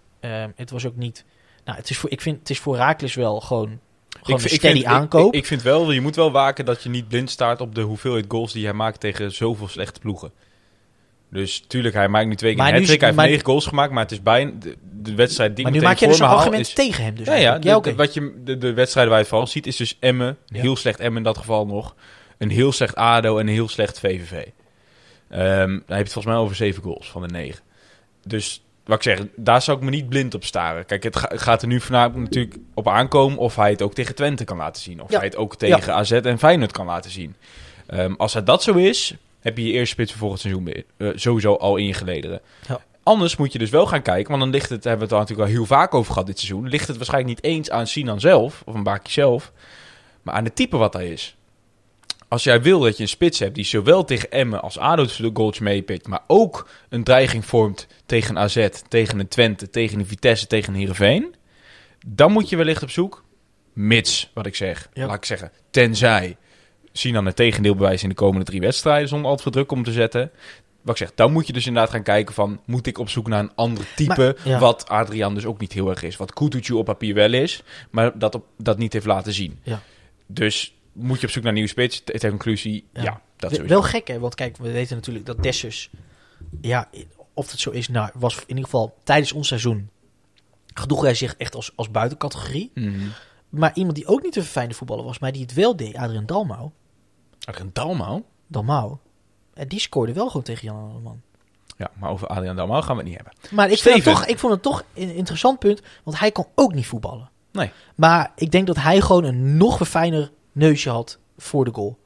[0.54, 1.24] het was ook niet.
[1.64, 3.80] Nou, het is voor, ik vind het is voor Raakles wel gewoon,
[4.24, 5.32] gewoon vind- een steady vind- aankoop.
[5.34, 7.80] Ik, ik vind wel, je moet wel waken dat je niet blind staart op de
[7.80, 10.32] hoeveelheid goals die hij maakt tegen zoveel slechte ploegen.
[11.30, 14.02] Dus tuurlijk, hij maakt nu twee keer een Hij heeft maar- negen goals gemaakt, maar
[14.02, 16.36] het is bijna de, de wedstrijd die maar ik nu meteen maak je dus een
[16.38, 17.14] argument is- tegen hem.
[17.14, 19.66] Dus ja, ja, de, de- wat je, de, de wedstrijden waar je het vooral ziet
[19.66, 20.60] is dus Emmen, Ja.
[20.60, 21.94] heel slecht Emmen in dat geval nog,
[22.38, 24.46] een heel slecht ADO en een heel slecht VVV.
[25.30, 27.62] Ehm dan heb je het volgens mij over zeven goals van de negen.
[28.26, 30.86] Dus wat ik zeg, daar zou ik me niet blind op staren.
[30.86, 33.94] Kijk, het, ga- het gaat er nu vanavond natuurlijk op aankomen of hij het ook
[33.94, 35.02] tegen Twente kan laten zien.
[35.02, 35.16] Of Ja.
[35.16, 37.34] hij het ook tegen AZ en Feyenoord kan laten zien.
[37.86, 41.54] Ehm, als dat zo is, heb je je eerste spits voor volgend seizoen eh, sowieso
[41.54, 42.40] al in je gelederen.
[42.68, 42.80] Ja.
[43.02, 45.18] Anders moet je dus wel gaan kijken, want dan ligt het, hebben we het er
[45.18, 48.20] natuurlijk al heel vaak over gehad dit seizoen, ligt het waarschijnlijk niet eens aan Sinan
[48.20, 49.52] zelf, of een Baki zelf,
[50.22, 51.36] maar aan het type wat hij is.
[52.34, 55.30] Als jij wil dat je een spits hebt die zowel tegen Emmen als ADO de
[55.34, 60.46] goals meepikt, maar ook een dreiging vormt tegen AZ, tegen een Twente, tegen een Vitesse,
[60.46, 61.34] tegen een Heerenveen,
[62.06, 63.24] dan moet je wellicht op zoek,
[63.72, 65.06] mits, wat ik zeg, Ja.
[65.06, 66.36] laat ik zeggen, tenzij
[66.92, 69.92] Sinan het tegendeel bewijst in de komende drie wedstrijden zonder al te druk om te
[69.92, 70.30] zetten.
[70.82, 73.28] Wat ik zeg, dan moet je dus inderdaad gaan kijken van, moet ik op zoek
[73.28, 74.58] naar een ander type, Maar, ja.
[74.58, 76.16] wat Adriaan dus ook niet heel erg is.
[76.16, 79.58] Wat Kutucu op papier wel is, maar dat, op, dat niet heeft laten zien.
[79.62, 79.82] Ja.
[80.26, 82.02] Dus moet je op zoek naar een nieuwe spits.
[82.04, 83.20] Ter conclusie, ja, Ja.
[83.36, 83.74] dat sowieso.
[83.74, 84.18] Wel gek, hè?
[84.18, 85.90] Want kijk, we weten natuurlijk dat Dessus...
[86.60, 86.88] Ja,
[87.34, 89.90] of het zo is, nou, was in ieder geval tijdens ons seizoen...
[90.74, 92.70] gedroeg hij zich echt als, als buitencategorie.
[92.74, 93.06] Mhm.
[93.48, 96.26] Maar iemand die ook niet een verfijnde voetballer was, maar die het wel deed, Adrian
[96.26, 96.70] Dalmau.
[97.44, 98.22] Adriaan Dalmau?
[98.46, 98.96] Dalmau.
[99.54, 101.22] En die scoorde wel gewoon tegen Jan Alleman.
[101.76, 103.34] Ja, maar over Adriaan Dalmau gaan we het niet hebben.
[103.50, 106.46] Maar ik, vind het toch, ik vond het toch een interessant punt, want hij kon
[106.54, 107.30] ook niet voetballen.
[107.52, 107.70] Nee.
[107.94, 111.98] Maar ik denk dat hij gewoon een nog verfijner neusje had voor de goal.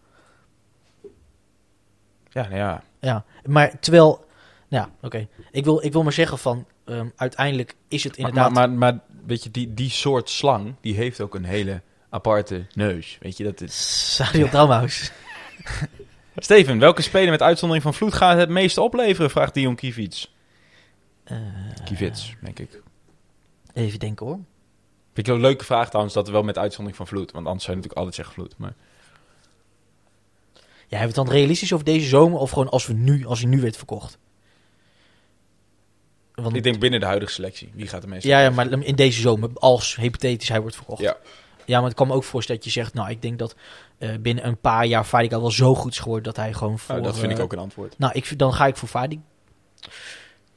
[2.29, 2.83] Ja, nou ja.
[3.01, 4.27] Ja, maar terwijl...
[4.69, 5.29] Nou ja, oké.
[5.51, 6.67] Ik, wil, ik wil maar zeggen van...
[6.85, 8.53] ehm, uiteindelijk is het inderdaad...
[8.53, 12.67] maar, maar, maar weet je, die, die soort slang, die heeft ook een hele aparte
[12.75, 13.19] neus.
[13.21, 14.15] Weet je, dat is...
[14.15, 15.13] Sadio Dalmau's.
[16.37, 19.31] Steven, welke speler met uitzondering van Vloed gaat het meeste opleveren?
[19.31, 20.35] Vraagt Dion Kivits.
[21.25, 21.37] Eh,
[21.85, 22.83] Kivits, denk ik.
[23.73, 24.39] even denken hoor.
[25.19, 27.33] Vind ik een leuke vraag trouwens, dat wel met uitzondering van Vloed.
[27.33, 28.59] Want anders zou je natuurlijk altijd zeggen Vloed.
[28.59, 28.75] Maar
[30.55, 33.41] Ja, hebben we het dan realistisch over deze zomer of gewoon als we nu, als
[33.41, 34.19] hij nu werd verkocht?
[36.35, 37.71] Want, ik denk binnen de huidige selectie.
[37.75, 41.01] Wie gaat er meest ja, ja, maar in deze zomer, als hypothetisch hij wordt verkocht.
[41.01, 41.17] Ja.
[41.65, 43.55] Ja, maar het kan me ook voorstellen dat je zegt, nou, ik denk dat
[43.99, 46.95] eh, binnen een paar jaar Vaardiga wel zo goed is geworden dat hij gewoon voor...
[46.95, 47.99] Nou, dat vind ik eh, ook een antwoord.
[47.99, 49.23] Nou, ik, dan ga ik voor Vaardiga.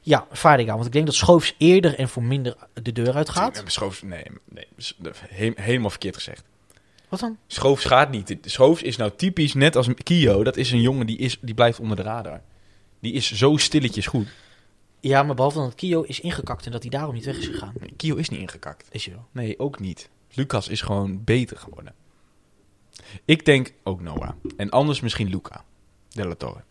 [0.04, 3.54] Ja, Vaardiga, want ik denk dat Schoofs eerder en voor minder de deur uitgaat.
[3.54, 4.66] Nee, Schoofs, nee, nee
[5.28, 6.44] he- helemaal verkeerd gezegd.
[7.08, 7.36] Wat dan?
[7.46, 8.36] Schoofs gaat niet.
[8.42, 11.80] Schoofs is nou typisch, net als Kio, dat is een jongen die, is, die blijft
[11.80, 12.40] onder de radar.
[13.00, 14.28] Die is zo stilletjes goed.
[15.00, 17.72] Ja, maar behalve dat Kio is ingekakt en dat hij daarom niet weg is gegaan.
[17.80, 18.86] Nee, Kio is niet ingekakt.
[18.90, 19.26] Is hij wel.
[19.32, 20.08] Nee, ook niet.
[20.34, 21.94] Lucas is gewoon beter geworden.
[23.24, 24.30] Ik denk ook Noah.
[24.56, 25.64] En anders misschien Luca.
[26.08, 26.62] Della Torre.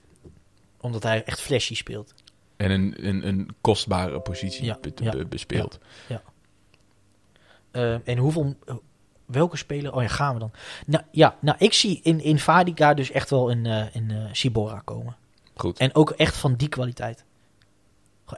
[0.78, 2.14] Omdat hij echt flashy speelt.
[2.62, 5.80] En een, een, een kostbare positie Ja, be- ja, be- bespeelt.
[7.72, 8.56] Eh, en hoeveel...
[9.26, 9.94] Welke speler?
[9.94, 10.52] Oh ja, gaan we dan.
[10.86, 14.18] Nou ja, nou ik zie in, in Vaardiga dus echt wel een, eh een eh,
[14.32, 15.16] Sibora komen.
[15.56, 15.78] Goed.
[15.80, 17.24] En ook echt van die kwaliteit.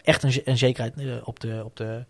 [0.03, 2.05] Echt een, ze- een zekerheid eh, op, de, op, de,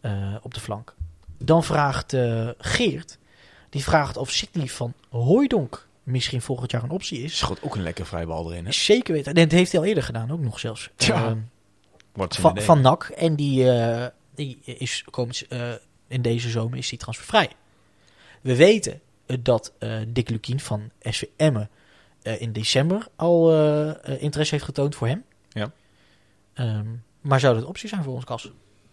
[0.00, 0.94] eh, op de flank.
[1.38, 3.18] Dan vraagt eh, Geert,
[3.68, 7.38] die vraagt of Sidney van Hooijdonk misschien volgend jaar een optie is.
[7.38, 8.64] Schot ook een lekker vrijbal erin.
[8.64, 8.72] Hè?
[8.72, 9.34] Zeker weten.
[9.34, 10.90] En dat heeft hij al eerder gedaan, ook nog zelfs.
[10.96, 11.26] Ja.
[11.26, 11.38] Ehm,
[12.28, 13.02] van, van NAC.
[13.04, 15.72] En die, eh, die is komend, eh,
[16.08, 17.50] in deze zomer is die transfervrij.
[18.40, 19.72] We weten eh, dat
[20.08, 21.70] Dick Lukien van SV Emmen
[22.22, 23.50] eh, in december al
[24.02, 25.24] interesse heeft getoond voor hem.
[25.48, 25.72] Ja.
[26.52, 26.86] Ehm,
[27.20, 28.50] maar zou dat een optie zijn voor ons, Kas?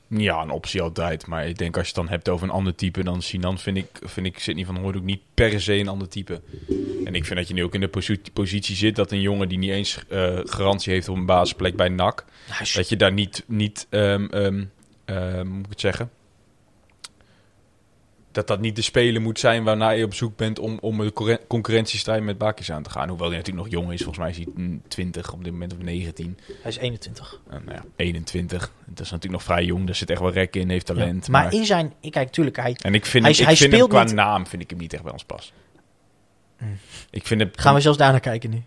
[0.10, 1.28] Ja, een optie altijd.
[1.28, 3.78] Maar ik denk als je het dan hebt over een ander type dan Sinan, vind
[3.78, 6.42] ik, vind ik Sidney van Hooydonk niet per se een ander type.
[7.06, 9.50] En ik vind dat je nu ook in de posi- positie zit dat een jongen
[9.50, 12.26] die niet eens eh, garantie heeft op een basisplek bij NAC,
[12.74, 14.64] dat je daar niet, niet ehm, ehm,
[15.06, 16.10] ehm, moet ik het zeggen?
[18.38, 21.14] Dat dat niet de speler moet zijn waarna je op zoek bent om, om een
[21.14, 23.10] concurren- concurrentiestrijd met Bakis aan te gaan.
[23.10, 25.74] Hoewel hij natuurlijk nog jong is, volgens mij is hij mm, 20 op dit moment
[25.74, 26.38] of 19.
[26.62, 27.40] hij is 21.
[27.50, 28.72] En, nou ja, 21.
[28.86, 29.86] Dat is natuurlijk nog vrij jong.
[29.86, 31.26] Daar zit echt wel rek in, heeft talent.
[31.26, 31.94] Ja, maar, in zijn...
[32.00, 32.78] Ik kijk, natuurlijk, hij...
[32.82, 34.94] En ik vind, Hij- hem, ik vind hem qua niet- naam vind ik hem niet
[34.94, 35.54] echt bij ons pas.
[36.60, 36.78] Mm.
[37.10, 37.62] Ik vind het...
[37.62, 38.64] Gaan we zelfs daar naar kijken nu?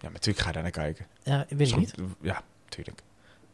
[0.00, 1.06] Ja, natuurlijk ga je daar naar kijken.
[1.22, 1.94] Ja, weet ik niet.
[2.20, 3.00] Ja, natuurlijk.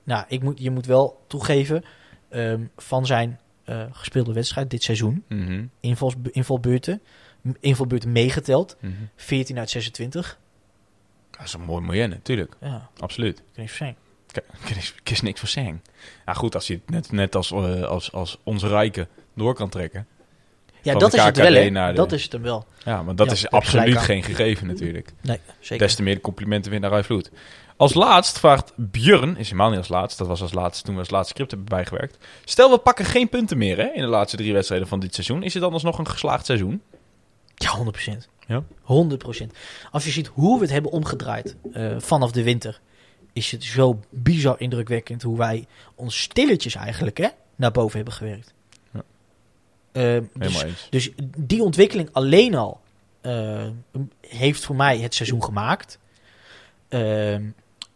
[0.05, 1.85] Nou, ik moet, je moet wel toegeven,
[2.29, 3.39] ehm, van zijn
[3.69, 7.01] eh, gespeelde wedstrijd dit seizoen, Mhm, invals, invalbeurten,
[7.61, 8.93] invalbeurten meegeteld, mhm.
[9.17, 10.39] 14 uit 26.
[11.31, 12.57] Dat is een mooi moyenne, natuurlijk.
[12.61, 13.43] Ja, Absoluut.
[13.55, 13.97] ik zijn.
[14.67, 15.83] Ik is, ik is niks voor zeggen.
[16.27, 19.69] Ja, goed, als je het net, net als, eh, als, als onze rijke door kan
[19.69, 20.07] trekken.
[20.83, 21.53] Ja, dat is het wel,
[21.91, 22.67] de- Dat is het hem wel.
[22.85, 25.13] Ja, maar dat Ja, is absoluut geen gegeven natuurlijk.
[25.21, 25.87] Nee, zeker.
[25.87, 27.31] Des te meer complimenten weer naar Rai Vloed.
[27.79, 31.01] Als laatst vraagt Björn, is helemaal niet als laatst, dat was als laatst toen we
[31.01, 32.19] als laatste script hebben bijgewerkt.
[32.45, 35.43] Stel we pakken geen punten meer hè, in de laatste drie wedstrijden van dit seizoen.
[35.43, 36.83] Is het dan alsnog een geslaagd seizoen?
[37.55, 37.79] Ja,
[38.15, 38.29] 100%.
[38.47, 38.63] Ja.
[39.43, 39.47] 100%.
[39.91, 42.81] Als je ziet hoe we het hebben omgedraaid eh, vanaf de winter,
[43.33, 48.55] is het zo bizar indrukwekkend hoe wij ons stilletjes eigenlijk hè, naar boven hebben gewerkt.
[48.93, 49.03] Ja.
[49.93, 50.87] Eh, dus, eens.
[50.91, 52.81] dus die ontwikkeling alleen al
[53.21, 53.67] eh,
[54.21, 55.99] heeft voor mij het seizoen gemaakt.
[56.89, 57.43] Ehm,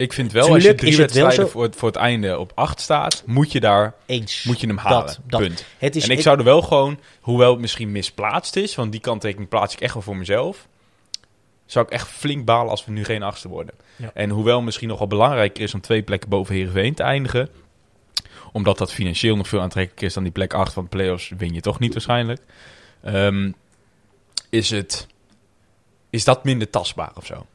[0.03, 3.23] Ik vind wel, als je drie wedstrijden voor het, voor het einde op acht staat,
[3.27, 4.45] moet je, daar, eens.
[4.45, 5.07] moet je hem halen.
[5.07, 5.41] Dat, dat.
[5.41, 5.65] Punt.
[5.79, 8.93] Het is, en ik het- zou er wel gewoon, hoewel het misschien misplaatst is, want
[8.93, 10.69] die kanttekening plaats ik echt wel voor mezelf,
[11.67, 13.75] zou ik echt flink balen als we nu geen achtste worden.
[13.97, 14.11] Ja.
[14.15, 17.49] En hoewel misschien nog wel belangrijker is om twee plekken boven Heerenveen te eindigen,
[18.53, 21.55] omdat dat financieel nog veel aantrekkelijker is dan die plek 8 van de play-offs, win
[21.55, 22.41] je toch niet waarschijnlijk.
[23.03, 23.51] Ehm,
[24.51, 25.07] is, het,
[26.11, 27.47] is dat minder tastbaar of zo?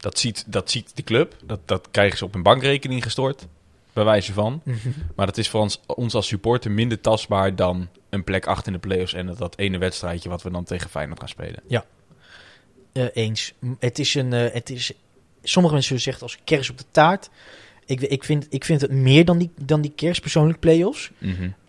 [0.00, 3.46] Dat ziet, dat ziet de club, dat, dat krijgen ze op een bankrekening gestort,
[3.92, 4.60] bij wijze van.
[4.64, 4.76] Mhm.
[5.16, 8.72] Maar dat is voor ons, ons als supporter minder tastbaar dan een plek 8 in
[8.72, 11.60] de play-offs en dat, dat ene wedstrijdje wat we dan tegen Feyenoord gaan spelen.
[12.92, 13.52] Eh, eens.
[13.78, 14.32] Het is een.
[14.32, 14.92] eh, het is,
[15.42, 17.30] sommige mensen zullen zeggen als kers op de taart.
[17.86, 21.10] Ik, ik, vind, ik vind het meer dan die, dan die kers persoonlijk play-offs.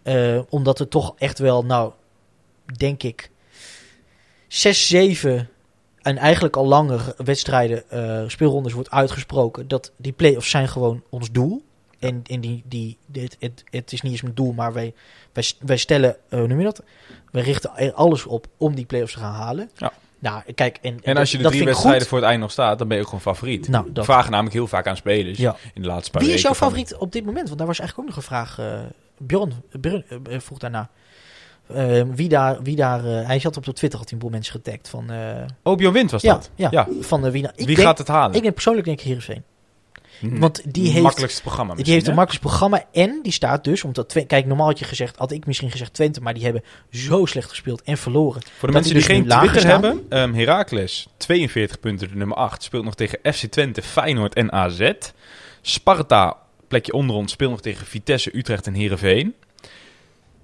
[0.04, 1.92] Eh, omdat er toch echt wel, nou,
[2.78, 3.30] denk ik,
[4.48, 5.50] zes, zeven
[6.02, 11.32] en eigenlijk al langer wedstrijden, eh, speelrondes wordt uitgesproken dat die play-offs zijn gewoon ons
[11.32, 11.64] doel.
[12.00, 14.94] En, en die, die, dit, het, het is niet eens mijn doel, maar wij,
[15.34, 16.84] wij, wij stellen, eh, hoe noem je dat?
[17.32, 19.70] Wij richten er alles op om die play-offs te gaan halen.
[19.78, 19.94] Ja.
[20.20, 22.88] Nou, kijk, en, En als je de drie wedstrijden voor het eind nog staat, dan
[22.88, 23.68] ben je ook gewoon favoriet.
[23.68, 24.06] Nou, dat.
[24.06, 25.56] Vragen namelijk heel vaak aan spelers Ja.
[25.74, 27.46] in de laatste paar Wie is jouw van- favoriet op dit moment?
[27.46, 28.60] Want daar was eigenlijk ook nog een vraag.
[28.60, 28.80] eh
[29.18, 30.04] Bjorn, Bjorn
[30.42, 30.90] vroeg daarna.
[31.76, 34.34] Eh, wie daar, wie daar eh, hij zat op de Twitter, had hij een boel
[34.34, 34.90] mensen getagd.
[34.90, 36.50] Van, eh, Oh, Bjorn Wind was ja, dat?
[36.56, 36.88] ja, Ja.
[37.02, 38.36] van eh, wie, nou, ik Wie denk, gaat het halen?
[38.36, 39.44] Ik denk persoonlijk denk ik Heerenveen.
[40.22, 42.18] Want die heeft, makkelijkste programma die heeft een hè?
[42.18, 42.84] makkelijk programma.
[42.92, 46.22] En die staat dus, omdat kijk, normaal had je gezegd, had ik misschien gezegd Twente,
[46.22, 48.42] maar die hebben zo slecht gespeeld en verloren.
[48.58, 49.84] Voor de mensen die die dus geen Twitter staan.
[49.84, 54.52] hebben, ehm Heracles 42 punten, de nummer 8, speelt nog tegen FC Twente, Feyenoord en
[54.52, 54.92] AZ.
[55.62, 59.36] Sparta, plekje onder ons, speelt nog tegen Vitesse, Utrecht en Heerenveen.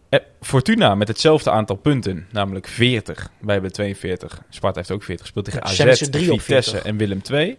[0.09, 3.29] Eh, Fortuna met hetzelfde aantal punten, namelijk 40.
[3.39, 4.41] Wij hebben 42.
[4.49, 5.27] Sparta heeft ook 40.
[5.27, 6.83] Speelt tegen Ja, AZ, Vitesse 40.
[6.83, 7.55] en Willem II.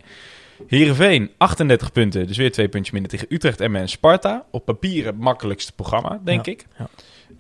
[0.67, 4.45] Heerenveen 38 punten, dus weer twee puntjes minder tegen Utrecht, Emmen en Sparta.
[4.51, 6.67] Op papier het makkelijkste programma, denk Ja, ik.
[6.79, 6.89] ja.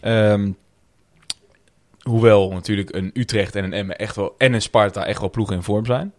[0.00, 0.50] Ehm,
[2.02, 5.56] hoewel natuurlijk een Utrecht en een Emmen echt wel, en een Sparta echt wel ploegen
[5.56, 6.12] in vorm zijn.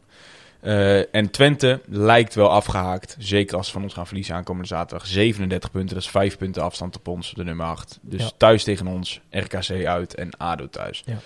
[0.62, 3.16] Eh, en Twente lijkt wel afgehaakt.
[3.20, 5.08] Zeker als ze van ons gaan verliezen aankomende zaterdag.
[5.08, 8.00] 37 punten, dat is 5 punten afstand op ons, de nummer 8.
[8.02, 8.30] Dus Ja.
[8.38, 11.04] thuis tegen ons, RKC uit en ADO thuis.
[11.06, 11.18] Ja.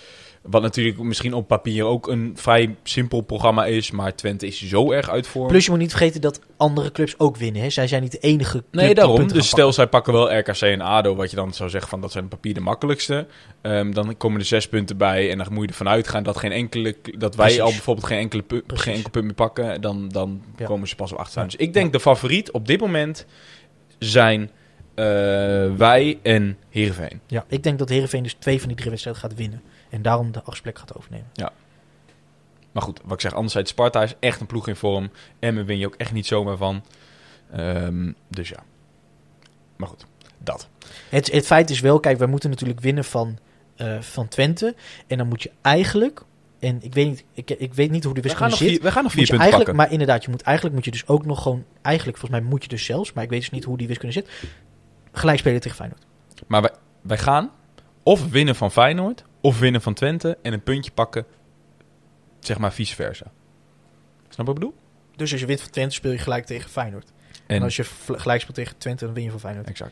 [0.43, 3.91] Wat natuurlijk misschien op papier ook een vrij simpel programma is.
[3.91, 5.47] Maar Twente is zo erg uit vorm.
[5.47, 7.61] Plus je moet niet vergeten dat andere clubs ook winnen.
[7.61, 7.69] Hè?
[7.69, 9.27] Zij zijn niet de enige club Nee, daarom.
[9.27, 12.11] Dus stel, zij pakken wel RKC en ADO, wat je dan zou zeggen van dat
[12.11, 13.27] zijn op papier de makkelijkste.
[13.61, 16.51] Ehm, dan komen er zes punten bij en dan moet je ervan uitgaan dat, geen
[16.51, 17.61] enkele, dat wij Precies.
[17.63, 19.81] al bijvoorbeeld geen, enkele pu- geen enkel punt meer pakken.
[19.81, 20.65] Dan, dan Ja.
[20.65, 21.43] komen ze pas op acht staan.
[21.43, 21.49] Ja.
[21.49, 23.25] Dus ik denk de favoriet op dit moment
[23.99, 24.49] zijn
[24.95, 25.05] eh,
[25.77, 27.19] wij en Heerenveen.
[27.27, 29.61] Ja, ik denk dat Heerenveen dus twee van die drie wedstrijden gaat winnen.
[29.93, 31.27] En daarom de achtste gaat overnemen.
[32.71, 35.11] Maar goed, wat ik zeg, anderzijds Sparta is echt een ploeg in vorm.
[35.39, 36.83] Emmen win je ook echt niet zomaar van.
[37.51, 38.63] Ehm, dus ja.
[39.75, 40.05] Maar goed,
[40.37, 40.67] dat.
[41.09, 43.37] Het, het feit is wel, kijk, wij moeten natuurlijk winnen van,
[43.75, 44.75] eh, van Twente.
[45.07, 46.23] En dan moet je eigenlijk,
[46.59, 48.69] en ik weet niet, ik, ik weet niet hoe de gaan wiskunde zit.
[48.69, 49.75] vier, we gaan nog vier punten pakken.
[49.75, 52.63] maar inderdaad, je moet eigenlijk moet je dus ook nog gewoon, eigenlijk volgens mij moet
[52.63, 54.29] je dus zelfs, maar ik weet dus niet hoe die wiskunde zit,
[55.11, 56.05] gelijk spelen tegen Feyenoord.
[56.47, 56.71] Maar wij,
[57.01, 57.51] wij gaan
[58.03, 61.25] of winnen van Feyenoord, of winnen van Twente en een puntje pakken,
[62.39, 63.25] zeg maar vice versa.
[64.29, 64.75] Snap wat ik bedoel?
[65.15, 67.11] Dus als je wint van Twente, speel je gelijk tegen Feyenoord.
[67.47, 69.67] En, En, als je gelijk speelt tegen Twente, dan win je van Feyenoord.
[69.67, 69.91] exact.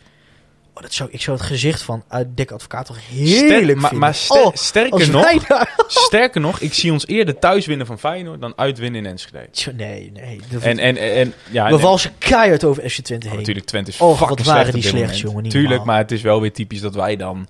[0.73, 3.89] Oh, dat zou, ik zou het gezicht van uit Dick Advocaat toch Ster- heerlijk maar,
[3.89, 3.97] vinden.
[3.99, 5.33] maar ster- Oh, sterker, nog,
[5.87, 9.47] sterker nog, ik zie ons eerder thuis winnen van Feyenoord dan uitwinnen in Enschede.
[9.75, 10.39] Nee, nee.
[10.61, 13.37] En, en, en, ja, we en- walsen keihard over FC Twente heen.
[13.37, 15.87] natuurlijk Twente is fucking wat waren die slecht, jongen, niet Tuurlijk, normaal.
[15.95, 17.47] maar het is wel weer typisch dat wij dan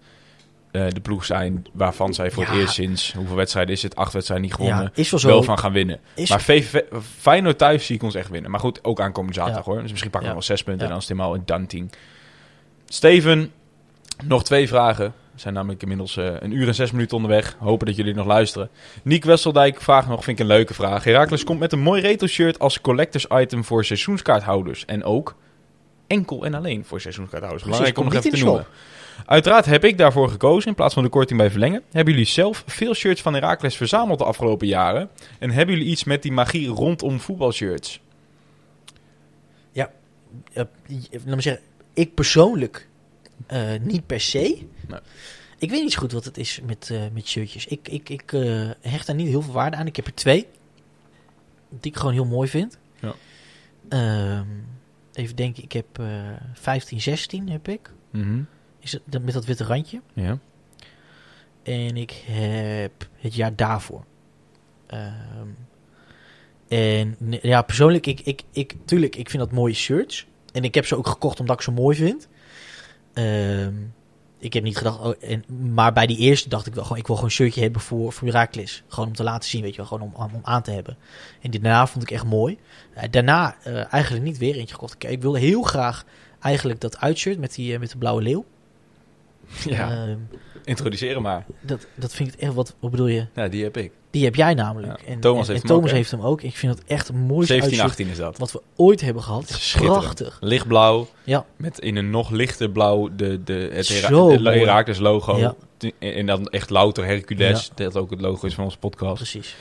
[0.72, 2.50] eh, de ploeg zijn waarvan zij voor Ja.
[2.50, 3.96] het eerst sinds hoeveel wedstrijden is het?
[3.96, 4.82] Acht wedstrijden niet gewonnen.
[4.84, 5.28] ja, is wel zo.
[5.28, 6.00] wel van gaan winnen.
[6.16, 6.82] is, Maar VV,
[7.18, 8.52] Feyenoord thuis zie ik ons echt winnen.
[8.52, 9.72] Maar goed, ook aankomende zaterdag Ja.
[9.72, 9.82] hoor.
[9.82, 10.84] Dus misschien pakken we wel zes punten Ja.
[10.86, 11.90] en dan is het helemaal een team.
[12.86, 13.52] Steven,
[14.24, 15.14] nog twee vragen.
[15.34, 17.56] We zijn namelijk inmiddels eh, een uur en zes minuten onderweg.
[17.60, 18.70] Hopen dat jullie nog luisteren.
[19.04, 21.04] Niek Wesseldijk vraagt nog, vind ik een leuke vraag.
[21.04, 24.86] Herakles komt met een mooi retro shirt als collectors item voor seizoenskaarthouders.
[24.86, 25.36] En ook
[26.08, 27.64] enkel en alleen voor seizoenskaarthouders.
[27.64, 28.66] Belangrijk om nog even te noemen.
[29.26, 31.84] Uiteraard heb ik daarvoor gekozen in plaats van de korting bij verlengen.
[31.92, 35.10] Hebben jullie zelf veel shirts van Herakles verzameld de afgelopen jaren?
[35.40, 38.02] En hebben jullie iets met die magie rondom voetbalshirts?
[40.54, 40.64] eh,
[41.12, 41.64] laat me zeggen,
[41.94, 42.88] ik persoonlijk
[43.48, 44.68] eh, niet per se.
[44.88, 45.00] Nee.
[45.58, 47.66] Ik weet niet zo goed wat het is met, eh, met shirtjes.
[47.66, 48.32] Ik, ik, ik
[48.82, 49.88] hecht daar niet heel veel waarde aan.
[49.88, 50.48] Ik heb er twee.
[51.70, 52.78] Die ik gewoon heel mooi vind.
[53.00, 53.14] Ja.
[53.90, 54.48] Ehm,
[55.14, 56.08] even denken, ik heb eh
[56.54, 57.92] 15, 16 heb ik.
[58.82, 60.02] Is het, met dat witte randje.
[60.14, 60.38] Ja.
[61.64, 64.04] En ik heb het jaar daarvoor.
[64.88, 65.48] Ehm,
[66.68, 70.28] en ja, persoonlijk, ik, ik, ik, tuurlijk, ik vind dat mooie shirts.
[70.54, 72.28] En ik heb ze ook gekocht omdat ik ze mooi vind.
[73.14, 73.74] Ehm,
[74.42, 77.08] ik heb niet gedacht, oh, en, maar bij die eerste dacht ik wel gewoon, ik
[77.08, 78.84] wil gewoon een shirtje hebben voor, voor Heracles.
[78.88, 80.98] Gewoon om te laten zien, weet je wel, gewoon om, om, om aan te hebben.
[81.42, 82.58] En die daarna vond ik echt mooi.
[82.94, 84.94] Eh, daarna eh, eigenlijk niet weer eentje gekocht.
[84.94, 86.06] Ik, ik wilde heel graag
[86.40, 88.46] eigenlijk dat uitshirt met, die, eh, met de blauwe leeuw.
[89.70, 89.92] Ja.
[89.92, 90.18] Ehm,
[90.64, 91.46] Introduceren maar.
[91.62, 93.26] dat, dat vind ik echt, wat, wat bedoel je?
[93.36, 93.92] Ja, die heb ik.
[94.12, 95.00] Die heb jij namelijk.
[95.00, 95.98] Ja, En Thomas en, heeft en hem ook, Thomas hè?
[95.98, 96.42] heeft hem ook.
[96.42, 98.38] Ik vind het echt mooi 17, uitshirt 18 is dat.
[98.38, 99.74] wat we ooit hebben gehad.
[99.76, 100.38] Prachtig.
[100.42, 101.08] Lichtblauw.
[101.24, 101.46] Ja.
[101.56, 105.38] Met in een nog lichter blauw de, de, het Hera- het logo.
[105.38, 105.56] Ja.
[106.00, 107.72] En dan echt louter Hercules.
[107.76, 109.16] Dat ook het logo is van onze podcast.
[109.16, 109.56] Precies.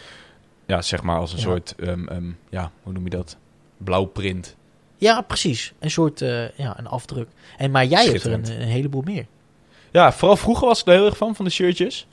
[0.67, 3.37] Ja, zeg maar als een soort, ehm, ehm, ja, hoe noem je dat?
[3.77, 4.57] Blauw print.
[4.97, 5.73] Ja, precies.
[5.79, 7.29] Een soort eh, ja, een afdruk.
[7.57, 9.27] En, maar jij hebt er een heleboel meer.
[9.91, 12.07] Ja, vooral vroeger was ik er heel erg van, van de shirtjes.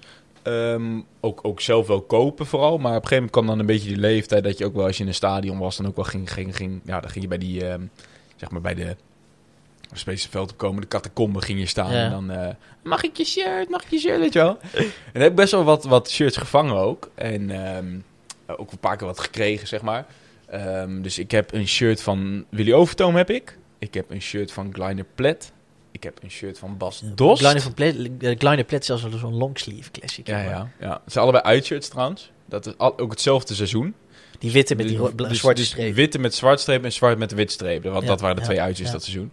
[0.43, 2.77] Ehm, ook, ook zelf wel kopen vooral.
[2.77, 4.85] Maar op een gegeven moment kwam dan een beetje die leeftijd dat je ook wel
[4.85, 7.23] als je in een stadion was, dan ook wel ging, ging, ging ja, dan ging
[7.23, 7.81] je bij die, ehm,
[8.35, 8.95] zeg maar bij de
[9.93, 12.03] Space opkomen, de catacombe ging je staan Ja.
[12.03, 14.57] en dan, eh, mag ik je shirt, mag ik je shirt, weet je wel.
[14.73, 14.83] en
[15.13, 17.09] ik heb best wel wat, wat shirts gevangen ook.
[17.15, 17.97] En ehm,
[18.59, 20.05] ook een paar keer wat gekregen, zeg maar.
[20.45, 23.57] Ehm, dus ik heb een shirt van Willy Overtoom heb ik.
[23.79, 25.51] Ik heb een shirt van Kleiner Plet.
[25.97, 27.39] Ik heb een shirt van Bas Dost.
[27.39, 30.27] Kleine van Plet, Kleine Plet zelfs zo'n longsleeve classic.
[30.27, 31.01] Ja, ja, ja.
[31.03, 32.31] Het zijn allebei uitshirts trouwens.
[32.45, 33.93] Dat is al, ook hetzelfde seizoen.
[34.39, 35.93] Die witte met die bla- Dus- zwarte dus streep.
[35.95, 37.83] Witte met zwart streep en zwart met de wit streep.
[37.83, 38.93] Want Ja, dat waren de ja, twee uitjes ja.
[38.93, 39.31] dat seizoen.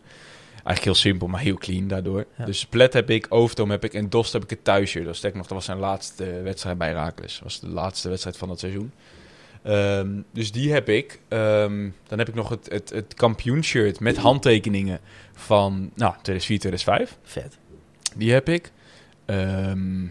[0.53, 2.27] Eigenlijk heel simpel, maar heel clean daardoor.
[2.45, 5.05] Dus Plet heb ik, Overtoom heb ik en Dost heb ik het thuisshirt.
[5.05, 7.33] Dat, sterk nog, dat was zijn laatste wedstrijd bij Herakles.
[7.35, 8.93] Dat was de laatste wedstrijd van dat seizoen.
[9.63, 11.21] Ehm, dus die heb ik.
[11.29, 15.01] Ehm, dan heb ik nog het, het, het kampioenshirt met handtekeningen
[15.35, 17.19] van nou, 2004, 2005.
[17.23, 17.59] Vet.
[18.17, 18.73] Die heb ik.
[19.25, 20.07] Ehm,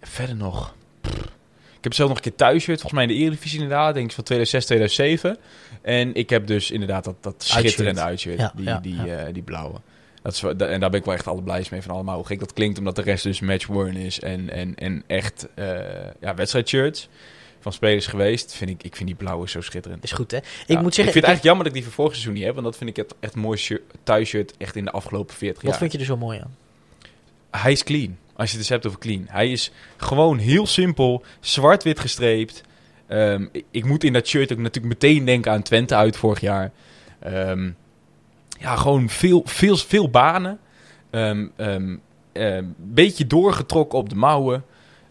[0.00, 0.74] verder nog.
[1.00, 1.36] Pff.
[1.78, 2.80] Ik heb zelf nog een keer thuisshirt.
[2.80, 3.94] Volgens mij in de Eredivisie inderdaad.
[3.94, 5.36] Denk ik van 2006, 2007.
[5.82, 8.38] En ik heb dus inderdaad dat, dat schitterende uitshirt.
[8.38, 9.04] Ja, die, ja, die, ja.
[9.04, 9.80] eh, die blauwe.
[10.22, 12.16] Dat is, en daar ben ik wel echt allerblijst mee van allemaal.
[12.16, 14.20] Hoe gek dat klinkt, omdat de rest dus match-worn is.
[14.20, 15.66] En, en, en echt eh
[16.20, 17.08] ja, wedstrijdshirts
[17.60, 18.54] van spelers geweest.
[18.54, 20.04] Vind ik, ik vind die blauwe zo schitterend.
[20.04, 20.36] Is goed, hè?
[20.36, 20.82] Ik Ja, moet zeggen...
[20.84, 22.52] ik vind het eigenlijk jammer dat ik die van vorig seizoen niet heb.
[22.52, 25.70] Want dat vind ik het echt mooi shirt, thuisshirt echt in de afgelopen 40 Wat
[25.70, 25.80] jaar.
[25.80, 26.56] vind je er zo mooi aan?
[27.50, 28.16] Hij is clean.
[28.36, 29.24] Als je het dus hebt over clean.
[29.28, 32.62] Hij is gewoon heel simpel, zwart-wit gestreept.
[33.06, 36.40] Ehm, ik, ik moet in dat shirt ook natuurlijk meteen denken aan Twente uit vorig
[36.40, 36.72] jaar.
[37.20, 37.70] Ehm,
[38.60, 40.58] ja, gewoon veel, veel, veel banen.
[41.10, 42.00] Een
[42.76, 44.64] beetje doorgetrokken op de mouwen.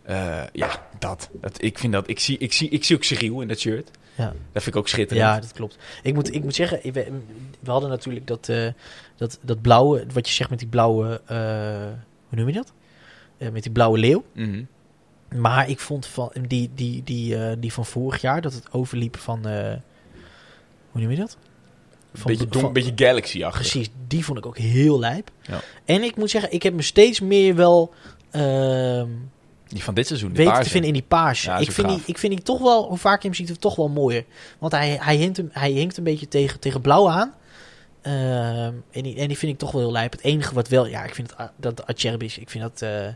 [0.08, 1.30] Eh, ja, dat.
[1.34, 1.64] dat.
[1.64, 2.10] Ik vind dat.
[2.10, 3.92] Ik zie, ik zie, ik zie ook Cyril in dat shirt.
[4.16, 4.26] Ja.
[4.26, 5.28] Dat vind ik ook schitterend.
[5.28, 5.78] Ja, dat klopt.
[6.04, 7.22] Ik moet, ik moet zeggen, we,
[7.60, 8.68] we hadden natuurlijk dat, eh,
[9.16, 11.38] dat, dat blauwe, wat je zegt met die blauwe, eh,
[12.30, 12.74] hoe noem je dat?
[13.52, 14.24] Met die blauwe leeuw.
[14.34, 14.64] Mhm.
[15.36, 19.40] Maar ik vond van die, die, die, die van vorig jaar, dat het overliep van,
[20.92, 21.38] hoe noem je dat?
[22.14, 23.62] Van- beetje, don, van- beetje Galaxy-achtig.
[23.62, 25.32] Precies, die vond ik ook heel lijp.
[25.42, 25.62] Ja.
[25.86, 27.94] En ik moet zeggen, ik heb me steeds meer wel
[28.32, 29.10] ehm
[29.70, 30.32] Die van dit seizoen.
[30.34, 31.46] die weten te vinden in die paarse.
[31.50, 33.50] Ja, dat ik, vind die, ik vind die toch wel, hoe vaak je hem ziet,
[33.50, 34.26] het toch wel mooier.
[34.60, 37.34] Want hij, hij, hinkt, hem, hij hinkt een beetje tegen, tegen blauw aan.
[38.02, 40.12] Ehm, en, die, en die vind ik toch wel heel lijp.
[40.12, 42.82] Het enige wat wel, ja, ik vind het, dat Acerbis, ik vind dat...
[42.82, 43.08] eh,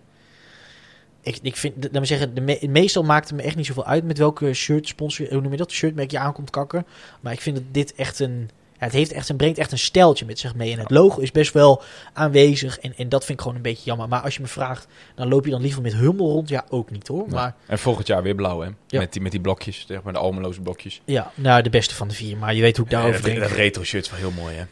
[1.23, 3.85] ik, ik vind, laat me zeggen, de me- meestal maakt het me echt niet zoveel
[3.85, 6.85] uit met welke shirt sponsor, hoe noem je dat, shirtmerk je aankomt kakken.
[7.19, 8.49] Maar ik vind dat dit echt een,
[8.81, 10.71] ja, het heeft echt, het brengt echt een stijltje met zich mee.
[10.73, 11.81] En het logo is best wel
[12.13, 14.07] aanwezig en, en dat vind ik gewoon een beetje jammer.
[14.07, 16.49] Maar als je me vraagt, dan loop je dan liever met Hummel rond?
[16.49, 17.25] Ja, ook niet hoor.
[17.27, 17.33] Ja.
[17.33, 18.69] Maar En volgend jaar weer blauw, hè?
[18.87, 18.99] Ja.
[18.99, 21.01] Met, die, met die blokjes, zeg maar de almeloze blokjes.
[21.05, 22.37] ja, nou de beste van de vier.
[22.37, 23.39] Maar je weet hoe ik daarover dat, denk.
[23.39, 24.63] dat retro shirt is wel heel mooi, hè?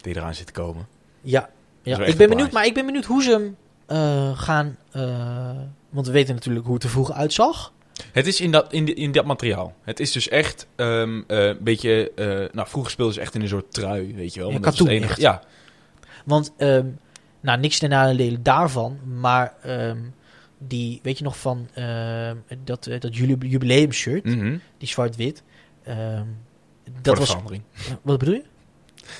[0.00, 0.86] Die eraan zit te komen.
[1.20, 1.50] Ja,
[1.82, 1.98] ja.
[2.04, 3.56] ik ben benieuwd, maar ik ben benieuwd hoe ze hem
[3.86, 4.76] eh, gaan.
[4.90, 5.50] eh,
[5.90, 7.72] want we weten natuurlijk hoe het er vroeger uitzag.
[8.12, 9.74] Het is in dat, in, in dat materiaal.
[9.82, 12.12] Het is dus echt ehm, eh, een beetje...
[12.14, 14.48] eh, nou, vroeger speelden ze echt in een soort trui, weet je wel.
[14.48, 15.20] Ja, Want dat katoen enige-.
[15.20, 15.42] Ja,
[16.24, 16.86] Want, ehm,
[17.40, 18.98] nou, niks ten nadele daarvan.
[19.20, 19.98] Maar ehm,
[20.58, 21.68] die, weet je nog van
[22.64, 24.56] dat, eh, dat jubileumshirt, mhm.
[24.78, 25.42] die zwart-wit.
[27.02, 27.28] dat was.
[27.28, 27.62] verandering.
[28.02, 28.44] Wat bedoel je?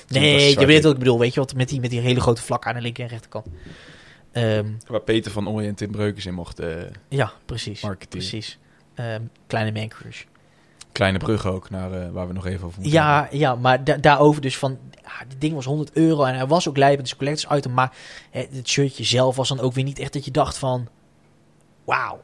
[0.07, 1.19] Nee, je weet wat ik bedoel.
[1.19, 3.45] Weet je wat met die, met die hele grote vlak aan de linker en rechterkant.
[4.87, 7.81] Waar Peter van Ooyen en Tim Breukers in mocht eh ja, precies.
[7.81, 8.23] marketing.
[8.23, 8.59] Precies.
[8.95, 10.23] Ehm, kleine man crush.
[10.91, 13.97] Kleine brug ook, naar eh, waar we nog even over moeten Ja, ja maar da-
[13.97, 14.77] daarover dus van...
[15.03, 16.97] Ja, dit ding was 100 euro en hij was ook lijp.
[16.97, 17.73] Het is collectors item.
[17.73, 17.93] Maar
[18.31, 20.87] hè, het shirtje zelf was dan ook weer niet echt dat je dacht van...
[21.83, 22.21] Wauw.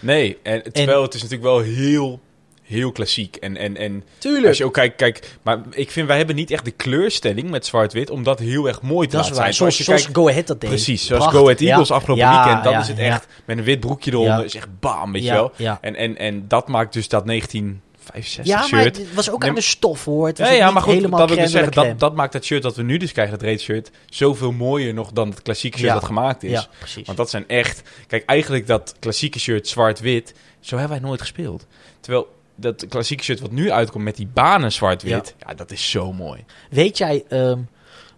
[0.00, 2.20] Nee, en, terwijl het is natuurlijk wel heel,
[2.68, 3.36] heel klassiek.
[3.36, 4.46] En, en, en Tuurlijk.
[4.46, 7.66] als je ook kijkt, kijk, maar ik vind wij hebben niet echt de kleurstelling met
[7.66, 9.54] zwart-wit om dat heel erg mooi te dat laten zijn.
[9.54, 10.70] Zoals, Als je zoals kijkt, Go Ahead dat deed.
[10.70, 11.40] precies, zoals Prachtig.
[11.40, 11.94] Go Ahead Eagles Ja.
[11.94, 13.02] afgelopen Ja, weekend, dan ja, is het ja.
[13.04, 14.44] echt met een wit broekje eronder, Ja.
[14.44, 15.52] is echt bam, weet ja, je wel.
[15.56, 18.96] Ja, En, en, en dat maakt dus dat 1965 ja maar shirt.
[18.96, 20.26] het was ook aan de stof hoor.
[20.26, 22.32] Het was Ja, ja, maar goed, helemaal dat wil ik dus zeggen, dat, dat maakt
[22.32, 25.42] dat shirt dat we nu dus krijgen, dat reed shirt, zoveel mooier nog dan het
[25.42, 25.94] klassieke shirt Ja.
[25.96, 26.50] dat gemaakt is.
[26.50, 27.06] Ja, precies.
[27.06, 27.82] Want dat zijn echt...
[28.06, 31.66] Kijk, eigenlijk dat klassieke shirt zwart-wit, zo hebben wij nooit gespeeld.
[32.00, 35.54] Terwijl dat klassieke shirt wat nu uitkomt met die banen zwart-wit, ja.
[35.54, 36.44] dat is zo mooi.
[36.70, 37.60] Weet jij, ehm,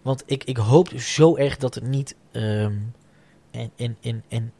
[0.01, 2.15] want ik, ik hoop zo erg dat het niet.
[2.31, 2.73] ehm,
[3.51, 4.51] en, en, en, en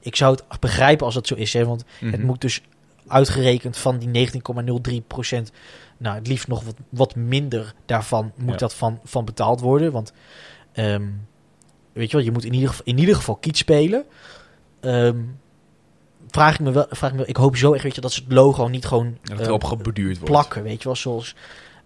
[0.00, 2.26] ik zou het begrijpen als dat zo is, hè, want het Mhm.
[2.26, 2.62] moet dus
[3.06, 5.50] uitgerekend van die 19,03%.
[5.96, 8.56] Nou, het liefst nog wat, wat minder daarvan moet Ja.
[8.56, 9.92] dat van, van betaald worden.
[9.92, 10.12] Want
[10.72, 11.06] ehm,
[11.92, 14.04] weet je wel, je moet in ieder geval, in ieder geval kiet spelen.
[16.30, 18.20] Vraag ik me wel, vraag ik, me, ik hoop zo erg weet je, dat ze
[18.24, 20.30] het logo niet gewoon Dat ehm, erop geborduurd wordt.
[20.32, 21.34] plakken, weet je wel, zoals,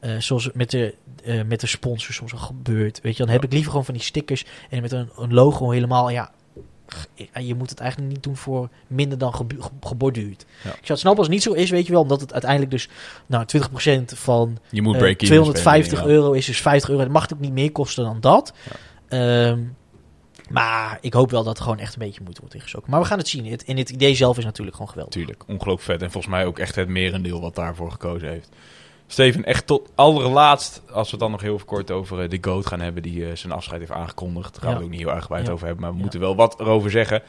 [0.00, 0.94] eh, zoals het met de,
[1.24, 3.94] eh, met de sponsors soms al gebeurt, weet je, dan heb ik liever gewoon van
[3.94, 6.30] die stickers en met een, een logo helemaal, ja,
[7.40, 9.46] je moet het eigenlijk niet doen voor minder dan ge-
[9.80, 10.44] geborduurd.
[10.62, 10.70] Ja.
[10.70, 12.70] Ik zou het snappen als het niet zo is, weet je wel, omdat het uiteindelijk
[12.70, 12.88] dus,
[13.26, 16.20] nou, 20% van Je moet eh, break-even 250 spelen, ja.
[16.20, 18.52] euro is dus 50 euro, dat mag ook niet meer kosten dan dat.
[19.08, 19.60] Ehm,
[20.50, 22.90] maar ik hoop wel dat er gewoon echt een beetje moeite wordt ingestoken.
[22.90, 23.46] Maar we gaan het zien.
[23.46, 25.14] Het, en het idee zelf is natuurlijk gewoon geweldig.
[25.14, 26.02] Tuurlijk, ongelooflijk vet.
[26.02, 28.48] En volgens mij ook echt het merendeel wat daarvoor gekozen heeft.
[29.06, 32.66] Steven, echt tot allerlaatst, als we het dan nog heel kort over eh, de GOAT
[32.66, 34.52] gaan hebben, die eh, zijn afscheid heeft aangekondigd.
[34.52, 34.76] Daar gaan we Ja.
[34.76, 35.52] het ook niet heel uitgebreid Ja.
[35.52, 36.02] over hebben, maar we Ja.
[36.02, 37.22] moeten wel wat erover zeggen.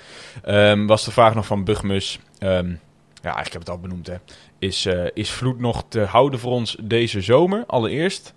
[0.44, 2.20] Ehm, was de vraag nog van Bugmus.
[2.40, 2.74] ehm,
[3.22, 4.16] ja, ik heb het al benoemd, hè.
[4.60, 7.64] Is, eh, is Vloed nog te houden voor ons deze zomer?
[7.68, 8.34] Allereerst.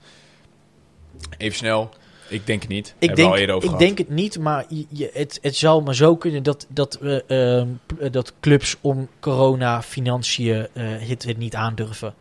[1.38, 1.88] Even snel.
[2.28, 2.94] Ik denk het niet.
[2.98, 3.78] Ik, al denk, over ik gehad.
[3.78, 7.68] denk het niet, maar je, het, het zou maar zo kunnen dat, dat, eh, ehm,
[7.86, 12.14] p- dat clubs om corona financiën eh, het, het niet aandurven.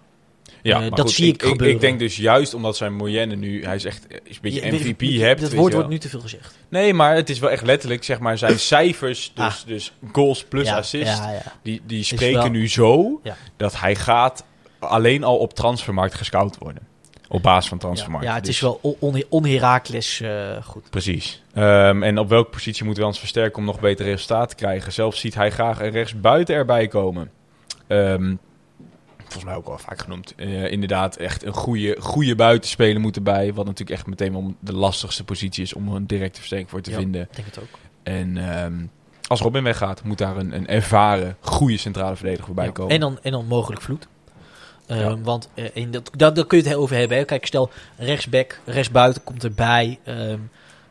[0.61, 1.75] Ja, Eh, dat goed, zie ik ik, gebeuren.
[1.75, 3.63] Ik denk dus juist omdat zijn moyenne nu...
[3.65, 5.41] Hij is echt is een beetje Je- MVP hebt.
[5.41, 5.75] Dat woord wel.
[5.81, 6.57] wordt nu te veel gezegd.
[6.69, 9.55] Nee, maar het is wel echt letterlijk, zeg maar, zijn cijfers, dus, Ah.
[9.65, 13.21] dus goals plus ja, assist, Ja, die, die spreken wel- nu zo
[13.57, 14.43] dat hij gaat
[14.79, 16.87] alleen al op transfermarkt gescout worden.
[17.29, 18.27] Op basis van transfermarkt.
[18.27, 20.89] ja, het Dus- is wel on- on- on-Herakles eh, goed.
[20.89, 21.43] Precies.
[21.53, 24.91] Ehm, en op welke positie moeten we ons versterken om nog beter resultaat te krijgen?
[24.93, 27.31] Zelf ziet hij graag een rechtsbuiten erbij komen.
[27.87, 28.35] Ehm,
[29.17, 30.33] volgens mij ook al vaak genoemd.
[30.35, 33.53] Eh, inderdaad, echt een goede, goede buitenspeler moet erbij.
[33.53, 36.91] Wat natuurlijk echt meteen wel de lastigste positie is om een directe versterking voor te
[36.91, 36.97] Ja.
[36.97, 37.21] vinden.
[37.21, 37.67] Ik denk het ook.
[38.03, 38.73] En ehm,
[39.27, 42.71] als Robin weggaat, moet daar een, een ervaren, goede centrale verdediger voorbij Ja.
[42.71, 42.93] komen.
[42.93, 44.07] En, dan, en dan mogelijk vloed.
[44.87, 45.17] Eh, Ja.
[45.17, 47.17] Want eh, in dat, dat, daar kun je het over hebben.
[47.17, 47.23] Hè.
[47.23, 49.99] Kijk, stel rechtsback, rechtsbuiten komt erbij.
[50.03, 50.39] Ehm,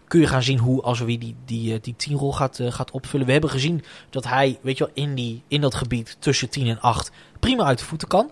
[0.08, 3.26] kun je gaan zien hoe Azoui die, die, eh, die teamrol gaat, eh, gaat opvullen.
[3.26, 6.66] We hebben gezien dat hij, weet je wel, in, die, in dat gebied tussen 10
[6.66, 7.10] en 8
[7.40, 8.30] prima uit de voeten kan.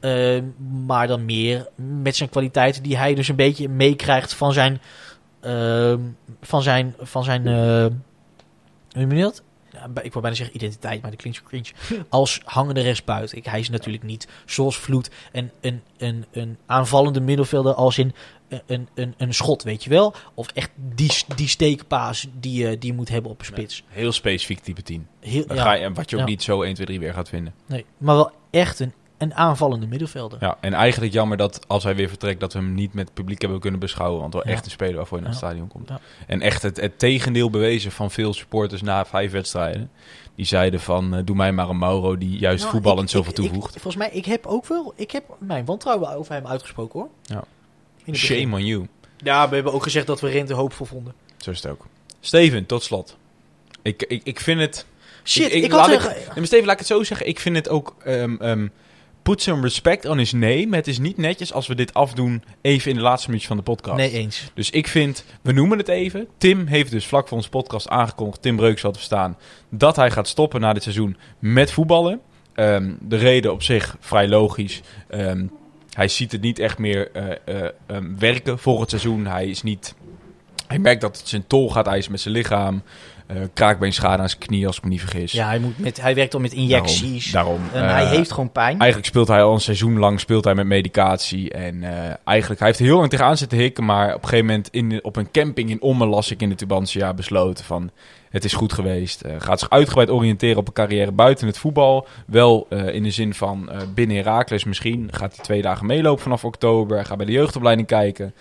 [0.00, 0.44] Ehm,
[0.86, 4.80] maar dan meer met zijn kwaliteiten die hij dus een beetje meekrijgt van zijn...
[5.40, 5.98] ehm,
[6.42, 7.46] van zijn, van zijn
[8.92, 9.42] hoe noem je dat?
[10.02, 12.04] Ik wil bijna zeggen identiteit, maar dat klinkt zo cringe.
[12.08, 13.36] Als hangende rechtsbuiten.
[13.38, 18.14] Ik, hij is natuurlijk niet zoals Vloed een, een, een, een aanvallende middenvelder als in
[18.48, 20.14] een, een, een, een schot, weet je wel?
[20.34, 23.82] Of echt die, die steekpaas die, je die je moet hebben op een spits.
[23.88, 25.06] Heel specifiek type 10.
[25.20, 26.28] Heel, ja, ga je, en wat je ook Ja.
[26.28, 27.54] niet zo 1, 2, 3 weer gaat vinden.
[27.66, 28.92] nee, maar wel echt een,
[29.22, 30.38] een aanvallende middenvelder.
[30.40, 33.14] Ja, en eigenlijk jammer dat als hij weer vertrekt, dat we hem niet met het
[33.14, 34.20] publiek hebben kunnen beschouwen.
[34.20, 34.52] Want wel Ja.
[34.52, 35.46] echt een speler waarvoor je naar het Ja.
[35.48, 35.88] stadion komt.
[35.88, 36.00] Ja.
[36.26, 39.90] En echt het, het tegendeel bewezen van veel supporters na vijf wedstrijden.
[40.34, 43.32] Die zeiden van, eh, doe mij maar een Mauro die juist Nou, voetballend ik- zoveel
[43.32, 43.72] ik- ik- toevoegt.
[43.72, 47.08] volgens mij, ik heb ook wel, ik heb mijn wantrouwen over hem uitgesproken hoor.
[47.22, 47.44] Ja.
[48.14, 48.86] Shame on you.
[49.16, 51.14] Ja, we hebben ook gezegd dat we Rente hoopvol vonden.
[51.36, 51.86] Zo is het ook.
[52.20, 53.16] Steven, tot slot.
[53.82, 54.86] Ik, ik, ik vind het...
[55.24, 55.88] Shit, ik, ik- had...
[55.88, 57.26] laat er- Nee, maar Steven, laat ik het zo zeggen.
[57.28, 57.94] Ik vind het ook...
[58.04, 58.66] ehm ehm,
[59.22, 60.68] put some respect on his name.
[60.70, 63.70] Het is niet netjes als we dit afdoen even in de laatste minuutjes van de
[63.70, 63.96] podcast.
[63.96, 64.50] Nee, eens.
[64.54, 66.28] Dus ik vind, we noemen het even.
[66.38, 69.38] Tim heeft dus vlak voor onze podcast aangekondigd, Tim Breuks had verstaan,
[69.68, 72.20] dat hij gaat stoppen na dit seizoen met voetballen.
[72.54, 74.80] Ehm, de reden op zich vrij logisch.
[75.08, 75.46] Ehm,
[75.92, 79.26] hij ziet het niet echt meer eh, eh, ehm, werken voor het seizoen.
[79.26, 79.94] Hij is niet.
[80.66, 82.82] Hij merkt dat het zijn tol gaat eisen met zijn lichaam.
[83.34, 85.32] Eh kraakbeenschade aan zijn knie, als ik me niet vergis.
[85.32, 87.30] Ja, hij, moet met, hij werkt al met injecties.
[87.30, 87.60] Daarom.
[87.72, 88.78] En eh, hij heeft gewoon pijn.
[88.78, 91.50] Eigenlijk speelt hij al een seizoen lang speelt hij met medicatie.
[91.50, 93.84] En eh, eigenlijk, hij heeft heel lang tegenaan zitten hikken.
[93.84, 96.54] Maar op een gegeven moment in, op een camping in Ommen las ik in de
[96.54, 97.90] Tubantia besloten van...
[98.32, 99.20] Het is goed geweest.
[99.20, 102.06] Eh, gaat zich uitgebreid oriënteren op een carrière buiten het voetbal.
[102.26, 105.08] Wel eh, in de zin van eh, binnen Herakles misschien.
[105.10, 107.04] Gaat hij twee dagen meelopen vanaf oktober.
[107.04, 108.34] Gaat bij de jeugdopleiding kijken.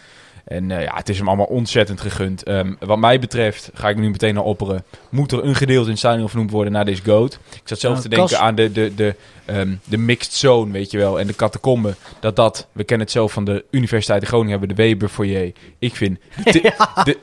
[0.45, 2.43] En eh, ja, het is hem allemaal ontzettend gegund.
[2.43, 4.83] Ehm, wat mij betreft, ga ik nu meteen naar opperen.
[5.09, 7.39] Moet er een gedeelte in stadion vernoemd worden naar deze goat.
[7.53, 9.15] Ik zat zelf te denken Kas- aan de, de, de,
[9.45, 11.19] ehm, de mixed zone, weet je wel.
[11.19, 11.95] En de catacombe.
[12.19, 15.51] Dat dat, we kennen het zelf van de Universiteit in Groningen hebben, de Weber foyer.
[15.79, 16.51] Ik vind de,
[17.03, 17.17] de,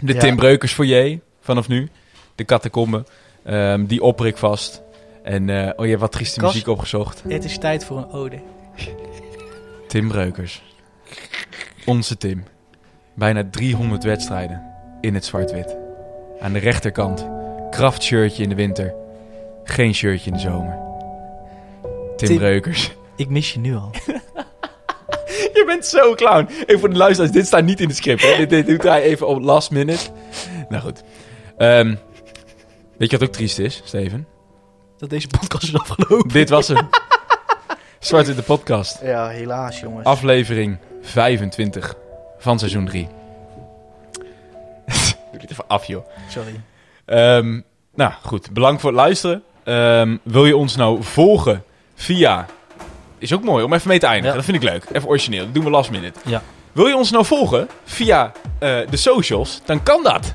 [0.00, 0.20] de Ja.
[0.20, 1.88] Tim Breukers foyer, vanaf nu.
[2.34, 3.04] De catacombe.
[3.44, 4.82] Ehm, die opper ik vast.
[5.22, 7.22] En eh, oh, je hebt wat trieste Kas- muziek opgezocht.
[7.28, 8.38] Het is tijd voor een ode.
[9.88, 10.62] Tim Breukers.
[11.84, 12.44] Onze Tim.
[13.14, 14.62] Bijna 300 wedstrijden
[15.00, 15.76] in het zwart-wit.
[16.40, 17.28] Aan de rechterkant,
[17.70, 18.94] kraftshirtje in de winter.
[19.64, 20.78] Geen shirtje in de zomer.
[22.16, 22.92] Tim, Tim- Breukers.
[23.16, 23.90] Ik mis je nu al.
[25.54, 26.46] Je bent zo clown.
[26.66, 28.22] Even voor de luisteraars, dit staat niet in het script.
[28.22, 28.36] Hè?
[28.36, 30.10] Dit, dit doet hij even op last minute.
[30.68, 31.02] Nou goed.
[31.56, 31.94] Ehm,
[32.96, 34.26] weet je wat ook triest is, Steven?
[34.98, 36.28] Dat deze podcast is afgelopen.
[36.28, 36.88] Dit was hem.
[38.00, 38.98] Zwart-wit de podcast.
[39.02, 40.04] Ja, helaas jongens.
[40.04, 41.94] Aflevering 25
[42.38, 43.08] van seizoen 3.
[45.30, 46.06] Doe dit even af, joh.
[46.28, 46.60] Sorry.
[47.04, 47.60] Ehm,
[47.94, 48.50] nou, goed.
[48.50, 49.42] Bedankt voor het luisteren.
[49.64, 51.64] Ehm, wil je ons nou volgen
[51.94, 52.46] via...
[53.18, 54.30] Is ook mooi om even mee te eindigen.
[54.30, 54.36] Ja.
[54.36, 54.84] Dat vind ik leuk.
[54.92, 55.44] Even origineel.
[55.44, 56.18] Dat doen we last minute.
[56.24, 56.42] Ja.
[56.72, 59.60] Wil je ons nou volgen via eh, de socials?
[59.64, 60.34] Dan kan dat.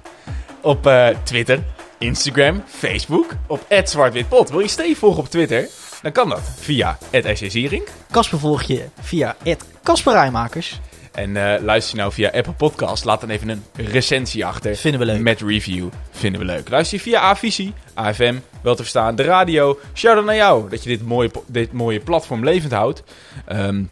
[0.62, 1.64] Op eh, Twitter,
[1.98, 3.36] Instagram, Facebook.
[3.48, 4.50] Op @zwartwitpot.
[4.50, 5.68] Wil je Steve volgen op Twitter?
[6.06, 6.98] Dan kan dat via
[7.34, 7.88] @sjzierink.
[8.11, 10.80] Kasper volg je via het Kasperijmakers.
[11.11, 14.76] En eh, luister je nou via Apple Podcast, laat dan even een recensie achter.
[14.76, 15.19] Vinden we leuk.
[15.19, 15.88] Met review.
[16.11, 16.69] Vinden we leuk.
[16.69, 19.80] Luister je via A-Visie, AFM, wel te verstaan, de radio.
[19.94, 23.03] Shout-out naar jou dat je dit mooie, dit mooie platform levend houdt.
[23.45, 23.84] Ehm,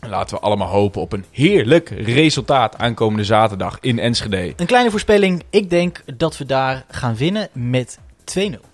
[0.00, 4.52] laten we allemaal hopen op een heerlijk resultaat aankomende zaterdag in Enschede.
[4.56, 5.42] Een kleine voorspelling.
[5.50, 8.66] Ik denk dat we daar gaan winnen met 2-0.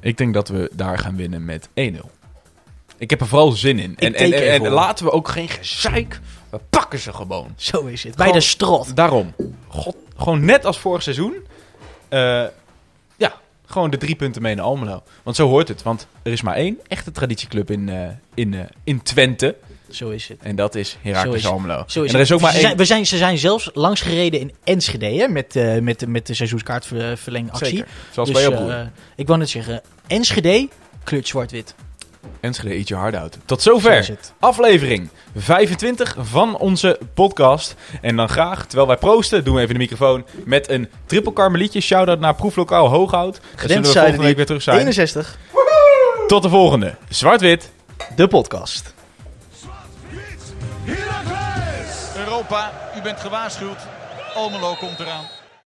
[0.00, 2.14] Ik denk dat we daar gaan winnen met 1-0.
[2.98, 3.96] Ik heb er vooral zin in.
[3.96, 6.20] En, en, en, laten we ook geen gezeik.
[6.50, 7.52] We pakken ze gewoon.
[7.56, 8.14] Zo is het.
[8.16, 8.96] Bij Gewoon- de strot.
[8.96, 9.34] Daarom.
[9.68, 11.34] God, gewoon net als vorig seizoen.
[12.08, 12.44] Eh,
[13.16, 13.34] ja,
[13.66, 15.02] gewoon de drie punten mee naar Almelo.
[15.22, 15.82] Want zo hoort het.
[15.82, 19.56] Want er is maar één echte traditieclub in, eh, in, eh, in Twente.
[19.90, 20.38] Zo is het.
[20.42, 21.46] En dat is Heracles.
[21.46, 21.84] Almelo.
[21.86, 22.36] Zo is en er is het.
[22.38, 22.66] ook maar ze, één...
[22.66, 26.06] zijn, we zijn, ze zijn zelfs langs gereden in Enschede hè, met, eh, met, de-
[26.06, 27.66] met de seizoenskaartverlengactie.
[27.66, 27.88] Zeker.
[28.12, 28.90] Zoals Dus, bij jouw broer.
[29.16, 30.68] ik wou net zeggen, Enschede,
[31.04, 31.74] kleurt zwart-wit.
[32.40, 33.38] Enschede, eat your heart out.
[33.44, 37.74] Tot zover aflevering 25 van onze podcast.
[38.00, 41.80] En dan graag, terwijl wij proosten, doen we even de microfoon met een triple karmelietje.
[41.80, 43.40] Shout-out naar Proeflokaal Hooghout.
[43.56, 44.78] Dan zullen we volgende week weer terug zijn.
[44.78, 45.38] 61,
[46.26, 46.94] Tot de volgende.
[47.08, 47.70] Zwart-wit.
[48.16, 48.94] de podcast.
[52.16, 53.78] Europa, u bent gewaarschuwd.
[54.34, 55.24] Almelo komt eraan.